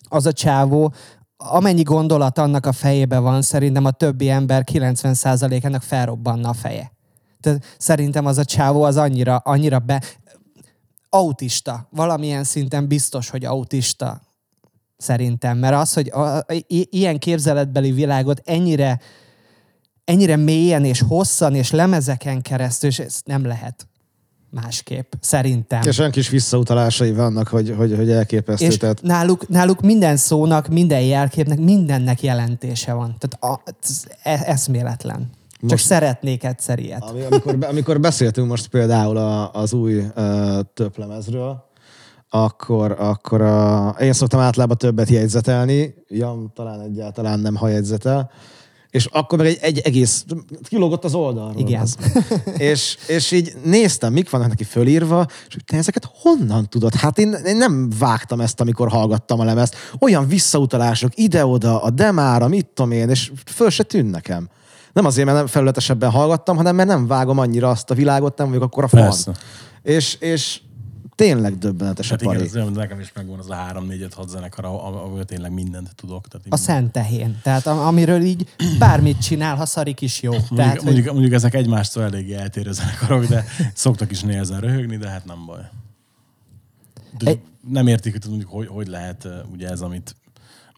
az 0.09 0.25
a 0.25 0.33
csávó, 0.33 0.93
amennyi 1.37 1.83
gondolat 1.83 2.37
annak 2.37 2.65
a 2.65 2.71
fejébe 2.71 3.19
van, 3.19 3.41
szerintem 3.41 3.85
a 3.85 3.91
többi 3.91 4.29
ember 4.29 4.63
90%-ának 4.71 5.81
felrobbanna 5.81 6.49
a 6.49 6.53
feje. 6.53 6.91
Tehát 7.39 7.63
szerintem 7.77 8.25
az 8.25 8.37
a 8.37 8.45
csávó 8.45 8.83
az 8.83 8.97
annyira, 8.97 9.37
annyira 9.37 9.79
be... 9.79 10.01
Autista. 11.13 11.87
Valamilyen 11.89 12.43
szinten 12.43 12.87
biztos, 12.87 13.29
hogy 13.29 13.45
autista. 13.45 14.21
Szerintem. 14.97 15.57
Mert 15.57 15.75
az, 15.75 15.93
hogy 15.93 16.09
a, 16.09 16.19
a, 16.37 16.45
i- 16.67 16.87
ilyen 16.91 17.19
képzeletbeli 17.19 17.91
világot 17.91 18.41
ennyire 18.45 18.99
ennyire 20.03 20.35
mélyen 20.35 20.85
és 20.85 21.01
hosszan 21.07 21.55
és 21.55 21.71
lemezeken 21.71 22.41
keresztül, 22.41 22.89
és 22.89 22.99
ez 22.99 23.21
nem 23.25 23.45
lehet 23.45 23.87
másképp. 24.49 25.13
Szerintem. 25.19 25.81
És 25.83 25.97
olyan 25.97 26.11
kis 26.11 26.29
visszautalásai 26.29 27.13
vannak, 27.13 27.47
hogy, 27.47 27.73
hogy, 27.77 27.95
hogy 27.95 28.11
elképesztő. 28.11 28.65
És 28.65 28.77
Tehát 28.77 29.01
náluk, 29.01 29.47
náluk 29.49 29.81
minden 29.81 30.17
szónak, 30.17 30.67
minden 30.67 31.01
jelképnek, 31.01 31.59
mindennek 31.59 32.23
jelentése 32.23 32.93
van. 32.93 33.15
Tehát 33.19 33.55
a, 33.59 33.63
ez 33.81 34.03
e- 34.23 34.43
eszméletlen. 35.61 35.69
Csak 35.69 35.69
Most- 35.69 35.85
szeretnék 35.85 36.43
egyszer 36.43 36.79
ilyet. 36.79 37.03
Ami, 37.03 37.21
amikor, 37.21 37.57
amikor 37.69 37.99
beszéltünk 37.99 38.47
most 38.47 38.67
például 38.67 39.17
a, 39.17 39.51
az 39.51 39.73
új 39.73 39.97
uh, 39.97 40.59
töplemezről, 40.73 41.69
akkor, 42.29 42.95
akkor 42.99 43.41
a, 43.41 43.95
én 43.99 44.13
szoktam 44.13 44.39
általában 44.39 44.77
többet 44.77 45.09
jegyzetelni, 45.09 45.93
Jan 46.07 46.51
talán 46.55 46.81
egyáltalán 46.81 47.39
nem, 47.39 47.55
ha 47.55 47.67
jegyzetel, 47.67 48.31
és 48.89 49.05
akkor 49.05 49.37
meg 49.37 49.47
egy, 49.47 49.57
egy 49.61 49.79
egész, 49.79 50.25
kilógott 50.63 51.03
az 51.03 51.13
oldalról. 51.13 51.61
Igen. 51.61 51.81
Az. 51.81 51.97
és, 52.57 52.97
és 53.07 53.31
így 53.31 53.53
néztem, 53.63 54.13
mik 54.13 54.29
vannak 54.29 54.47
neki 54.47 54.63
fölírva, 54.63 55.25
és 55.47 55.55
te 55.65 55.77
ezeket 55.77 56.09
honnan 56.13 56.69
tudod? 56.69 56.95
Hát 56.95 57.17
én, 57.17 57.33
én 57.45 57.57
nem 57.57 57.89
vágtam 57.99 58.41
ezt, 58.41 58.61
amikor 58.61 58.89
hallgattam 58.89 59.39
a 59.39 59.43
lemezt. 59.43 59.75
Olyan 59.99 60.27
visszautalások 60.27 61.11
ide-oda, 61.15 61.81
a 61.81 61.89
demára, 61.89 62.47
mit 62.47 62.65
tudom 62.65 62.91
én, 62.91 63.09
és 63.09 63.31
föl 63.45 63.69
se 63.69 63.83
tűn 63.83 64.05
nekem. 64.05 64.49
Nem 64.93 65.05
azért, 65.05 65.25
mert 65.25 65.37
nem 65.37 65.47
felületesebben 65.47 66.09
hallgattam, 66.11 66.55
hanem 66.55 66.75
mert 66.75 66.89
nem 66.89 67.07
vágom 67.07 67.37
annyira 67.37 67.69
azt 67.69 67.89
a 67.91 67.93
világot, 67.95 68.37
nem 68.37 68.47
vagyok 68.47 68.63
akkor 68.63 68.83
a 68.83 68.87
fan. 68.87 69.01
Persze. 69.01 69.31
És, 69.81 70.13
és 70.13 70.61
tényleg 71.15 71.57
döbbenetes 71.57 72.09
Hát 72.09 72.21
a 72.21 72.25
pari. 72.25 72.37
igen, 72.37 72.47
ez 72.49 72.55
olyan, 72.55 72.71
nekem 72.71 72.99
is 72.99 73.11
megvan 73.15 73.39
az 73.39 73.49
a 73.49 73.53
3 73.53 73.85
4 73.85 74.01
5 74.01 74.13
6 74.13 74.29
zenekar, 74.29 74.65
ahol 74.65 75.25
tényleg 75.25 75.51
mindent 75.53 75.95
tudok. 75.95 76.27
Tehát 76.27 76.45
A 76.49 76.57
szent 76.57 76.91
tehén. 76.91 77.39
Tehát 77.43 77.67
am- 77.67 77.79
amiről 77.79 78.21
így 78.21 78.47
bármit 78.79 79.21
csinál, 79.21 79.55
ha 79.55 79.65
szarik 79.65 80.01
is 80.01 80.21
jó. 80.21 80.31
Mondjuk, 80.31 80.55
Tehát, 80.57 80.83
mondjuk, 80.83 81.11
mondjuk, 81.11 81.33
ezek 81.33 81.53
egymástól 81.53 82.03
eléggé 82.03 82.33
eltérő 82.33 82.71
zenekarok, 82.71 83.25
de 83.25 83.45
szoktak 83.73 84.11
is 84.11 84.21
néha 84.21 84.39
ezen 84.39 84.59
röhögni, 84.59 84.97
de 84.97 85.09
hát 85.09 85.25
nem 85.25 85.45
baj. 85.45 85.61
De 87.17 87.29
Egy- 87.29 87.39
Nem 87.69 87.87
értik, 87.87 88.11
hogy 88.11 88.21
mondjuk, 88.29 88.49
hogy, 88.51 88.67
hogy 88.67 88.87
lehet 88.87 89.27
ugye 89.51 89.69
ez, 89.69 89.81
amit 89.81 90.15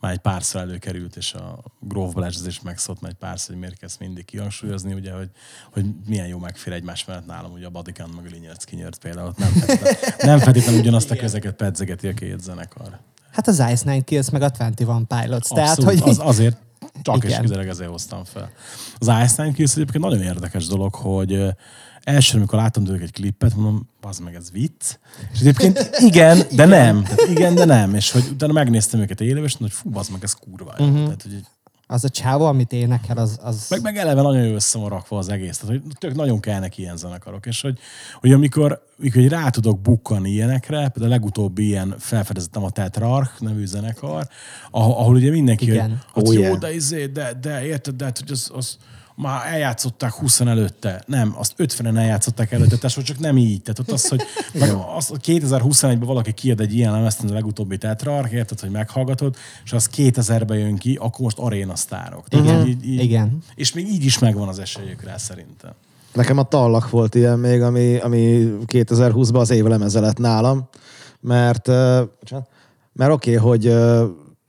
már 0.03 0.11
egy 0.11 0.19
párszor 0.19 0.61
előkerült, 0.61 1.15
és 1.15 1.33
a 1.33 1.63
Grove 1.79 2.11
Balázs 2.11 2.45
is 2.45 2.61
megszólt 2.61 3.01
már 3.01 3.11
egy 3.11 3.17
párszor, 3.17 3.49
hogy 3.49 3.59
miért 3.59 3.77
kezd 3.77 3.99
mindig 3.99 4.25
kihangsúlyozni, 4.25 4.93
ugye, 4.93 5.13
hogy, 5.13 5.29
hogy 5.71 5.85
milyen 6.05 6.27
jó 6.27 6.37
megfér 6.37 6.73
egymás 6.73 7.05
mellett 7.05 7.25
nálam, 7.25 7.51
ugye 7.51 7.65
a 7.65 7.69
Badikán 7.69 8.09
meg 8.15 8.25
a 8.25 8.29
Linyert 8.31 8.63
kinyert 8.63 8.97
például, 8.97 9.27
ott 9.27 9.37
nem 9.37 9.51
feltétlenül, 9.51 9.97
nem 10.31 10.39
feltétlenül 10.39 10.79
ugyanazt 10.79 11.11
a 11.11 11.15
közeket 11.15 11.55
pedzegeti 11.55 12.07
a 12.07 12.13
két 12.13 12.39
zenekar. 12.39 12.99
hát 13.31 13.47
az 13.47 13.63
Ice 13.71 13.89
Nine 13.91 14.03
Kills 14.03 14.29
meg 14.29 14.41
a 14.41 14.49
21 14.49 15.05
Pilots. 15.07 15.47
Tehát, 15.47 15.77
Abszolút, 15.77 15.99
hogy 15.99 16.09
az, 16.09 16.19
azért 16.19 16.57
csak 17.01 17.23
és 17.23 17.29
Igen. 17.29 17.41
kizárólag 17.41 17.69
ezért 17.69 17.89
hoztam 17.89 18.23
fel. 18.23 18.51
Az 18.97 19.07
Ice 19.23 19.43
Nine 19.43 19.55
Kills 19.55 19.71
egyébként 19.71 20.03
nagyon 20.03 20.21
érdekes 20.21 20.67
dolog, 20.67 20.95
hogy 20.95 21.55
elsőre, 22.03 22.37
amikor 22.37 22.59
láttam 22.59 22.83
tőlük 22.83 23.01
egy 23.01 23.11
klippet, 23.11 23.55
mondom, 23.55 23.89
az 24.01 24.19
meg 24.19 24.35
ez 24.35 24.51
vicc. 24.51 24.97
És 25.33 25.39
egyébként 25.39 25.89
igen, 25.99 26.41
de 26.55 26.65
nem. 26.65 27.03
Tehát 27.03 27.29
igen, 27.29 27.55
de 27.55 27.65
nem. 27.65 27.95
És 27.95 28.11
hogy 28.11 28.23
utána 28.31 28.53
megnéztem 28.53 28.99
őket 28.99 29.21
élőben, 29.21 29.43
és 29.43 29.57
mondom, 29.57 29.77
hogy 29.81 29.91
fú, 29.93 29.99
az 29.99 30.07
meg 30.07 30.23
ez 30.23 30.33
kurva. 30.33 30.75
jó. 30.79 30.93
Tehát, 30.93 31.21
hogy 31.21 31.45
az 31.87 32.03
a 32.03 32.09
csávó, 32.09 32.45
amit 32.45 32.73
énekel, 32.73 33.17
az... 33.17 33.39
az... 33.41 33.65
meg, 33.69 33.81
meg 33.81 33.97
eleve 33.97 34.21
nagyon 34.21 34.43
jó 34.43 34.53
össze 34.53 34.79
van 34.79 34.89
rakva 34.89 35.17
az 35.17 35.29
egész. 35.29 35.57
Tehát, 35.57 35.81
hogy 35.81 35.97
tök 35.97 36.15
nagyon 36.15 36.39
kellnek 36.39 36.77
ilyen 36.77 36.97
zenekarok. 36.97 37.45
És 37.45 37.61
hogy, 37.61 37.79
hogy 38.19 38.31
amikor, 38.31 38.85
amikor 38.99 39.23
rá 39.23 39.49
tudok 39.49 39.81
bukkani 39.81 40.29
ilyenekre, 40.29 40.77
például 40.77 41.05
a 41.05 41.15
legutóbbi 41.15 41.65
ilyen 41.65 41.95
felfedezettem 41.99 42.63
a 42.63 42.69
Tetrarch 42.69 43.41
nevű 43.41 43.65
zenekar, 43.65 44.27
ahol, 44.71 44.93
ahol 44.93 45.15
ugye 45.15 45.31
mindenki, 45.31 45.65
Igen. 45.65 45.89
hogy 45.89 45.91
hát 46.13 46.27
Oh, 46.27 46.33
jó, 46.33 46.41
yeah. 46.41 46.57
de, 46.57 46.73
izé, 46.73 47.05
de, 47.05 47.33
de 47.41 47.65
érted, 47.65 47.95
de 47.95 48.05
hát, 48.05 48.19
hogy 48.19 48.31
az, 48.31 48.51
az 48.53 48.77
már 49.15 49.53
eljátszották 49.53 50.11
20 50.11 50.39
előtte. 50.39 51.03
Nem, 51.05 51.33
azt 51.37 51.53
50-en 51.57 51.97
eljátszották 51.97 52.51
előtte, 52.51 52.77
tehát 52.77 53.03
csak 53.03 53.19
nem 53.19 53.37
így. 53.37 53.61
Tehát 53.61 53.79
ott 53.79 53.91
az, 53.91 54.07
hogy 54.07 54.21
az, 54.97 55.11
2021-ben 55.25 55.99
valaki 55.99 56.31
kiad 56.31 56.59
egy 56.59 56.75
ilyen 56.75 56.91
lemezt, 56.91 57.23
a 57.23 57.33
legutóbbi 57.33 57.77
Tetrarch, 57.77 58.33
érted, 58.33 58.59
hogy 58.59 58.69
meghallgatod, 58.69 59.35
és 59.63 59.73
az 59.73 59.89
2000-ben 59.95 60.57
jön 60.57 60.75
ki, 60.75 60.95
akkor 60.95 61.19
most 61.19 61.39
aréna 61.39 61.75
sztárok. 61.75 62.27
Tehát 62.27 62.45
Igen. 62.45 62.67
így- 62.67 62.85
így- 62.85 63.03
Igen. 63.03 63.37
És 63.55 63.73
még 63.73 63.87
így 63.87 64.05
is 64.05 64.19
megvan 64.19 64.47
az 64.47 64.59
esélyük 64.59 65.03
rá 65.03 65.17
szerintem. 65.17 65.71
Nekem 66.13 66.37
a 66.37 66.43
tallak 66.43 66.89
volt 66.89 67.15
ilyen 67.15 67.39
még, 67.39 67.61
ami, 67.61 67.97
ami 67.97 68.53
2020-ban 68.65 69.39
az 69.39 69.49
évlemeze 69.49 69.99
lett 69.99 70.17
nálam, 70.17 70.67
mert, 71.19 71.67
mert 72.93 73.11
oké, 73.11 73.35
okay, 73.35 73.35
hogy 73.35 73.73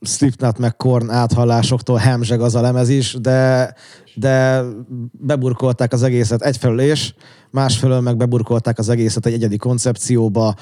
Slipknot 0.01 0.57
meg 0.57 0.75
Korn 0.75 1.09
áthallásoktól 1.09 1.97
hemzseg 1.97 2.41
az 2.41 2.55
a 2.55 2.61
lemez 2.61 2.89
is, 2.89 3.13
de, 3.21 3.73
de 4.15 4.63
beburkolták 5.11 5.93
az 5.93 6.03
egészet 6.03 6.41
egyfelől 6.41 6.79
és, 6.79 7.13
másfelől 7.51 7.99
meg 7.99 8.17
beburkolták 8.17 8.79
az 8.79 8.89
egészet 8.89 9.25
egy 9.25 9.33
egyedi 9.33 9.57
koncepcióba, 9.57 10.55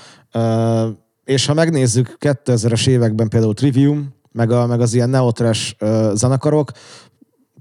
és 1.24 1.46
ha 1.46 1.54
megnézzük 1.54 2.18
2000-es 2.20 2.88
években 2.88 3.28
például 3.28 3.54
Trivium, 3.54 4.14
meg, 4.32 4.52
a, 4.52 4.68
meg 4.68 4.82
az 4.82 4.94
ilyen 4.94 5.10
neotrash 5.10 5.76
uh, 5.82 6.14
zenekarok, 6.14 6.72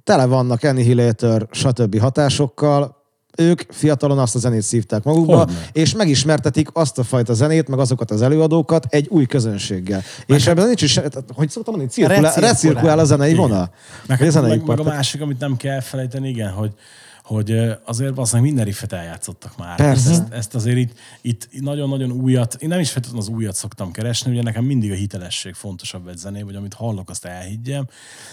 tele 0.05 0.26
vannak 0.26 0.62
Annihilator, 0.62 1.47
stb. 1.51 1.99
hatásokkal, 1.99 3.01
ők 3.37 3.61
fiatalon 3.68 4.18
azt 4.18 4.35
a 4.35 4.39
zenét 4.39 4.62
szívták 4.62 5.03
magukba, 5.03 5.37
Hogyne. 5.37 5.53
és 5.72 5.95
megismertetik 5.95 6.68
azt 6.72 6.99
a 6.99 7.03
fajta 7.03 7.35
zenét, 7.35 7.68
meg 7.68 7.78
azokat 7.78 8.11
az 8.11 8.22
előadókat 8.22 8.87
egy 8.89 9.07
új 9.09 9.26
közönséggel. 9.26 10.03
És 10.26 10.47
ebben 10.47 10.66
nincs 10.66 10.83
is, 10.83 11.01
hogy 11.35 11.51
szoktam 11.51 11.74
mondani, 11.74 11.91
cirkulál, 11.91 12.35
Recirkulál. 12.35 12.99
a 12.99 13.05
zenei 13.05 13.35
vonal. 13.35 13.70
Meg, 14.07 14.22
a 14.22 14.30
zenei 14.30 14.51
meg, 14.51 14.66
meg 14.66 14.80
a 14.80 14.83
másik, 14.83 15.20
amit 15.20 15.39
nem 15.39 15.57
kell 15.57 15.80
felejteni, 15.80 16.28
igen, 16.28 16.51
hogy, 16.51 16.72
hogy 17.33 17.51
azért 17.85 18.14
valószínűleg 18.14 18.47
minden 18.47 18.64
riffet 18.64 18.93
eljátszottak 18.93 19.57
már. 19.57 19.76
Persze. 19.76 20.11
Ezt, 20.11 20.33
ezt 20.33 20.55
azért 20.55 20.76
itt, 20.76 20.95
itt 21.20 21.61
nagyon-nagyon 21.61 22.11
újat, 22.12 22.55
én 22.55 22.68
nem 22.68 22.80
is 22.80 22.91
feltétlenül 22.91 23.26
az 23.28 23.35
újat 23.35 23.55
szoktam 23.55 23.93
keresni, 23.93 24.30
ugye 24.30 24.43
nekem 24.43 24.64
mindig 24.64 24.91
a 24.91 24.95
hitelesség 24.95 25.55
fontosabb 25.55 26.09
egy 26.09 26.16
zené, 26.16 26.43
vagy 26.43 26.55
amit 26.55 26.74
hallok, 26.74 27.11
azt 27.11 27.24
elhiggyem. 27.24 27.87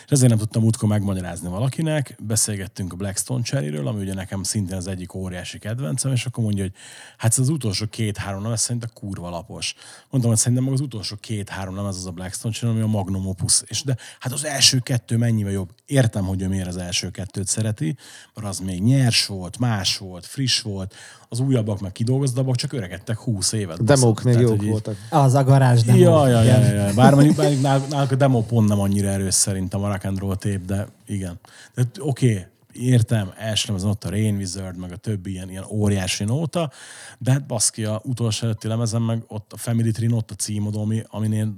És 0.06 0.12
ezért 0.12 0.30
nem 0.30 0.38
tudtam 0.38 0.64
útkor 0.64 0.90
megmagyarázni 0.90 1.50
valakinek. 1.50 2.16
Beszélgettünk 2.20 2.94
a 2.94 2.96
Blackstone 2.96 3.44
Cherryről, 3.44 3.88
ami 3.88 4.02
ugye 4.02 4.14
nekem 4.14 4.44
szintén 4.44 4.78
az 4.78 4.88
egyik 4.88 5.14
óriási 5.14 5.60
kedvencem, 5.60 6.12
és 6.12 6.26
akkor 6.26 6.44
mondja, 6.44 6.64
hogy 6.64 6.74
hát 7.18 7.32
ez 7.32 7.40
az 7.40 7.50
utolsó 7.50 7.86
két-három 7.90 8.44
lemez 8.44 8.62
szerint 8.62 8.84
a 8.84 8.90
kurva 8.94 9.30
lapos. 9.30 9.76
Mondtam, 10.10 10.32
hogy 10.32 10.42
szerintem 10.42 10.74
az 10.74 10.82
utolsó 10.82 11.16
két-három 11.16 11.76
lemez 11.76 11.96
az 11.96 12.06
a 12.06 12.12
Blackstone 12.12 12.54
Cherry, 12.54 12.76
ami 12.76 12.84
a 12.84 12.88
Magnum 12.88 13.28
Opus. 13.28 13.62
És 13.66 13.84
de 13.84 13.96
hát 14.20 14.34
az 14.34 14.46
első 14.46 14.80
kettő 14.80 15.18
mennyivel 15.18 15.52
jobb. 15.52 15.70
Értem, 15.86 16.26
hogy 16.26 16.42
ő 16.42 16.48
miért 16.48 16.68
az 16.68 16.78
első 16.78 17.10
kettőt 17.10 17.48
szereti, 17.48 17.96
mert 18.34 18.48
az 18.48 18.60
még 18.60 18.82
nyers 18.90 19.26
volt, 19.26 19.58
más 19.60 19.98
volt, 19.98 20.26
friss 20.26 20.62
volt, 20.62 20.94
az 21.30 21.40
újabbak 21.40 21.80
meg 21.80 21.92
kidolgozdabbak, 21.92 22.56
csak 22.56 22.74
öregedtek 22.74 23.18
20 23.18 23.52
évet. 23.52 23.84
Demók 23.84 24.14
Baszott. 24.14 24.24
még 24.24 24.40
jók 24.40 24.50
hogy 24.50 24.64
így- 24.64 24.70
voltak. 24.70 24.96
Az 25.10 25.34
a 25.34 25.44
garázs 25.44 25.82
demo. 25.82 25.98
Ja, 25.98 26.28
ja, 26.28 26.42
ja, 26.42 26.58
Igen. 26.58 26.76
ja, 26.76 26.88
ja. 26.88 26.94
Bár 26.94 27.14
mondjuk, 27.14 27.36
mondjuk 27.38 27.62
nál- 27.62 27.88
náluk 27.90 28.12
a 28.12 28.16
demo 28.16 28.42
pont 28.42 28.68
nem 28.68 28.80
annyira 28.80 29.08
erős 29.08 29.34
szerintem 29.34 29.84
a 29.84 29.88
rock 29.92 30.04
and 30.04 30.20
roll 30.20 30.36
tape, 30.36 30.62
de 30.66 30.88
igen. 31.06 31.40
De 31.76 31.84
oké, 32.00 32.32
okay, 32.32 32.46
értem, 32.74 33.32
első 33.38 33.74
az 33.74 33.84
ott 33.84 34.04
a 34.04 34.10
Rain 34.10 34.36
Wizard, 34.36 34.78
meg 34.78 34.92
a 34.92 34.98
többi 34.98 35.32
ilyen, 35.32 35.50
ilyen 35.50 35.66
óriási 35.70 36.24
nóta, 36.24 36.72
de 37.18 37.32
hát 37.32 37.46
baszki, 37.46 37.84
a 37.86 38.02
utolsó 38.04 38.46
előtti 38.46 38.68
lemezem, 38.68 39.02
meg 39.04 39.24
ott 39.28 39.54
a 39.54 39.58
Family 39.58 39.92
Tree 39.92 40.14
ott 40.16 40.32
a 40.32 40.36
címodó, 40.36 40.82
ami, 40.82 41.04
aminél, 41.08 41.54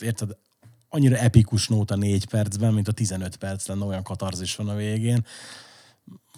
érted, 0.00 0.36
annyira 0.88 1.16
epikus 1.16 1.68
nóta 1.68 1.96
négy 1.96 2.28
percben, 2.28 2.72
mint 2.74 2.88
a 2.88 2.92
15 2.92 3.36
perc 3.36 3.66
lenne, 3.66 3.84
olyan 3.84 4.02
katarzis 4.02 4.56
van 4.56 4.68
a 4.68 4.74
végén. 4.74 5.24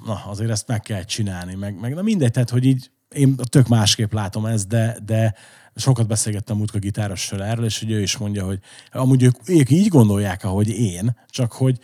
Na, 0.04 0.22
azért 0.26 0.50
ezt 0.50 0.66
meg 0.66 0.80
kell 0.80 1.02
csinálni, 1.02 1.54
meg, 1.54 1.80
meg 1.80 1.94
na 1.94 2.02
mindegy, 2.02 2.30
tehát, 2.30 2.50
hogy 2.50 2.64
így 2.64 2.90
én 3.08 3.36
tök 3.36 3.68
másképp 3.68 4.12
látom 4.12 4.46
ezt, 4.46 4.68
de, 4.68 4.98
de 5.04 5.34
sokat 5.74 6.06
beszélgettem 6.06 6.56
múltkor 6.56 6.80
gitárossal 6.80 7.44
erről, 7.44 7.64
és 7.64 7.78
hogy 7.78 7.90
ő 7.90 8.00
is 8.00 8.16
mondja, 8.16 8.44
hogy 8.44 8.60
amúgy 8.92 9.22
ők, 9.22 9.34
ők 9.48 9.70
így 9.70 9.88
gondolják, 9.88 10.44
ahogy 10.44 10.68
én, 10.68 11.16
csak 11.28 11.52
hogy 11.52 11.78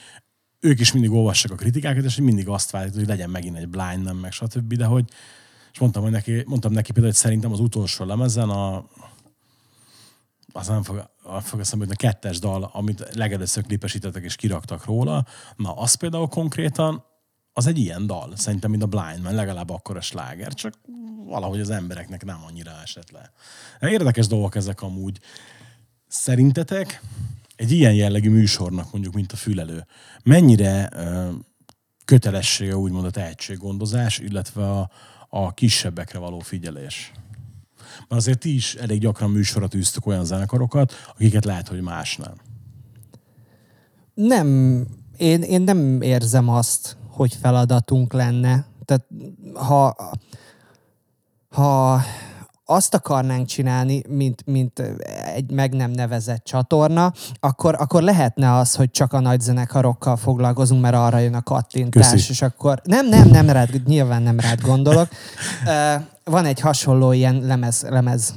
ők 0.61 0.81
is 0.81 0.93
mindig 0.93 1.11
olvassák 1.11 1.53
a 1.53 1.55
kritikákat, 1.55 2.05
és 2.05 2.17
mindig 2.17 2.49
azt 2.49 2.71
várják, 2.71 2.95
hogy 2.95 3.07
legyen 3.07 3.31
megint 3.31 3.57
egy 3.57 3.69
blind, 3.69 4.03
nem 4.03 4.17
meg 4.17 4.33
stb. 4.33 4.75
De 4.75 4.85
hogy, 4.85 5.05
és 5.73 5.79
mondtam, 5.79 6.03
hogy 6.03 6.12
neki, 6.12 6.43
mondtam 6.47 6.73
neki 6.73 6.93
például, 6.93 7.12
hogy 7.12 7.23
szerintem 7.23 7.53
az 7.53 7.61
utolsó 7.61 8.05
lemezen 8.05 8.49
a 8.49 8.85
az 10.57 10.67
nem 10.67 10.83
fog, 10.83 11.11
fog 11.43 11.61
eszembe 11.61 11.87
a 11.91 11.95
kettes 11.95 12.39
dal, 12.39 12.71
amit 12.73 13.15
legelőször 13.15 13.62
klipesítettek 13.62 14.25
és 14.25 14.37
kiraktak 14.37 14.85
róla, 14.85 15.27
na 15.57 15.73
az 15.73 15.95
például 15.95 16.29
konkrétan 16.29 17.05
az 17.57 17.66
egy 17.66 17.78
ilyen 17.78 18.07
dal, 18.07 18.32
szerintem, 18.36 18.70
mint 18.70 18.82
a 18.82 18.86
Blind 18.86 19.22
Man, 19.22 19.34
legalább 19.34 19.70
akkor 19.70 19.96
a 19.96 20.00
sláger, 20.00 20.55
csak 20.55 20.74
valahogy 21.24 21.61
az 21.61 21.70
embereknek 21.70 22.24
nem 22.24 22.44
annyira 22.46 22.70
esett 22.82 23.11
le. 23.11 23.30
Érdekes 23.80 24.26
dolgok 24.26 24.55
ezek 24.55 24.82
amúgy. 24.82 25.20
Szerintetek 26.07 27.02
egy 27.57 27.70
ilyen 27.70 27.94
jellegű 27.94 28.30
műsornak, 28.30 28.92
mondjuk, 28.92 29.14
mint 29.14 29.32
a 29.32 29.36
Fülelő, 29.36 29.86
mennyire 30.22 30.88
ö, 30.92 31.30
kötelessége 32.05 32.76
úgymond 32.76 33.05
a 33.05 33.11
tehetséggondozás, 33.11 34.18
illetve 34.18 34.70
a, 34.70 34.90
a 35.28 35.55
kisebbekre 35.55 36.18
való 36.18 36.38
figyelés? 36.38 37.12
Mert 37.98 38.20
azért 38.20 38.38
ti 38.38 38.55
is 38.55 38.74
elég 38.74 39.00
gyakran 39.00 39.30
műsorra 39.30 39.68
tűztök 39.68 40.07
olyan 40.07 40.24
zenekarokat, 40.24 40.92
akiket 41.14 41.44
lehet, 41.44 41.68
hogy 41.68 41.80
más 41.80 42.16
nem. 42.16 42.34
Nem, 44.14 44.86
én, 45.16 45.42
én 45.42 45.62
nem 45.62 46.02
érzem 46.02 46.48
azt, 46.48 46.96
hogy 47.15 47.35
feladatunk 47.35 48.12
lenne. 48.12 48.65
Tehát 48.85 49.07
ha, 49.55 49.97
ha 51.49 52.01
azt 52.67 52.95
akarnánk 52.95 53.47
csinálni, 53.47 54.03
mint, 54.09 54.43
mint 54.47 54.83
egy 55.35 55.51
meg 55.51 55.75
nem 55.75 55.91
nevezett 55.91 56.45
csatorna, 56.45 57.12
akkor, 57.41 57.77
akkor 57.79 58.03
lehetne 58.03 58.53
az, 58.57 58.75
hogy 58.75 58.91
csak 58.91 59.12
a 59.12 59.21
nagy 59.21 59.41
zenekarokkal 59.41 60.17
foglalkozunk, 60.17 60.81
mert 60.81 60.95
arra 60.95 61.19
jön 61.19 61.35
a 61.35 61.43
kattintás, 61.43 62.11
Köszi. 62.11 62.31
és 62.31 62.43
akkor 62.43 62.81
nem, 62.85 63.09
nem, 63.09 63.29
nem 63.29 63.51
rád, 63.51 63.87
nyilván 63.87 64.23
nem 64.23 64.41
rád 64.41 64.61
gondolok. 64.61 65.09
Van 66.25 66.45
egy 66.45 66.61
hasonló 66.61 67.12
ilyen 67.12 67.41
lemez, 67.41 67.87
lemez 67.89 68.35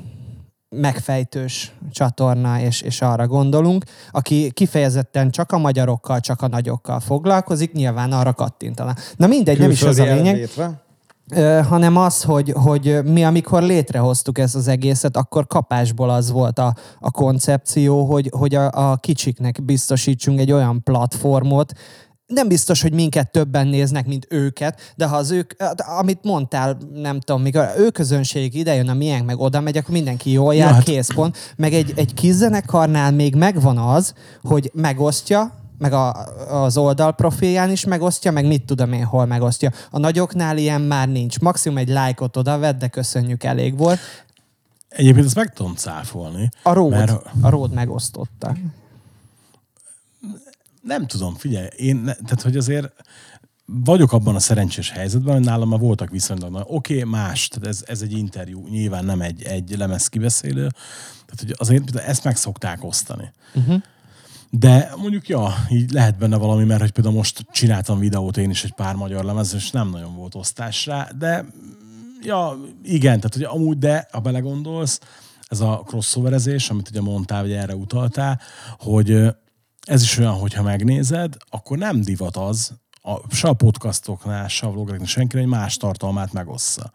megfejtős 0.69 1.73
csatorna, 1.91 2.59
és, 2.59 2.81
és 2.81 3.01
arra 3.01 3.27
gondolunk, 3.27 3.83
aki 4.11 4.51
kifejezetten 4.51 5.31
csak 5.31 5.51
a 5.51 5.57
magyarokkal, 5.57 6.19
csak 6.19 6.41
a 6.41 6.47
nagyokkal 6.47 6.99
foglalkozik, 6.99 7.71
nyilván 7.71 8.11
arra 8.11 8.33
kattintana. 8.33 8.93
Na 9.15 9.27
mindegy, 9.27 9.59
nem 9.59 9.69
is 9.69 9.81
ez 9.81 9.99
a 9.99 10.03
Külföldi 10.03 10.21
lényeg 10.21 10.33
elvétve. 10.33 11.63
hanem 11.63 11.97
az, 11.97 12.23
hogy, 12.23 12.53
hogy 12.55 12.99
mi 13.03 13.23
amikor 13.23 13.63
létrehoztuk 13.63 14.37
ezt 14.37 14.55
az 14.55 14.67
egészet, 14.67 15.17
akkor 15.17 15.47
kapásból 15.47 16.09
az 16.09 16.31
volt 16.31 16.59
a, 16.59 16.75
a 16.99 17.11
koncepció, 17.11 18.05
hogy, 18.05 18.29
hogy 18.37 18.55
a, 18.55 18.91
a 18.91 18.95
kicsiknek 18.95 19.63
biztosítsunk 19.63 20.39
egy 20.39 20.51
olyan 20.51 20.83
platformot, 20.83 21.73
nem 22.27 22.47
biztos, 22.47 22.81
hogy 22.81 22.93
minket 22.93 23.31
többen 23.31 23.67
néznek, 23.67 24.05
mint 24.05 24.27
őket, 24.29 24.93
de 24.95 25.05
ha 25.05 25.15
az 25.15 25.31
ők, 25.31 25.53
amit 25.99 26.23
mondtál, 26.23 26.77
nem 26.93 27.19
tudom, 27.19 27.41
mikor 27.41 27.69
ő 27.77 27.89
közönség 27.89 28.55
ide 28.55 28.75
jön, 28.75 28.89
a 28.89 28.93
miénk 28.93 29.25
meg 29.25 29.39
oda 29.39 29.59
megy, 29.61 29.77
akkor 29.77 29.91
mindenki 29.93 30.31
jól 30.31 30.55
jár, 30.55 30.67
Ja, 30.67 30.73
hát- 30.73 30.83
kész 30.83 31.13
pont. 31.13 31.37
Meg 31.57 31.73
egy, 31.73 31.93
egy 31.95 32.13
kis 32.13 32.31
zenekarnál 32.33 33.11
még 33.11 33.35
megvan 33.35 33.77
az, 33.77 34.13
hogy 34.43 34.71
megosztja, 34.73 35.51
meg 35.77 35.93
a, 35.93 36.11
az 36.63 36.77
oldal 36.77 37.11
profilján 37.15 37.71
is 37.71 37.85
megosztja, 37.85 38.31
meg 38.31 38.47
mit 38.47 38.65
tudom 38.65 38.93
én, 38.93 39.03
hol 39.03 39.25
megosztja. 39.25 39.71
A 39.91 39.99
nagyoknál 39.99 40.57
ilyen 40.57 40.81
már 40.81 41.07
nincs. 41.09 41.39
Maximum 41.39 41.77
egy 41.77 41.89
lájkot 41.89 42.37
oda 42.37 42.57
vedd, 42.57 42.77
de 42.77 42.87
köszönjük, 42.87 43.43
elég 43.43 43.77
volt. 43.77 43.99
Egyébként 44.89 45.25
ezt 45.25 45.35
meg 45.35 45.53
tudom 45.53 45.75
cáfolni. 45.75 46.49
A 46.63 46.73
Ród, 46.73 46.89
Mert- 46.91 47.25
a 47.41 47.49
Ród 47.49 47.73
megosztotta. 47.73 48.55
Nem 50.81 51.07
tudom, 51.07 51.35
figyelj, 51.35 51.67
én, 51.75 51.95
ne, 51.95 52.13
tehát 52.13 52.41
hogy 52.41 52.57
azért 52.57 52.93
vagyok 53.65 54.11
abban 54.11 54.35
a 54.35 54.39
szerencsés 54.39 54.89
helyzetben, 54.89 55.33
hogy 55.33 55.43
nálam 55.43 55.69
már 55.69 55.79
voltak 55.79 56.09
viszonylag 56.09 56.51
nagy. 56.51 56.63
Oké, 56.67 56.97
okay, 56.97 57.09
más, 57.09 57.47
tehát 57.47 57.67
ez, 57.67 57.83
ez 57.87 58.01
egy 58.01 58.11
interjú, 58.11 58.67
nyilván 58.67 59.05
nem 59.05 59.21
egy, 59.21 59.43
egy 59.43 59.77
lemez 59.77 60.07
kibeszélő, 60.07 60.67
tehát 61.25 61.39
hogy 61.39 61.55
azért 61.57 61.95
ezt 61.95 62.23
meg 62.23 62.37
szokták 62.37 62.83
osztani. 62.83 63.31
Uh-huh. 63.55 63.81
De 64.49 64.91
mondjuk, 64.97 65.27
ja, 65.27 65.53
így 65.69 65.91
lehet 65.91 66.17
benne 66.17 66.37
valami, 66.37 66.63
mert 66.63 66.81
hogy 66.81 66.91
például 66.91 67.15
most 67.15 67.45
csináltam 67.51 67.99
videót 67.99 68.37
én 68.37 68.49
is 68.49 68.63
egy 68.63 68.73
pár 68.73 68.95
magyar 68.95 69.23
lemez, 69.23 69.53
és 69.53 69.71
nem 69.71 69.89
nagyon 69.89 70.15
volt 70.15 70.35
osztás 70.35 70.85
rá, 70.85 71.09
de 71.17 71.45
ja, 72.21 72.57
igen, 72.83 73.19
tehát 73.19 73.33
hogy 73.33 73.43
amúgy, 73.43 73.77
de 73.77 74.07
ha 74.11 74.19
belegondolsz, 74.19 74.99
ez 75.47 75.59
a 75.59 75.81
crossoverezés, 75.85 76.69
amit 76.69 76.89
ugye 76.89 77.01
mondtál, 77.01 77.41
vagy 77.41 77.51
erre 77.51 77.75
utaltál, 77.75 78.39
hogy 78.79 79.35
ez 79.87 80.01
is 80.01 80.17
olyan, 80.17 80.33
hogyha 80.33 80.63
megnézed, 80.63 81.35
akkor 81.49 81.77
nem 81.77 82.01
divat 82.01 82.37
az, 82.37 82.73
a, 83.01 83.35
se 83.35 83.47
a 83.47 83.53
podcastoknál, 83.53 84.47
se 84.47 84.65
a 84.65 84.71
vlogoknál, 84.71 85.05
senkire 85.05 85.41
egy 85.41 85.47
más 85.47 85.77
tartalmát 85.77 86.33
megossza. 86.33 86.91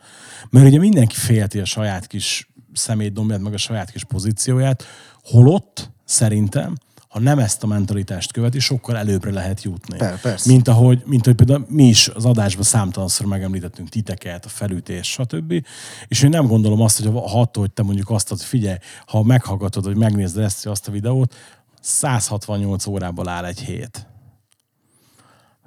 Mert 0.50 0.66
ugye 0.66 0.78
mindenki 0.78 1.14
félti 1.14 1.58
a 1.58 1.64
saját 1.64 2.06
kis 2.06 2.50
szemétdombját, 2.72 3.40
meg 3.40 3.52
a 3.52 3.56
saját 3.56 3.90
kis 3.90 4.04
pozícióját, 4.04 4.84
holott 5.22 5.90
szerintem, 6.04 6.74
ha 7.08 7.20
nem 7.20 7.38
ezt 7.38 7.62
a 7.62 7.66
mentalitást 7.66 8.32
követi, 8.32 8.58
sokkal 8.58 8.96
előbbre 8.96 9.30
lehet 9.30 9.62
jutni. 9.62 9.96
Per- 9.96 10.20
persze. 10.20 10.52
Mint 10.52 10.68
ahogy, 10.68 11.02
mint 11.04 11.26
ahogy 11.26 11.36
például 11.36 11.66
mi 11.68 11.84
is 11.84 12.08
az 12.08 12.24
adásban 12.24 12.64
számtalanszor 12.64 13.26
megemlítettünk 13.26 13.88
titeket, 13.88 14.44
a 14.44 14.48
felütés, 14.48 15.10
stb. 15.10 15.66
És 16.08 16.22
én 16.22 16.30
nem 16.30 16.46
gondolom 16.46 16.80
azt, 16.80 17.02
hogy 17.02 17.12
ha 17.12 17.40
attól, 17.40 17.62
hogy 17.62 17.72
te 17.72 17.82
mondjuk 17.82 18.10
azt, 18.10 18.28
hogy 18.28 18.42
figyelj, 18.42 18.76
ha 19.06 19.22
meghallgatod, 19.22 19.84
hogy 19.84 19.96
megnézd 19.96 20.38
ezt, 20.38 20.66
azt 20.66 20.88
a 20.88 20.90
videót, 20.90 21.34
168 21.82 22.86
órából 22.86 23.28
áll 23.28 23.44
egy 23.44 23.60
hét. 23.60 24.06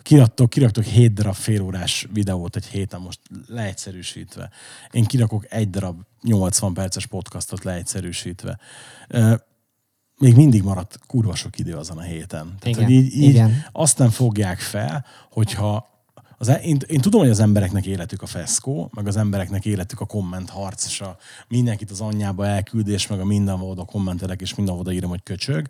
Kiraktok, 0.01 0.49
kiraktok 0.49 0.83
7 0.83 1.13
darab 1.13 1.33
félórás 1.33 2.07
videót 2.13 2.55
egy 2.55 2.65
héten, 2.65 3.01
most 3.01 3.19
leegyszerűsítve. 3.47 4.49
Én 4.91 5.05
kirakok 5.05 5.53
egy 5.53 5.69
darab 5.69 6.01
80 6.21 6.73
perces 6.73 7.05
podcastot 7.05 7.63
leegyszerűsítve. 7.63 8.59
Még 10.17 10.35
mindig 10.35 10.63
maradt 10.63 10.99
kurva 11.07 11.35
sok 11.35 11.59
idő 11.59 11.75
azon 11.75 11.97
a 11.97 12.01
héten. 12.01 12.55
Tehát, 12.59 12.65
Igen, 12.65 12.83
hogy 12.83 12.91
így, 12.91 13.15
így 13.15 13.29
igen. 13.29 13.65
azt 13.71 13.97
nem 13.97 14.09
fogják 14.09 14.59
fel, 14.59 15.05
hogyha 15.31 15.94
az, 16.37 16.47
e- 16.47 16.61
én, 16.63 16.77
én 16.87 17.01
tudom, 17.01 17.21
hogy 17.21 17.29
az 17.29 17.39
embereknek 17.39 17.85
életük 17.85 18.21
a 18.21 18.25
feszkó, 18.25 18.89
meg 18.93 19.07
az 19.07 19.17
embereknek 19.17 19.65
életük 19.65 19.99
a 19.99 20.05
komment 20.05 20.49
harc, 20.49 20.85
és 20.85 21.01
a 21.01 21.17
mindenkit 21.47 21.91
az 21.91 22.01
anyjába 22.01 22.45
elküldés, 22.45 23.07
meg 23.07 23.19
a 23.19 23.25
mindenhol 23.25 23.69
oda 23.69 23.83
kommentelek, 23.83 24.41
és 24.41 24.55
mindenhol 24.55 24.81
oda 24.81 24.91
írom, 24.91 25.09
hogy 25.09 25.23
köcsög, 25.23 25.67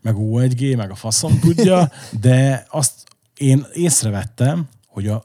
meg 0.00 0.14
O1G, 0.18 0.76
meg 0.76 0.90
a 0.90 0.94
faszom 0.94 1.38
tudja, 1.38 1.90
de 2.20 2.66
azt 2.70 3.04
én 3.36 3.66
észrevettem, 3.72 4.68
hogy 4.86 5.06
a, 5.06 5.24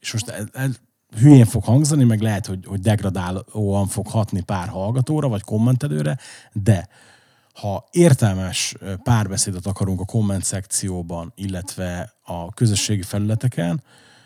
és 0.00 0.12
most 0.12 0.28
el, 0.28 0.48
el, 0.52 0.70
hülyén 1.16 1.46
fog 1.46 1.64
hangzani, 1.64 2.04
meg 2.04 2.20
lehet, 2.20 2.46
hogy, 2.46 2.66
hogy 2.66 2.80
degradálóan 2.80 3.86
fog 3.86 4.06
hatni 4.06 4.40
pár 4.40 4.68
hallgatóra, 4.68 5.28
vagy 5.28 5.42
kommentelőre, 5.42 6.18
de 6.52 6.88
ha 7.54 7.88
értelmes 7.90 8.74
párbeszédet 9.02 9.66
akarunk 9.66 10.00
a 10.00 10.04
komment 10.04 10.44
szekcióban, 10.44 11.32
illetve 11.34 12.12
a 12.22 12.54
közösségi 12.54 13.02
felületeken, 13.02 13.82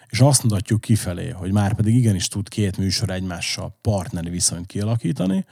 és 0.08 0.20
azt 0.20 0.42
mutatjuk 0.42 0.80
kifelé, 0.80 1.28
hogy 1.28 1.52
már 1.52 1.74
pedig 1.74 1.94
igenis 1.94 2.28
tud 2.28 2.48
két 2.48 2.76
műsor 2.76 3.10
egymással 3.10 3.78
partneri 3.80 4.30
viszonyt 4.30 4.66
kialakítani, 4.66 5.44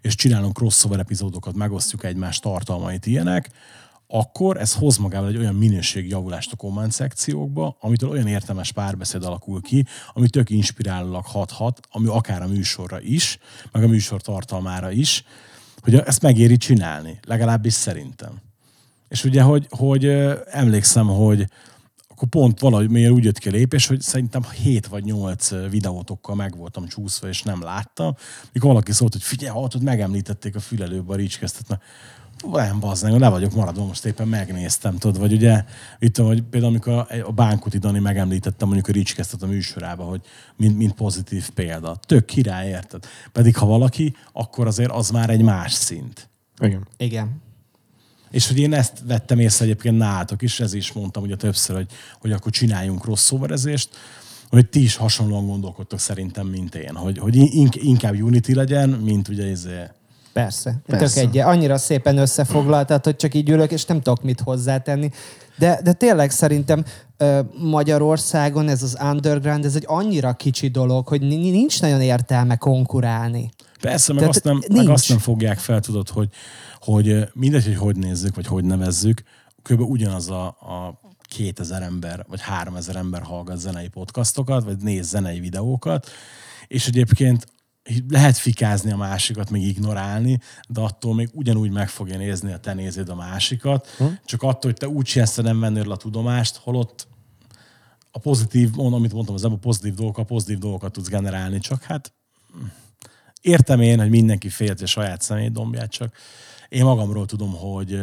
és 0.00 0.14
csinálunk 0.14 0.56
crossover 0.56 0.98
epizódokat, 0.98 1.54
megosztjuk 1.54 2.04
egymás 2.04 2.38
tartalmait 2.38 3.06
ilyenek, 3.06 3.50
akkor 4.12 4.56
ez 4.56 4.74
hoz 4.74 4.96
magával 4.96 5.28
egy 5.28 5.36
olyan 5.36 5.54
minőségjavulást 5.54 6.52
a 6.52 6.56
komment 6.56 6.92
szekciókba, 6.92 7.76
amitől 7.80 8.10
olyan 8.10 8.26
értelmes 8.26 8.72
párbeszéd 8.72 9.24
alakul 9.24 9.60
ki, 9.60 9.86
ami 10.12 10.28
tök 10.28 10.50
inspirálólag 10.50 11.24
hathat, 11.24 11.80
ami 11.90 12.06
akár 12.06 12.42
a 12.42 12.46
műsorra 12.46 13.00
is, 13.00 13.38
meg 13.72 13.82
a 13.82 13.86
műsor 13.86 14.20
tartalmára 14.20 14.90
is, 14.90 15.24
hogy 15.80 15.94
ezt 15.94 16.22
megéri 16.22 16.56
csinálni, 16.56 17.20
legalábbis 17.26 17.72
szerintem. 17.72 18.40
És 19.08 19.24
ugye, 19.24 19.42
hogy, 19.42 19.66
hogy 19.70 20.04
emlékszem, 20.50 21.06
hogy 21.06 21.46
akkor 22.20 22.42
pont 22.42 22.60
valahogy 22.60 22.90
miért 22.90 23.12
úgy 23.12 23.24
jött 23.24 23.38
ki 23.38 23.48
a 23.48 23.52
lépés, 23.52 23.86
hogy 23.86 24.00
szerintem 24.00 24.42
7 24.62 24.86
vagy 24.86 25.04
8 25.04 25.50
videótokkal 25.70 26.34
meg 26.34 26.56
voltam 26.56 26.86
csúszva, 26.86 27.28
és 27.28 27.42
nem 27.42 27.62
láttam. 27.62 28.14
Mikor 28.52 28.70
valaki 28.70 28.92
szólt, 28.92 29.12
hogy 29.12 29.22
figyelj, 29.22 29.52
hallotod, 29.52 29.82
megemlítették 29.82 30.56
a 30.56 30.60
fülelőbe 30.60 31.12
a 31.12 31.16
ricskesztet, 31.16 31.68
mert 31.68 31.82
nem 32.52 32.80
bazdmeg, 32.80 33.20
le 33.20 33.28
vagyok 33.28 33.54
maradva, 33.54 33.84
most 33.84 34.04
éppen 34.04 34.28
megnéztem, 34.28 34.98
tudod, 34.98 35.18
vagy 35.18 35.32
ugye, 35.32 35.64
itt 35.98 36.16
vagy 36.16 36.42
például 36.42 36.72
amikor 36.72 37.06
a, 37.26 37.32
Bánkuti 37.32 37.78
Dani 37.78 37.98
megemlítette 37.98 38.64
mondjuk 38.64 38.88
a 38.88 38.92
Ricskesztet 38.92 39.42
a 39.42 39.46
műsorába, 39.46 40.04
hogy 40.04 40.20
mint, 40.56 40.76
mint 40.76 40.92
pozitív 40.92 41.50
példa. 41.50 41.96
Tök 42.06 42.24
király, 42.24 42.68
érted? 42.68 43.04
Pedig 43.32 43.56
ha 43.56 43.66
valaki, 43.66 44.14
akkor 44.32 44.66
azért 44.66 44.90
az 44.90 45.10
már 45.10 45.30
egy 45.30 45.42
más 45.42 45.72
szint. 45.72 46.28
Igen. 46.58 46.86
Igen. 46.96 47.42
És 48.30 48.48
hogy 48.48 48.58
én 48.58 48.72
ezt 48.72 48.92
vettem 49.06 49.38
észre 49.38 49.64
egyébként 49.64 49.98
nálatok 49.98 50.42
is, 50.42 50.60
ez 50.60 50.74
is 50.74 50.92
mondtam 50.92 51.22
ugye 51.22 51.36
többször, 51.36 51.76
hogy, 51.76 51.86
hogy 52.20 52.32
akkor 52.32 52.52
csináljunk 52.52 53.00
crossoverezést, 53.00 53.88
hogy 54.50 54.68
ti 54.68 54.82
is 54.82 54.96
hasonlóan 54.96 55.46
gondolkodtok 55.46 55.98
szerintem, 55.98 56.46
mint 56.46 56.74
én, 56.74 56.94
hogy, 56.94 57.18
hogy 57.18 57.36
in- 57.36 57.74
inkább 57.74 58.22
Unity 58.22 58.52
legyen, 58.52 58.88
mint 58.88 59.28
ugye 59.28 59.50
ez 59.50 59.66
Persze. 60.32 60.80
Persze. 60.86 61.20
Tök 61.20 61.34
egy, 61.34 61.38
annyira 61.38 61.78
szépen 61.78 62.18
összefoglaltad, 62.18 63.04
hogy 63.04 63.16
csak 63.16 63.34
így 63.34 63.48
ülök, 63.48 63.70
és 63.70 63.84
nem 63.84 64.00
tudok 64.00 64.22
mit 64.22 64.40
hozzátenni. 64.40 65.10
De, 65.60 65.80
de 65.82 65.92
tényleg 65.92 66.30
szerintem 66.30 66.84
Magyarországon 67.58 68.68
ez 68.68 68.82
az 68.82 68.96
underground, 69.02 69.64
ez 69.64 69.74
egy 69.74 69.84
annyira 69.86 70.32
kicsi 70.32 70.68
dolog, 70.68 71.08
hogy 71.08 71.20
ni- 71.20 71.50
nincs 71.50 71.80
nagyon 71.80 72.00
értelme 72.00 72.56
konkurálni. 72.56 73.50
Persze, 73.80 74.12
meg 74.12 74.20
Tehát 74.20 74.36
azt, 74.36 74.44
nem, 74.44 74.60
meg 74.76 74.88
azt 74.88 75.08
nem 75.08 75.18
fogják 75.18 75.58
fel, 75.58 75.80
tudod, 75.80 76.08
hogy, 76.08 76.28
hogy 76.80 77.28
mindegy, 77.32 77.64
hogy 77.64 77.76
hogy 77.76 77.96
nézzük, 77.96 78.34
vagy 78.34 78.46
hogy 78.46 78.64
nevezzük, 78.64 79.22
kb. 79.62 79.80
ugyanaz 79.80 80.30
a, 80.30 80.46
a 80.46 81.00
2000 81.22 81.82
ember, 81.82 82.24
vagy 82.28 82.40
3000 82.40 82.96
ember 82.96 83.22
hallgat 83.22 83.58
zenei 83.58 83.88
podcastokat, 83.88 84.64
vagy 84.64 84.76
néz 84.76 85.08
zenei 85.08 85.40
videókat, 85.40 86.08
és 86.66 86.86
egyébként 86.86 87.46
lehet 88.08 88.36
fikázni 88.36 88.92
a 88.92 88.96
másikat, 88.96 89.50
meg 89.50 89.60
ignorálni, 89.60 90.40
de 90.68 90.80
attól 90.80 91.14
még 91.14 91.28
ugyanúgy 91.32 91.70
meg 91.70 91.88
fogja 91.88 92.16
nézni 92.16 92.52
a 92.52 92.58
te 92.58 92.74
nézed 92.74 93.08
a 93.08 93.14
másikat, 93.14 93.86
hm? 93.86 94.04
csak 94.24 94.42
attól, 94.42 94.70
hogy 94.70 94.80
te 94.80 94.88
úgy 94.88 95.06
te 95.34 95.42
nem 95.42 95.60
vennél 95.60 95.90
a 95.90 95.96
tudomást, 95.96 96.56
holott 96.56 97.08
a 98.10 98.18
pozitív, 98.18 98.78
amit 98.78 99.12
mondtam, 99.12 99.34
az 99.34 99.44
a 99.44 99.48
pozitív 99.48 99.94
dolgokat, 99.94 100.26
pozitív 100.26 100.58
dolgokat 100.58 100.92
tudsz 100.92 101.08
generálni, 101.08 101.58
csak 101.58 101.82
hát 101.82 102.12
értem 103.40 103.80
én, 103.80 103.98
hogy 103.98 104.10
mindenki 104.10 104.48
félti 104.48 104.82
a 104.82 104.86
saját 104.86 105.20
személydombját, 105.20 105.90
csak 105.90 106.16
én 106.68 106.84
magamról 106.84 107.26
tudom, 107.26 107.52
hogy, 107.52 108.00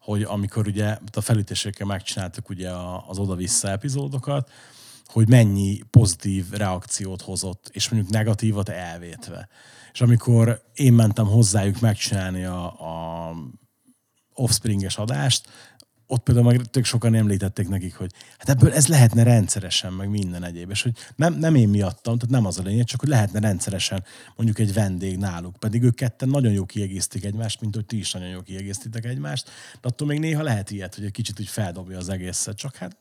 hogy 0.00 0.22
amikor 0.22 0.66
ugye 0.66 0.98
a 1.12 1.20
felütésekkel 1.20 1.86
megcsináltuk 1.86 2.48
ugye 2.48 2.70
a- 2.70 3.04
az 3.08 3.18
oda-vissza 3.18 3.68
epizódokat, 3.68 4.50
hogy 5.12 5.28
mennyi 5.28 5.80
pozitív 5.90 6.50
reakciót 6.50 7.22
hozott, 7.22 7.70
és 7.72 7.88
mondjuk 7.88 8.12
negatívat 8.12 8.68
elvétve. 8.68 9.48
És 9.92 10.00
amikor 10.00 10.62
én 10.74 10.92
mentem 10.92 11.26
hozzájuk 11.26 11.80
megcsinálni 11.80 12.44
a, 12.44 12.64
a 12.64 13.34
Offspringes 14.34 14.96
adást, 14.96 15.48
ott 16.06 16.22
például 16.22 16.46
meg 16.46 16.64
tök 16.64 16.84
sokan 16.84 17.14
említették 17.14 17.68
nekik, 17.68 17.94
hogy 17.94 18.12
hát 18.38 18.48
ebből 18.48 18.72
ez 18.72 18.86
lehetne 18.86 19.22
rendszeresen, 19.22 19.92
meg 19.92 20.08
minden 20.08 20.44
egyéb. 20.44 20.70
És 20.70 20.82
hogy 20.82 20.92
nem, 21.16 21.34
nem 21.34 21.54
én 21.54 21.68
miattam, 21.68 22.18
tehát 22.18 22.34
nem 22.34 22.46
az 22.46 22.58
a 22.58 22.62
lényeg, 22.62 22.84
csak 22.84 23.00
hogy 23.00 23.08
lehetne 23.08 23.40
rendszeresen 23.40 24.04
mondjuk 24.36 24.58
egy 24.58 24.72
vendég 24.72 25.16
náluk. 25.16 25.56
Pedig 25.56 25.82
ők 25.82 25.94
ketten 25.94 26.28
nagyon 26.28 26.52
jó 26.52 26.64
kiegészítik 26.64 27.24
egymást, 27.24 27.60
mint 27.60 27.74
hogy 27.74 27.86
ti 27.86 27.98
is 27.98 28.12
nagyon 28.12 28.28
jó 28.28 28.40
kiegészítitek 28.40 29.04
egymást. 29.04 29.50
De 29.80 29.88
attól 29.88 30.06
még 30.06 30.18
néha 30.18 30.42
lehet 30.42 30.70
ilyet, 30.70 30.94
hogy 30.94 31.04
egy 31.04 31.12
kicsit 31.12 31.40
úgy 31.40 31.48
feldobja 31.48 31.98
az 31.98 32.08
egészet. 32.08 32.56
Csak 32.56 32.76
hát 32.76 32.96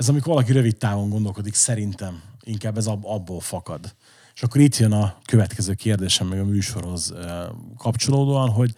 ez 0.00 0.08
amikor 0.08 0.32
valaki 0.32 0.52
rövid 0.52 0.76
távon 0.76 1.08
gondolkodik, 1.08 1.54
szerintem 1.54 2.22
inkább 2.42 2.76
ez 2.76 2.86
ab, 2.86 3.04
abból 3.04 3.40
fakad. 3.40 3.94
És 4.34 4.42
akkor 4.42 4.60
itt 4.60 4.76
jön 4.76 4.92
a 4.92 5.18
következő 5.24 5.74
kérdésem 5.74 6.26
meg 6.26 6.40
a 6.40 6.44
műsorhoz 6.44 7.14
kapcsolódóan, 7.76 8.50
hogy 8.50 8.74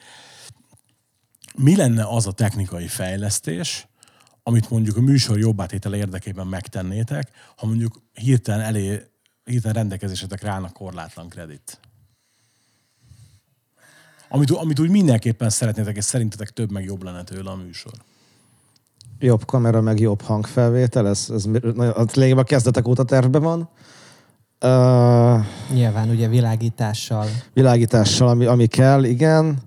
mi 1.56 1.76
lenne 1.76 2.04
az 2.04 2.26
a 2.26 2.32
technikai 2.32 2.86
fejlesztés, 2.86 3.86
amit 4.42 4.70
mondjuk 4.70 4.96
a 4.96 5.00
műsor 5.00 5.38
jobbátétele 5.38 5.96
érdekében 5.96 6.46
megtennétek, 6.46 7.30
ha 7.56 7.66
mondjuk 7.66 8.02
hirtelen 8.12 8.60
elé, 8.60 9.02
hirtelen 9.44 9.76
rendelkezésetekre 9.76 10.50
állna 10.50 10.72
korlátlan 10.72 11.28
kredit? 11.28 11.80
Amit, 14.28 14.50
amit 14.50 14.78
úgy 14.78 14.90
mindenképpen 14.90 15.50
szeretnétek, 15.50 15.96
és 15.96 16.04
szerintetek 16.04 16.50
több 16.50 16.70
meg 16.70 16.84
jobb 16.84 17.02
lenne 17.02 17.24
tőle 17.24 17.50
a 17.50 17.56
műsor. 17.56 17.92
Jobb 19.24 19.44
kamera, 19.44 19.80
meg 19.80 20.00
jobb 20.00 20.22
hangfelvétel, 20.22 21.08
ez, 21.08 21.26
ez 21.30 21.44
lényegében 22.12 22.38
a 22.38 22.42
kezdetek 22.42 22.88
óta 22.88 23.04
tervben 23.04 23.42
van. 23.42 23.68
Uh, 24.64 25.44
Nyilván 25.72 26.08
ugye 26.10 26.28
világítással. 26.28 27.26
világítással, 27.52 28.28
ami, 28.28 28.44
ami 28.44 28.66
kell, 28.66 29.04
igen. 29.04 29.58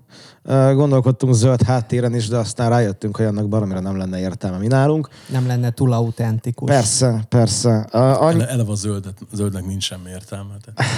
Uh, 0.44 0.72
gondolkodtunk 0.74 1.34
zöld 1.34 1.62
háttéren 1.62 2.14
is, 2.14 2.28
de 2.28 2.36
aztán 2.36 2.70
rájöttünk, 2.70 3.16
hogy 3.16 3.26
annak 3.26 3.48
baromira 3.48 3.80
nem 3.80 3.96
lenne 3.96 4.18
értelme 4.18 4.58
mi 4.58 4.66
nálunk. 4.66 5.08
Nem 5.28 5.46
lenne 5.46 5.70
túl 5.70 5.92
autentikus. 5.92 6.70
Persze, 6.70 7.24
persze. 7.28 7.88
Uh, 7.92 8.22
annyi, 8.22 8.40
Ele, 8.40 8.48
eleve 8.48 8.70
a 8.70 8.74
zöldet, 8.74 9.18
zöldnek 9.32 9.66
nincs 9.66 9.84
semmi 9.84 10.10
értelme. 10.10 10.54
Tehát. 10.64 10.90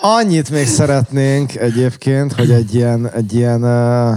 Annyit 0.20 0.50
még 0.50 0.66
szeretnénk 0.66 1.56
egyébként, 1.56 2.32
hogy 2.32 2.50
egy 2.50 2.74
ilyen, 2.74 3.10
egy 3.10 3.34
ilyen 3.34 3.64
uh, 3.64 4.16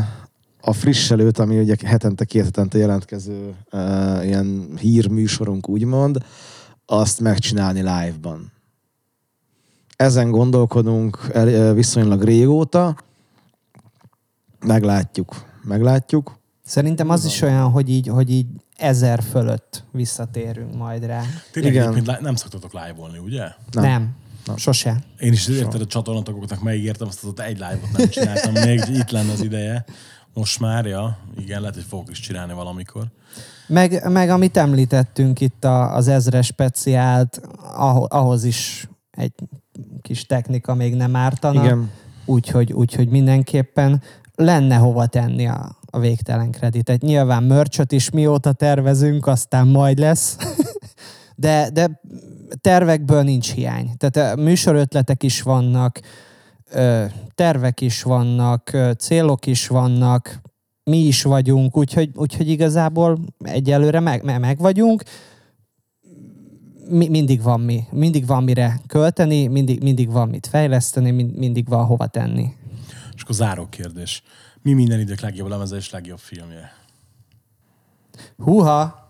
a 0.61 0.73
frisselőt, 0.73 1.39
ami 1.39 1.59
ugye 1.59 1.75
hetente, 1.85 2.25
két 2.25 2.43
hetente 2.43 2.77
jelentkező 2.77 3.55
uh, 3.71 4.25
ilyen 4.25 4.77
hírműsorunk 4.79 5.69
úgymond, 5.69 6.17
azt 6.85 7.19
megcsinálni 7.19 7.79
live-ban. 7.79 8.51
Ezen 9.95 10.31
gondolkodunk 10.31 11.29
el, 11.33 11.73
viszonylag 11.73 12.23
régóta. 12.23 12.95
Meglátjuk. 14.65 15.45
Meglátjuk. 15.63 16.39
Szerintem 16.65 17.09
az 17.09 17.25
is 17.25 17.41
olyan, 17.41 17.69
hogy 17.69 17.89
így, 17.89 18.07
hogy 18.07 18.29
így 18.29 18.45
ezer 18.77 19.23
fölött 19.23 19.83
visszatérünk 19.91 20.75
majd 20.75 21.05
rá. 21.05 21.23
Tényleg 21.51 21.71
Igen. 21.71 21.91
egyébként 21.91 22.21
nem 22.21 22.35
szoktatok 22.35 22.73
live-olni, 22.73 23.17
ugye? 23.17 23.41
Nem. 23.71 23.83
nem. 23.83 24.15
nem. 24.45 24.57
Sose. 24.57 25.03
Én 25.19 25.31
is 25.31 25.47
érted 25.47 25.81
a 25.81 25.85
csatornatagoknak 25.85 26.61
megígértem, 26.61 27.07
azt 27.07 27.23
ott 27.23 27.39
egy 27.39 27.57
live-ot 27.57 27.97
nem 27.97 28.09
csináltam 28.09 28.53
még, 28.53 28.83
itt 28.89 29.09
lenne 29.09 29.31
az 29.31 29.41
ideje. 29.43 29.85
Most 30.33 30.59
már, 30.59 30.85
ja, 30.85 31.17
igen, 31.37 31.59
lehet, 31.59 31.75
hogy 31.75 31.83
fogok 31.83 32.09
is 32.09 32.19
csinálni 32.19 32.53
valamikor. 32.53 33.03
Meg, 33.67 34.09
meg 34.09 34.29
amit 34.29 34.57
említettünk 34.57 35.39
itt 35.41 35.63
a, 35.63 35.95
az 35.95 36.07
ezres 36.07 36.45
speciált, 36.45 37.41
ahhoz, 37.75 38.07
ahhoz 38.09 38.43
is 38.43 38.87
egy 39.11 39.33
kis 40.01 40.25
technika 40.25 40.73
még 40.73 40.95
nem 40.95 41.15
ártana. 41.15 41.63
Igen. 41.63 41.91
Úgyhogy, 42.25 42.73
úgyhogy 42.73 43.09
mindenképpen 43.09 44.01
lenne 44.35 44.75
hova 44.75 45.05
tenni 45.05 45.47
a, 45.47 45.77
a 45.85 45.99
végtelen 45.99 46.51
kreditet. 46.51 47.01
Nyilván 47.01 47.43
mörcsöt 47.43 47.91
is 47.91 48.09
mióta 48.09 48.51
tervezünk, 48.51 49.27
aztán 49.27 49.67
majd 49.67 49.97
lesz. 49.97 50.37
de, 51.35 51.69
de 51.69 52.01
tervekből 52.61 53.21
nincs 53.21 53.51
hiány. 53.51 53.91
Tehát 53.97 54.35
műsorötletek 54.35 55.23
is 55.23 55.41
vannak, 55.41 55.99
tervek 57.35 57.81
is 57.81 58.03
vannak, 58.03 58.77
célok 58.97 59.45
is 59.45 59.67
vannak, 59.67 60.41
mi 60.83 60.97
is 60.97 61.23
vagyunk, 61.23 61.77
úgyhogy, 61.77 62.09
úgyhogy 62.15 62.49
igazából 62.49 63.19
egyelőre 63.43 63.99
meg, 63.99 64.23
meg, 64.23 64.39
meg 64.39 64.57
vagyunk. 64.57 65.03
Mi, 66.89 67.07
mindig 67.07 67.41
van 67.41 67.61
mi, 67.61 67.83
mindig 67.91 68.25
van 68.25 68.43
mire 68.43 68.81
költeni, 68.87 69.47
mindig, 69.47 69.83
mindig 69.83 70.11
van 70.11 70.29
mit 70.29 70.47
fejleszteni, 70.47 71.11
mind, 71.11 71.37
mindig 71.37 71.67
van 71.67 71.85
hova 71.85 72.07
tenni. 72.07 72.53
És 73.15 73.21
akkor 73.21 73.35
záró 73.35 73.67
kérdés. 73.69 74.23
Mi 74.61 74.73
minden 74.73 74.99
idők 74.99 75.19
legjobb 75.19 75.49
lemeze 75.49 75.75
és 75.75 75.89
legjobb 75.89 76.19
filmje? 76.19 76.73
Húha! 78.37 79.00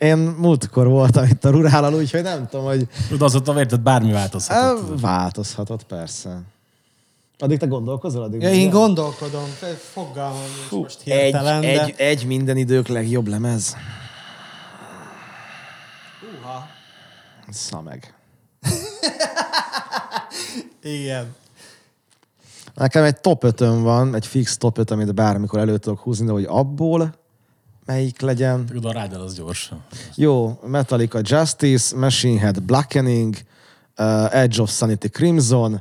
Én 0.00 0.18
múltkor 0.18 0.86
voltam 0.86 1.24
itt 1.24 1.44
a 1.44 1.50
rurálal, 1.50 1.94
úgyhogy 1.94 2.22
nem 2.22 2.48
tudom, 2.48 2.66
hogy 2.66 2.88
De 3.18 3.24
az 3.24 3.34
ott 3.34 3.48
érted, 3.48 3.80
bármi 3.80 4.12
változhatott. 4.12 5.00
Változhatott 5.00 5.82
persze. 5.82 6.42
Addig 7.38 7.58
te 7.58 7.66
gondolkozol? 7.66 8.22
Addig 8.22 8.42
Ja, 8.42 8.52
én 8.52 8.70
gondolkodom, 8.70 9.44
fogalmam 9.92 10.40
nincs 10.70 10.82
most 10.82 11.00
hirtelen, 11.00 11.62
egy, 11.62 11.76
de... 11.76 11.84
egy, 11.84 11.94
egy 11.96 12.26
minden 12.26 12.56
idők 12.56 12.88
legjobb 12.88 13.26
lemez. 13.26 13.76
Húha. 16.20 16.66
Szameg. 17.48 18.14
Igen. 20.82 21.34
Nekem 22.74 23.04
egy 23.04 23.20
top 23.20 23.44
5 23.44 23.58
van, 23.58 24.14
egy 24.14 24.26
fix 24.26 24.56
top 24.56 24.78
5, 24.78 24.90
amit 24.90 25.14
bármikor 25.14 25.58
elő 25.58 25.78
tudok 25.78 26.00
húzni, 26.00 26.26
de 26.26 26.32
hogy 26.32 26.46
abból 26.48 27.19
melyik 27.90 28.20
legyen. 28.20 28.66
Tudod, 28.66 28.96
a 28.96 29.02
Rider 29.02 29.20
az 29.20 29.34
gyors. 29.34 29.70
Jó, 30.14 30.58
Metallica 30.66 31.20
Justice, 31.22 31.96
Machine 31.96 32.40
Head 32.40 32.62
Blackening, 32.62 33.36
uh, 33.98 34.34
Edge 34.34 34.62
of 34.62 34.70
Sanity 34.70 35.06
Crimson, 35.06 35.80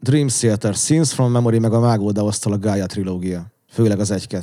Dream 0.00 0.28
Theater 0.28 0.74
Scenes 0.74 1.12
from 1.12 1.32
Memory, 1.32 1.58
meg 1.58 1.72
a 1.72 1.80
Mágóda 1.80 2.24
osztól 2.24 2.52
a 2.52 2.58
Gaia 2.58 2.86
trilógia. 2.86 3.46
Főleg 3.68 4.00
az 4.00 4.10
1-2. 4.10 4.42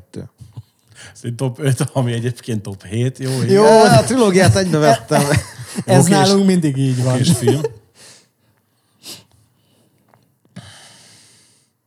Ez 1.14 1.20
egy 1.22 1.36
top 1.36 1.60
5, 1.60 1.90
ami 1.94 2.12
egyébként 2.12 2.62
top 2.62 2.86
7. 2.86 3.18
Jó, 3.18 3.32
Jó. 3.32 3.42
jó. 3.42 3.64
Ja, 3.64 3.98
a 3.98 4.04
trilógiát 4.04 4.56
egybe 4.56 4.78
vettem. 4.78 5.24
Ez 5.86 6.06
nálunk 6.06 6.46
mindig 6.46 6.78
így 6.78 7.04
van. 7.04 7.20
És 7.20 7.32
film. 7.32 7.62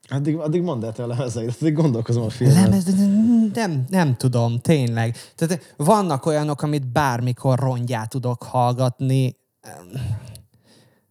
Addig, 0.09 0.37
addig 0.37 0.63
mondd 0.63 0.85
el 0.85 0.93
te 0.93 1.03
a 1.03 1.07
lemezeidet, 1.07 1.57
addig 1.61 1.75
gondolkozom 1.75 2.23
a 2.23 2.29
filmen. 2.29 2.63
Lemez, 2.63 2.85
de 2.85 2.93
nem, 3.55 3.85
nem 3.89 4.17
tudom, 4.17 4.59
tényleg. 4.59 5.17
Tehát 5.35 5.75
vannak 5.77 6.27
olyanok, 6.27 6.63
amit 6.63 6.93
bármikor 6.93 7.59
rongyát 7.59 8.09
tudok 8.09 8.43
hallgatni. 8.43 9.37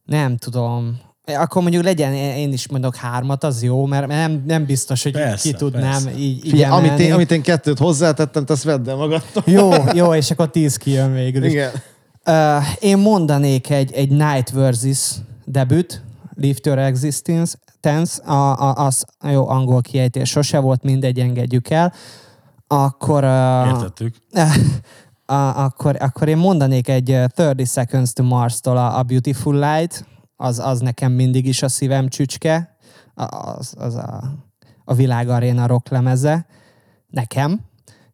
Nem 0.03 0.37
tudom. 0.37 0.99
Akkor 1.25 1.61
mondjuk 1.61 1.83
legyen, 1.83 2.13
én 2.13 2.53
is 2.53 2.67
mondok 2.67 2.95
hármat, 2.95 3.43
az 3.43 3.63
jó, 3.63 3.85
mert 3.85 4.07
nem, 4.07 4.43
nem 4.45 4.65
biztos, 4.65 5.03
hogy 5.03 5.11
Persze, 5.11 5.49
ki 5.49 5.55
tudnám 5.55 6.03
persze. 6.03 6.17
így, 6.17 6.45
így 6.45 6.49
Figyelj, 6.49 6.71
amit, 6.71 6.99
én, 6.99 7.13
amit 7.13 7.31
én 7.31 7.41
kettőt 7.41 7.77
hozzátettem, 7.77 8.45
te 8.45 8.53
azt 8.53 8.63
vedd 8.63 8.89
el 8.89 8.95
magadtól. 8.95 9.43
Jó, 9.45 9.71
jó, 9.93 10.13
és 10.13 10.31
akkor 10.31 10.49
tíz 10.49 10.77
kijön 10.77 11.13
végül 11.13 11.43
is. 11.43 11.51
Igen. 11.51 11.71
Uh, 12.25 12.63
én 12.79 12.97
mondanék 12.97 13.69
egy, 13.69 13.91
egy 13.91 14.09
Night 14.09 14.49
Versus 14.49 15.11
debüt, 15.45 16.03
Live 16.35 16.59
Your 16.63 16.79
Existence, 16.79 17.57
tense, 17.85 18.21
a, 18.23 18.59
a, 18.59 18.85
az, 18.85 19.05
jó, 19.21 19.49
angol 19.49 19.81
kiejtés 19.81 20.29
sose 20.29 20.59
volt, 20.59 20.83
mindegy, 20.83 21.19
engedjük 21.19 21.69
el. 21.69 21.93
Akkor, 22.67 23.23
uh, 23.23 23.67
Értettük. 23.67 24.15
a, 25.25 25.63
akkor, 25.63 25.95
akkor 25.99 26.27
én 26.27 26.37
mondanék 26.37 26.87
egy 26.87 27.11
uh, 27.11 27.25
30 27.35 27.69
Seconds 27.69 28.13
to 28.13 28.23
Mars-tól 28.23 28.77
a, 28.77 28.97
a 28.97 29.03
Beautiful 29.03 29.53
Light, 29.53 30.05
az, 30.35 30.59
az 30.59 30.79
nekem 30.79 31.11
mindig 31.11 31.45
is 31.45 31.63
a 31.63 31.67
szívem 31.67 32.07
csücske, 32.07 32.77
az, 33.15 33.73
az 33.77 33.95
a, 33.95 34.23
a 34.85 34.93
világ 34.93 35.29
aréna 35.29 35.67
rock 35.67 35.89
lemeze, 35.89 36.45
nekem, 37.07 37.59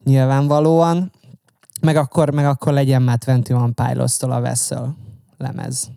nyilvánvalóan, 0.04 1.12
meg 1.82 1.96
akkor, 1.96 2.30
meg 2.30 2.46
akkor 2.46 2.74
legyen 2.74 3.02
már 3.02 3.18
21 3.26 3.74
Pilots-tól 3.74 4.32
a 4.32 4.40
Vessel 4.40 4.96
lemez. 5.38 5.92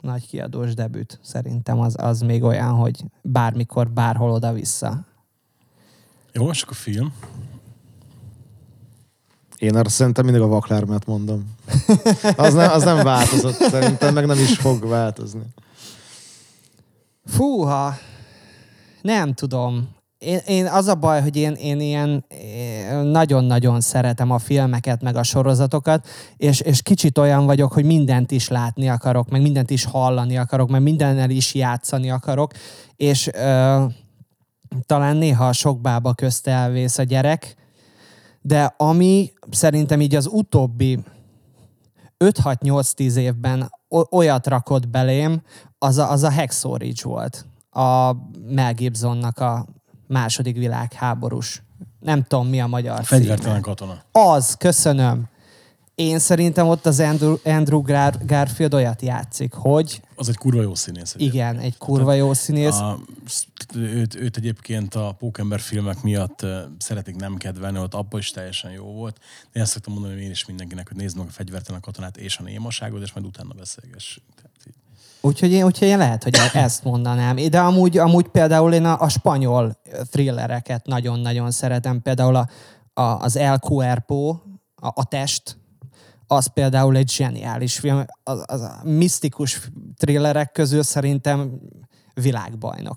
Nagy 0.00 0.26
kiadós 0.26 0.74
debüt. 0.74 1.18
Szerintem 1.22 1.80
az, 1.80 1.94
az 1.98 2.20
még 2.20 2.42
olyan, 2.42 2.72
hogy 2.72 3.04
bármikor, 3.22 3.90
bárhol 3.90 4.30
oda-vissza. 4.30 5.06
Jó, 6.32 6.50
és 6.50 6.62
akkor 6.62 6.76
film. 6.76 7.12
Én 9.58 9.76
arra 9.76 9.88
szerintem 9.88 10.24
mindig 10.24 10.42
a 10.42 10.46
vaklármát 10.46 11.06
mondom. 11.06 11.54
Az 12.36 12.54
nem, 12.54 12.70
az 12.70 12.84
nem 12.84 13.04
változott, 13.04 13.54
szerintem 13.54 14.14
meg 14.14 14.26
nem 14.26 14.38
is 14.38 14.56
fog 14.56 14.88
változni. 14.88 15.42
Fúha, 17.24 17.94
nem 19.02 19.34
tudom. 19.34 19.88
Én, 20.18 20.38
én 20.46 20.66
az 20.66 20.86
a 20.86 20.94
baj, 20.94 21.22
hogy 21.22 21.36
én, 21.36 21.52
én 21.52 21.80
ilyen 21.80 22.24
én 22.28 22.94
nagyon-nagyon 22.94 23.80
szeretem 23.80 24.30
a 24.30 24.38
filmeket, 24.38 25.02
meg 25.02 25.16
a 25.16 25.22
sorozatokat, 25.22 26.06
és, 26.36 26.60
és 26.60 26.82
kicsit 26.82 27.18
olyan 27.18 27.46
vagyok, 27.46 27.72
hogy 27.72 27.84
mindent 27.84 28.30
is 28.30 28.48
látni 28.48 28.88
akarok, 28.88 29.28
meg 29.28 29.42
mindent 29.42 29.70
is 29.70 29.84
hallani 29.84 30.38
akarok, 30.38 30.68
meg 30.68 30.82
mindennel 30.82 31.30
is 31.30 31.54
játszani 31.54 32.10
akarok, 32.10 32.52
és 32.96 33.26
ö, 33.32 33.84
talán 34.86 35.16
néha 35.16 35.52
sok 35.52 35.80
bába 35.80 36.14
közt 36.14 36.46
elvész 36.46 36.98
a 36.98 37.02
gyerek, 37.02 37.56
de 38.40 38.74
ami 38.76 39.32
szerintem 39.50 40.00
így 40.00 40.14
az 40.14 40.26
utóbbi 40.26 40.98
5-6-8-10 42.24 43.16
évben 43.16 43.70
olyat 44.10 44.46
rakott 44.46 44.88
belém, 44.88 45.42
az 45.78 45.98
a, 45.98 46.10
az 46.10 46.22
a 46.22 46.32
Hacksaw 46.32 46.76
volt. 47.02 47.46
A 47.70 48.12
Mel 48.48 48.74
Gibsonnak 48.74 49.38
a 49.38 49.66
második 50.08 50.56
világháborús. 50.56 51.62
Nem 52.00 52.22
tudom, 52.24 52.48
mi 52.48 52.60
a 52.60 52.66
magyar 52.66 53.04
Fegyvertelen 53.04 53.50
címe. 53.52 53.60
katona. 53.60 54.02
Az, 54.12 54.54
köszönöm. 54.54 55.24
Én 55.94 56.18
szerintem 56.18 56.68
ott 56.68 56.86
az 56.86 57.00
Andrew, 57.00 57.36
Andrew 57.44 57.82
Gar- 57.82 58.26
Garfield 58.26 58.74
olyat 58.74 59.02
játszik, 59.02 59.52
hogy 59.52 60.00
Az 60.14 60.28
egy 60.28 60.36
kurva 60.36 60.62
jó 60.62 60.74
színész. 60.74 61.14
igen, 61.18 61.58
egy 61.58 61.78
kurva 61.78 62.12
jó 62.12 62.32
színész. 62.34 62.74
A, 62.74 62.98
őt, 63.74 64.14
őt 64.14 64.36
egyébként 64.36 64.94
a 64.94 65.14
Pókember 65.18 65.60
filmek 65.60 66.02
miatt 66.02 66.46
szeretik 66.78 67.16
nem 67.16 67.36
kedvelni, 67.36 67.78
ott 67.78 67.94
abban 67.94 68.20
is 68.20 68.30
teljesen 68.30 68.70
jó 68.70 68.84
volt. 68.84 69.18
De 69.52 69.60
ezt 69.60 69.72
szoktam 69.72 69.92
mondani 69.92 70.14
hogy 70.14 70.22
én 70.22 70.30
is 70.30 70.46
mindenkinek, 70.46 70.88
hogy 70.88 70.96
nézd 70.96 71.16
meg 71.16 71.26
a 71.26 71.30
fegyvertelen 71.30 71.80
katonát 71.80 72.16
és 72.16 72.36
a 72.38 72.42
némaságot, 72.42 73.02
és 73.02 73.12
majd 73.12 73.26
utána 73.26 73.54
beszélgessünk. 73.54 74.26
Úgyhogy 75.20 75.52
én, 75.52 75.64
úgyhogy 75.64 75.88
én 75.88 75.98
lehet, 75.98 76.22
hogy 76.22 76.34
e- 76.36 76.60
ezt 76.64 76.84
mondanám. 76.84 77.36
De 77.36 77.60
amúgy, 77.60 77.98
amúgy 77.98 78.28
például 78.28 78.72
én 78.72 78.84
a, 78.84 79.00
a 79.00 79.08
spanyol 79.08 79.80
thrillereket 80.10 80.86
nagyon-nagyon 80.86 81.50
szeretem. 81.50 82.02
Például 82.02 82.36
a, 82.36 82.48
a, 82.94 83.02
az 83.02 83.36
El 83.36 83.58
Cuerpo, 83.58 84.28
a, 84.74 84.86
a 84.94 85.04
test, 85.04 85.58
az 86.26 86.46
például 86.46 86.96
egy 86.96 87.10
zseniális 87.10 87.78
film. 87.78 88.04
Az, 88.22 88.42
az 88.46 88.60
a 88.60 88.80
misztikus 88.82 89.70
thrillerek 89.96 90.52
közül 90.52 90.82
szerintem 90.82 91.60
világbajnok. 92.14 92.96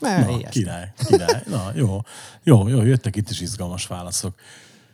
Mert 0.00 0.26
Na, 0.26 0.36
ilyesmi. 0.36 0.60
király, 0.60 0.92
király. 1.06 1.42
Na, 1.46 1.70
jó, 1.74 2.00
jó, 2.42 2.68
jó, 2.68 2.82
jöttek 2.82 3.16
itt 3.16 3.30
is 3.30 3.40
izgalmas 3.40 3.86
válaszok. 3.86 4.34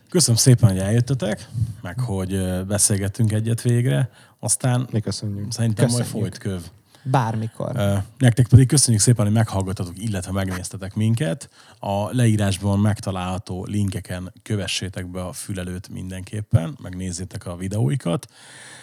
Köszönöm 0.09 0.35
szépen, 0.35 0.69
hogy 0.69 0.79
eljöttetek, 0.79 1.49
meg 1.81 1.99
hogy 1.99 2.65
beszélgettünk 2.65 3.31
egyet 3.31 3.61
végre. 3.61 4.09
Aztán 4.39 4.87
Mi 4.91 4.99
köszönjük. 4.99 5.51
szerintem 5.51 5.87
majd 5.89 6.01
Köszönjük. 6.01 6.25
folyt 6.25 6.37
köv. 6.37 6.61
Bármikor. 7.03 8.03
Nektek 8.17 8.47
pedig 8.47 8.67
köszönjük 8.67 9.01
szépen, 9.01 9.25
hogy 9.25 9.33
meghallgattatok, 9.33 10.03
illetve 10.03 10.31
megnéztetek 10.31 10.95
minket. 10.95 11.49
A 11.79 12.13
leírásban 12.15 12.79
megtalálható 12.79 13.65
linkeken 13.65 14.33
kövessétek 14.43 15.07
be 15.07 15.25
a 15.25 15.31
fülelőt 15.33 15.89
mindenképpen, 15.89 16.77
megnézzétek 16.81 17.45
a 17.45 17.55
videóikat, 17.55 18.25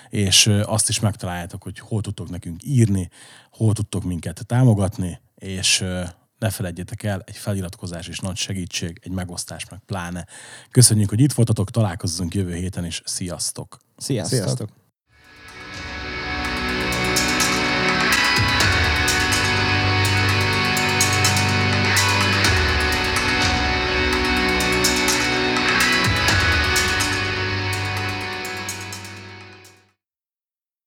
és 0.09 0.47
azt 0.47 0.89
is 0.89 1.01
megtaláljátok, 1.01 1.63
hogy 1.63 1.79
hol 1.79 2.01
tudtok 2.01 2.31
nekünk 2.31 2.65
írni, 2.65 3.09
hol 3.51 3.73
tudtok 3.73 4.05
minket 4.05 4.47
támogatni, 4.47 5.21
és 5.35 5.85
ne 6.39 6.51
felejtjétek 6.51 7.03
el, 7.03 7.23
egy 7.27 7.37
feliratkozás 7.37 8.09
is 8.09 8.19
nagy 8.19 8.37
segítség, 8.37 9.01
egy 9.03 9.13
megosztás 9.13 9.69
meg 9.71 9.81
pláne. 9.87 10.27
Köszönjük, 10.71 11.09
hogy 11.09 11.21
itt 11.21 11.33
voltatok, 11.33 11.71
találkozzunk 11.71 12.35
jövő 12.35 12.55
héten 12.55 12.85
is, 12.85 13.03
sziasztok! 13.05 13.79
Sziasztok. 13.97 14.39
Sziasztok! 14.39 14.84